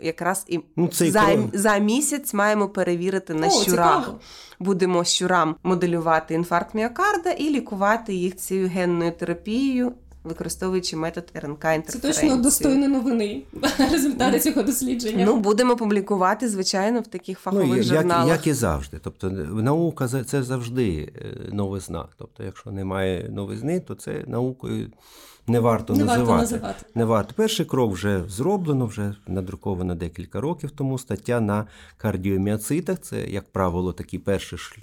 якраз 0.00 0.44
і 0.48 0.60
Ну, 0.76 0.88
цей 0.88 1.10
за, 1.10 1.38
за 1.52 1.78
місяць 1.78 2.34
маємо 2.34 2.68
перевірити 2.68 3.34
на 3.34 3.46
О, 3.46 3.50
щурах. 3.50 4.00
цікаво. 4.00 4.18
Будемо 4.58 5.04
щурам 5.04 5.56
моделювати 5.62 6.34
інфаркт 6.34 6.74
міокарда 6.74 7.30
і 7.30 7.50
лікувати 7.50 8.14
їх 8.14 8.36
цією 8.36 8.68
генною 8.68 9.12
терапією. 9.12 9.92
Використовуючи 10.24 10.96
метод 10.96 11.24
РНК 11.34 11.64
Це 11.86 11.98
точно 11.98 12.36
достойно 12.36 12.88
новини. 12.88 13.42
Результати 13.92 14.40
цього 14.40 14.62
дослідження. 14.62 15.24
Ну, 15.26 15.36
будемо 15.36 15.76
публікувати, 15.76 16.48
звичайно, 16.48 17.00
в 17.00 17.06
таких 17.06 17.38
фахових 17.38 17.68
ну, 17.68 17.76
як, 17.76 17.84
журналах. 17.84 18.28
як 18.28 18.46
і 18.46 18.52
завжди. 18.52 18.98
Тобто, 19.02 19.30
наука 19.30 20.08
це 20.26 20.42
завжди 20.42 21.12
е, 21.16 21.52
новизна. 21.52 22.04
Тобто, 22.18 22.42
якщо 22.42 22.70
немає 22.70 23.28
новизни, 23.30 23.80
то 23.80 23.94
це 23.94 24.24
наукою 24.26 24.90
не 25.46 25.60
варто 25.60 25.92
Не 25.92 25.98
називати. 26.04 26.22
варто 26.30 26.40
називати. 26.42 26.86
Не 26.94 27.04
варто. 27.04 27.34
Перший 27.36 27.66
крок 27.66 27.92
вже 27.92 28.24
зроблено, 28.28 28.86
вже 28.86 29.14
надруковано 29.26 29.94
декілька 29.94 30.40
років 30.40 30.70
тому. 30.70 30.98
Стаття 30.98 31.40
на 31.40 31.66
кардіоміоцитах. 31.96 33.00
Це, 33.00 33.26
як 33.26 33.52
правило, 33.52 33.92
такий 33.92 34.18
перший 34.18 34.58
ш- 34.58 34.82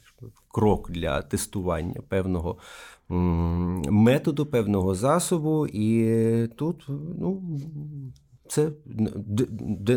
крок 0.51 0.91
для 0.91 1.21
тестування 1.21 2.01
певного 2.07 2.57
методу, 3.89 4.45
певного 4.45 4.95
засобу. 4.95 5.67
І 5.67 6.47
тут 6.47 6.85
ну, 7.19 7.59
це 8.47 8.69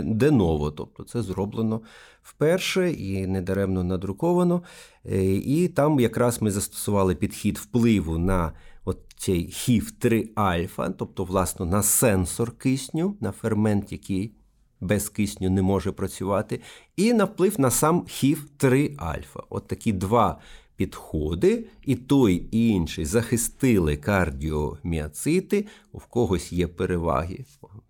де 0.04 0.30
ново, 0.30 0.70
тобто 0.70 1.04
це 1.04 1.22
зроблено 1.22 1.80
вперше 2.22 2.90
і 2.92 3.26
недаремно 3.26 3.84
надруковано. 3.84 4.62
Е, 5.06 5.24
І 5.34 5.68
там 5.68 6.00
якраз 6.00 6.42
ми 6.42 6.50
застосували 6.50 7.14
підхід 7.14 7.58
впливу 7.58 8.18
на 8.18 8.52
от 8.86 8.98
цей 9.16 9.46
хів 9.46 9.90
3 9.90 10.30
альфа, 10.34 10.90
тобто, 10.90 11.24
власне, 11.24 11.66
на 11.66 11.82
сенсор 11.82 12.58
кисню, 12.58 13.16
на 13.20 13.32
фермент, 13.32 13.92
який 13.92 14.32
без 14.80 15.08
кисню 15.08 15.50
не 15.50 15.62
може 15.62 15.92
працювати, 15.92 16.60
і 16.96 17.12
на 17.12 17.24
вплив 17.24 17.60
на 17.60 17.70
сам 17.70 18.04
хів 18.08 18.48
3 18.56 18.94
альфа. 18.96 19.40
От 19.48 19.66
такі 19.66 19.92
два 19.92 20.40
підходи, 20.76 21.64
і 21.84 21.94
той, 21.94 22.34
і 22.50 22.68
інший 22.68 23.04
захистили 23.04 23.96
кардіоміоцити, 23.96 25.66
у 25.92 26.00
когось 26.00 26.52
є 26.52 26.66
переваги, 26.66 27.44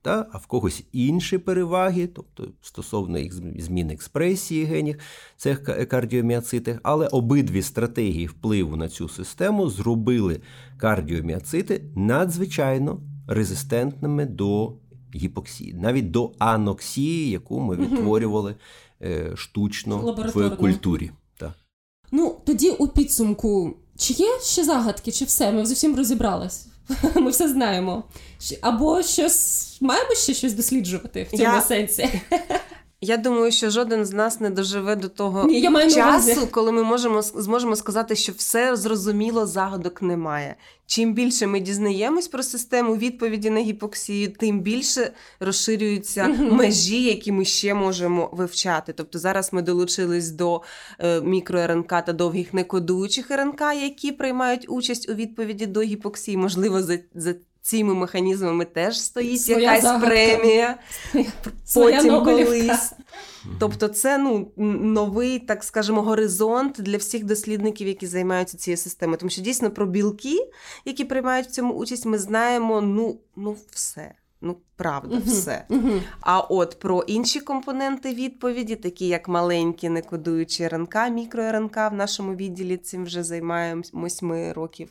та, 0.07 0.26
а 0.32 0.38
в 0.38 0.46
когось 0.46 0.84
інші 0.92 1.38
переваги, 1.38 2.07
тобто 2.07 2.48
стосовно 2.62 3.18
їх 3.18 3.32
змін 3.62 3.90
експресії 3.90 4.64
генів 4.64 4.98
цих 5.36 5.62
кардіоміоцитів, 5.88 6.78
але 6.82 7.07
обидві 7.07 7.62
стратегії 7.62 8.26
впливу 8.26 8.76
на 8.76 8.88
цю 8.88 9.09
систему 9.09 9.70
зробили 9.70 10.40
кардіоміоцити 10.78 11.84
надзвичайно 11.96 13.00
резистентними 13.26 14.26
до 14.26 14.72
гіпоксії, 15.14 15.74
навіть 15.74 16.11
до 16.11 16.32
аноксії, 16.38 17.30
яку 17.30 17.61
ми 17.61 17.76
відтворювали 17.76 18.54
е, 19.02 19.32
штучно 19.36 19.98
в 20.34 20.57
культурі. 20.57 21.11
Так. 21.38 21.52
Ну 22.12 22.36
тоді 22.44 22.70
у 22.70 22.88
підсумку 22.88 23.76
Чи 23.98 24.12
є 24.12 24.40
ще 24.42 24.64
загадки, 24.64 25.12
чи 25.12 25.24
все? 25.24 25.52
Ми 25.52 25.66
зовсім 25.66 25.96
розібрались. 25.96 26.68
Ми 27.14 27.30
все 27.30 27.49
знаємо. 27.49 28.05
Або 28.61 29.03
щось 29.03 29.76
маємо 29.80 30.14
ще 30.14 30.34
щось 30.34 30.53
досліджувати 30.53 31.22
в 31.22 31.30
цьому 31.30 31.43
Я... 31.43 31.61
сенсі. 31.61 32.20
Я 33.01 33.16
думаю, 33.16 33.53
що 33.53 33.70
жоден 33.70 34.05
з 34.05 34.12
нас 34.12 34.40
не 34.40 34.51
доживе 34.51 34.97
до 34.97 35.09
того 35.09 35.47
Ні, 35.47 35.61
я 35.61 35.70
маю 35.70 35.90
часу, 35.90 36.49
коли 36.51 36.72
ми 36.72 36.82
можемо 36.82 37.22
зможемо 37.22 37.76
сказати, 37.76 38.16
що 38.16 38.32
все 38.32 38.76
зрозуміло, 38.76 39.47
загадок 39.47 40.03
немає. 40.03 40.57
Чим 40.86 41.14
більше 41.14 41.47
ми 41.47 41.61
дізнаємось 41.61 42.28
про 42.28 42.42
систему 42.42 42.97
відповіді 42.97 43.51
на 43.51 43.61
гіпоксію, 43.61 44.32
тим 44.32 44.61
більше 44.61 45.12
розширюються 45.40 46.28
межі, 46.28 47.03
які 47.03 47.32
ми 47.32 47.44
ще 47.44 47.74
можемо 47.74 48.30
вивчати. 48.32 48.92
Тобто 48.92 49.18
зараз 49.18 49.53
ми 49.53 49.62
долучились 49.62 50.30
до 50.30 50.62
е, 50.99 51.20
мікро-РНК 51.20 52.05
та 52.05 52.12
довгих 52.12 52.55
некодуючих 52.55 53.30
РНК, 53.30 53.61
які 53.61 54.12
приймають 54.12 54.66
участь 54.68 55.09
у 55.09 55.14
відповіді 55.14 55.66
до 55.66 55.80
гіпоксії. 55.80 56.36
Можливо, 56.36 56.82
за 56.82 56.99
за 57.14 57.34
цими 57.66 57.94
механізмами 57.94 58.64
теж 58.64 59.00
стоїть 59.00 59.40
Своя 59.40 59.60
якась 59.60 59.82
загадка. 59.82 60.06
премія. 60.06 60.78
Своя 61.64 61.96
потім 61.96 62.24
колись. 62.24 62.92
Тобто, 63.58 63.88
це 63.88 64.18
ну 64.18 64.52
новий, 64.82 65.38
так 65.38 65.64
скажемо, 65.64 66.02
горизонт 66.02 66.76
для 66.78 66.96
всіх 66.96 67.24
дослідників, 67.24 67.88
які 67.88 68.06
займаються 68.06 68.56
цією 68.56 68.76
системою. 68.76 69.18
Тому 69.18 69.30
що 69.30 69.42
дійсно 69.42 69.70
про 69.70 69.86
білки, 69.86 70.50
які 70.84 71.04
приймають 71.04 71.46
в 71.46 71.50
цьому 71.50 71.74
участь, 71.74 72.06
ми 72.06 72.18
знаємо 72.18 72.80
ну, 72.80 73.20
ну 73.36 73.56
все. 73.70 74.14
Ну, 74.40 74.56
правда, 74.76 75.16
uh-huh. 75.16 75.26
все. 75.26 75.66
Uh-huh. 75.70 76.02
А 76.20 76.40
от 76.40 76.78
про 76.78 77.02
інші 77.02 77.40
компоненти 77.40 78.14
відповіді, 78.14 78.76
такі 78.76 79.06
як 79.08 79.28
маленькі 79.28 79.88
некодуючі 79.88 80.68
РНК, 80.68 80.94
мікро-РНК 80.94 81.90
в 81.90 81.94
нашому 81.94 82.34
відділі 82.34 82.76
цим 82.76 83.04
вже 83.04 83.22
займаємось 83.22 84.22
ми 84.22 84.52
років 84.52 84.88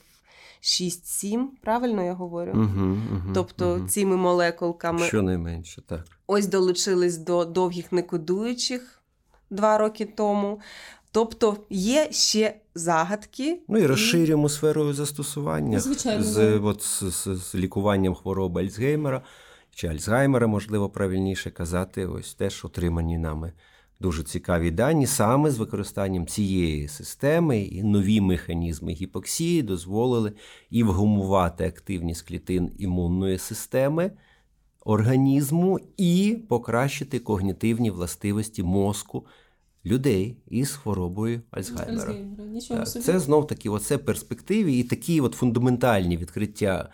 6-7, 0.66 1.48
правильно 1.62 2.02
я 2.02 2.14
говорю? 2.14 2.52
Угу, 2.52 2.86
угу, 2.86 3.34
тобто 3.34 3.76
угу. 3.76 3.88
цими 3.88 4.16
молекулками 4.16 5.08
Щонайменше, 5.08 5.82
так. 5.82 6.06
Ось 6.28 6.48
долучились 6.48 7.18
до 7.18 7.46
довгих 7.46 7.92
некодуючих 7.92 9.02
два 9.50 9.78
роки 9.78 10.06
тому. 10.06 10.60
Тобто 11.12 11.58
є 11.70 12.08
ще 12.12 12.56
загадки. 12.76 13.60
Ну 13.68 13.78
і 13.78 13.86
розширюємо 13.86 14.50
сферу 14.50 14.94
застосування 14.94 15.80
Звичайно, 15.80 16.24
з, 16.24 16.60
от, 16.60 16.82
з, 16.82 17.04
з, 17.04 17.28
з 17.36 17.56
лікуванням 17.56 18.16
хвороби 18.16 18.62
Альцгеймера 18.62 19.22
чи 19.76 19.88
Альцгеймера, 19.88 20.48
можливо, 20.48 20.90
правильніше 20.90 21.52
казати, 21.52 22.06
ось 22.06 22.34
теж 22.34 22.66
отримані 22.66 23.18
нами 23.18 23.54
дуже 24.00 24.24
цікаві 24.24 24.72
дані 24.72 25.08
саме 25.08 25.52
з 25.52 25.58
використанням 25.58 26.28
цієї 26.28 26.88
системи 26.88 27.62
і 27.62 27.84
нові 27.84 28.22
механізми 28.22 28.92
гіпоксії 28.94 29.62
дозволили 29.62 30.34
і 30.70 30.84
вгумувати 30.84 31.66
активність 31.68 32.28
клітин 32.28 32.72
імунної 32.78 33.38
системи 33.38 34.12
організму 34.86 35.80
і 35.98 36.38
покращити 36.50 37.20
когнітивні 37.20 37.92
властивості 37.92 38.64
мозку. 38.64 39.26
Людей 39.86 40.38
із 40.48 40.72
хворобою 40.72 41.42
Альцгеймера. 41.52 42.16
Так, 42.68 42.88
Це 42.88 43.20
знов 43.20 43.48
таки 43.48 43.70
оце 43.70 43.98
перспективи 43.98 44.72
і 44.72 44.84
такі 44.84 45.22
от 45.22 45.34
фундаментальні 45.34 46.18
відкриття 46.18 46.90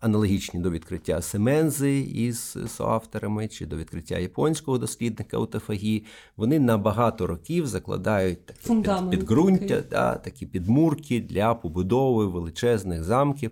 аналогічні 0.00 0.60
до 0.60 0.70
відкриття 0.70 1.22
Семензи 1.22 1.98
із 2.00 2.56
соавторами 2.76 3.48
чи 3.48 3.66
до 3.66 3.76
відкриття 3.76 4.18
японського 4.18 4.78
дослідника 4.78 5.36
аутофагії, 5.36 6.04
вони 6.36 6.58
на 6.58 6.78
багато 6.78 7.26
років 7.26 7.66
закладають 7.66 8.46
такі 8.46 8.60
Фундамент. 8.60 9.10
підґрунтя, 9.10 9.82
да, 9.90 10.14
такі 10.14 10.46
підмурки 10.46 11.20
для 11.20 11.54
побудови 11.54 12.26
величезних 12.26 13.04
замків, 13.04 13.50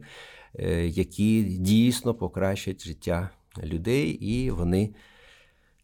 е, 0.54 0.86
які 0.86 1.42
дійсно 1.42 2.14
покращать 2.14 2.84
життя 2.84 3.30
людей, 3.64 4.08
і 4.10 4.50
вони. 4.50 4.94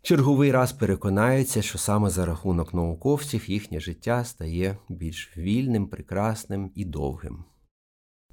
Черговий 0.02 0.52
раз 0.52 0.72
переконаються, 0.72 1.62
що 1.62 1.78
саме 1.78 2.10
за 2.10 2.26
рахунок 2.26 2.74
науковців 2.74 3.50
їхнє 3.50 3.80
життя 3.80 4.24
стає 4.24 4.76
більш 4.88 5.36
вільним, 5.36 5.86
прекрасним 5.86 6.70
і 6.74 6.84
довгим. 6.84 7.44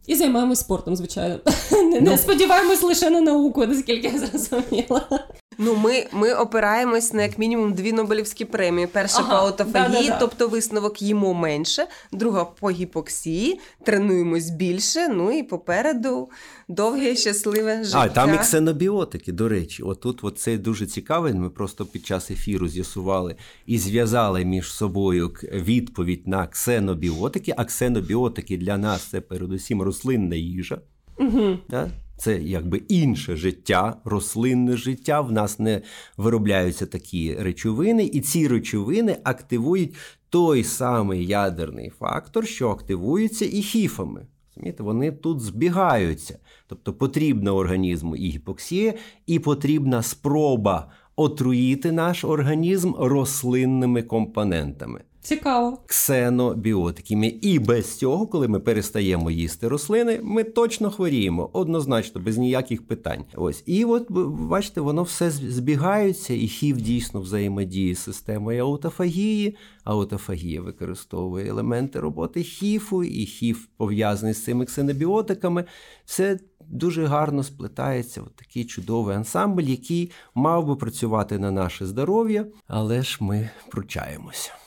І 0.08 0.16
займаємось 0.16 0.60
спортом, 0.60 0.96
звичайно. 0.96 1.40
Не, 1.72 2.02
не 2.02 2.12
ну. 2.12 2.18
сподіваємось 2.18 2.82
лише 2.82 3.10
на 3.10 3.22
науку, 3.22 3.66
наскільки 3.66 4.08
я 4.08 4.20
зрозуміла. 4.20 5.28
Ну, 5.58 5.76
ми 5.76 6.06
ми 6.12 6.34
опираємось 6.34 7.14
на 7.14 7.22
як 7.22 7.38
мінімум 7.38 7.74
дві 7.74 7.94
Нобелівські 7.94 8.46
премії. 8.46 8.88
Перша 8.88 9.20
ага, 9.20 9.30
по 9.30 9.36
аутофагії, 9.36 10.08
да, 10.08 10.14
да, 10.14 10.20
тобто 10.20 10.48
висновок 10.48 11.02
їмо 11.02 11.34
менше, 11.34 11.88
друга 12.12 12.46
по 12.46 12.72
гіпоксії, 12.72 13.60
тренуємось 13.84 14.50
більше. 14.50 15.08
Ну 15.08 15.32
і 15.32 15.44
попереду 15.44 16.30
довге 16.68 17.16
щасливе 17.16 17.84
життя. 17.84 18.00
А 18.00 18.10
там 18.10 18.34
і 18.34 18.38
ксенобіотики, 18.38 19.32
до 19.32 19.50
речі, 19.50 19.84
отут 19.84 20.20
от 20.22 20.40
це 20.40 20.58
дуже 20.58 20.86
цікаве. 20.86 21.34
Ми 21.34 21.50
просто 21.50 21.86
під 21.86 22.06
час 22.06 22.32
ефіру 22.32 22.68
з'ясували 22.68 23.36
і 23.66 23.78
зв'язали 23.78 24.46
між 24.46 24.74
собою 24.74 25.34
відповідь 25.54 26.28
на 26.28 26.48
ксенобіотики. 26.48 27.54
А 27.58 27.66
ксенобіотики 27.66 28.58
для 28.58 28.78
нас 28.78 29.02
це 29.02 29.22
передусім 29.22 29.82
рослинна 29.82 30.36
їжа. 30.36 30.78
Угу. 31.18 31.58
Да? 31.70 31.90
Це 32.18 32.42
якби 32.42 32.78
інше 32.78 33.36
життя, 33.36 33.98
рослинне 34.06 34.78
життя. 34.78 35.22
В 35.22 35.32
нас 35.32 35.60
не 35.60 35.82
виробляються 36.18 36.86
такі 36.86 37.36
речовини, 37.36 38.06
і 38.06 38.22
ці 38.22 38.48
речовини 38.48 39.18
активують 39.24 39.96
той 40.30 40.64
самий 40.64 41.26
ядерний 41.26 41.90
фактор, 41.90 42.48
що 42.48 42.70
активується 42.70 43.46
і 43.46 43.62
хіфами. 43.62 44.28
Розумієте? 44.56 44.84
Вони 44.84 45.12
тут 45.12 45.42
збігаються. 45.42 46.40
Тобто 46.68 46.94
потрібна 46.94 47.54
організму 47.54 48.16
і 48.16 48.30
гіпоксія, 48.30 48.94
і 49.26 49.40
потрібна 49.40 50.02
спроба 50.02 50.92
отруїти 51.16 51.92
наш 51.92 52.24
організм 52.24 52.94
рослинними 52.98 54.04
компонентами. 54.04 55.02
Цікаво. 55.26 55.78
Ксенобіотиками. 55.86 57.28
І 57.28 57.60
без 57.60 57.98
цього, 57.98 58.28
коли 58.28 58.48
ми 58.48 58.60
перестаємо 58.60 59.32
їсти 59.32 59.68
рослини, 59.68 60.20
ми 60.24 60.44
точно 60.44 60.92
хворіємо, 60.92 61.50
однозначно, 61.54 62.22
без 62.22 62.38
ніяких 62.38 62.88
питань. 62.88 63.26
Ось. 63.36 63.64
І 63.66 63.86
от 63.86 64.12
бачите, 64.30 64.82
воно 64.82 65.04
все 65.04 65.32
збігається, 65.32 66.34
і 66.34 66.48
хів 66.48 66.82
дійсно 66.82 67.22
взаємодіє 67.22 67.96
з 67.96 68.00
системою 68.00 68.64
аутофагії. 68.64 69.58
Аутофагія 69.84 70.62
використовує 70.62 71.50
елементи 71.50 72.00
роботи 72.00 72.44
хіфу, 72.44 73.04
і 73.04 73.26
хіф 73.26 73.66
пов'язаний 73.78 74.34
з 74.34 74.44
цими 74.44 74.66
ксенобіотиками. 74.66 75.66
Все 76.06 76.40
дуже 76.68 77.06
гарно 77.06 77.44
сплетається 77.44 78.22
в 78.22 78.30
такий 78.30 78.66
чудовий 78.66 79.16
ансамбль, 79.16 79.64
який 79.64 80.12
мав 80.36 80.68
би 80.68 80.76
працювати 80.76 81.40
на 81.40 81.52
наше 81.52 81.86
здоров'я, 81.86 82.46
але 82.68 83.04
ж 83.04 83.18
ми 83.22 83.50
пручаємося. 83.72 84.65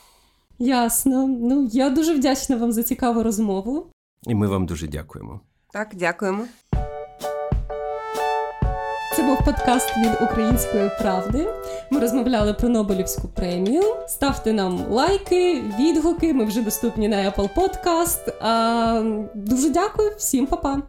Ясно. 0.58 1.26
Ну 1.26 1.68
я 1.72 1.90
дуже 1.90 2.14
вдячна 2.14 2.56
вам 2.56 2.72
за 2.72 2.82
цікаву 2.82 3.22
розмову. 3.22 3.86
І 4.26 4.34
ми 4.34 4.46
вам 4.48 4.66
дуже 4.66 4.88
дякуємо. 4.88 5.40
Так, 5.72 5.88
дякуємо. 5.94 6.44
Це 9.16 9.22
був 9.22 9.38
подкаст 9.44 9.96
від 9.98 10.28
Української 10.30 10.90
правди. 11.00 11.46
Ми 11.90 12.00
розмовляли 12.00 12.54
про 12.54 12.68
Нобелівську 12.68 13.28
премію. 13.28 13.82
Ставте 14.08 14.52
нам 14.52 14.80
лайки, 14.90 15.62
відгуки. 15.78 16.34
Ми 16.34 16.44
вже 16.44 16.62
доступні 16.62 17.08
на 17.08 17.16
Apple 17.16 17.48
Podcast. 17.54 18.32
А, 18.40 19.22
Дуже 19.34 19.70
дякую, 19.70 20.10
всім 20.16 20.46
па-па! 20.46 20.82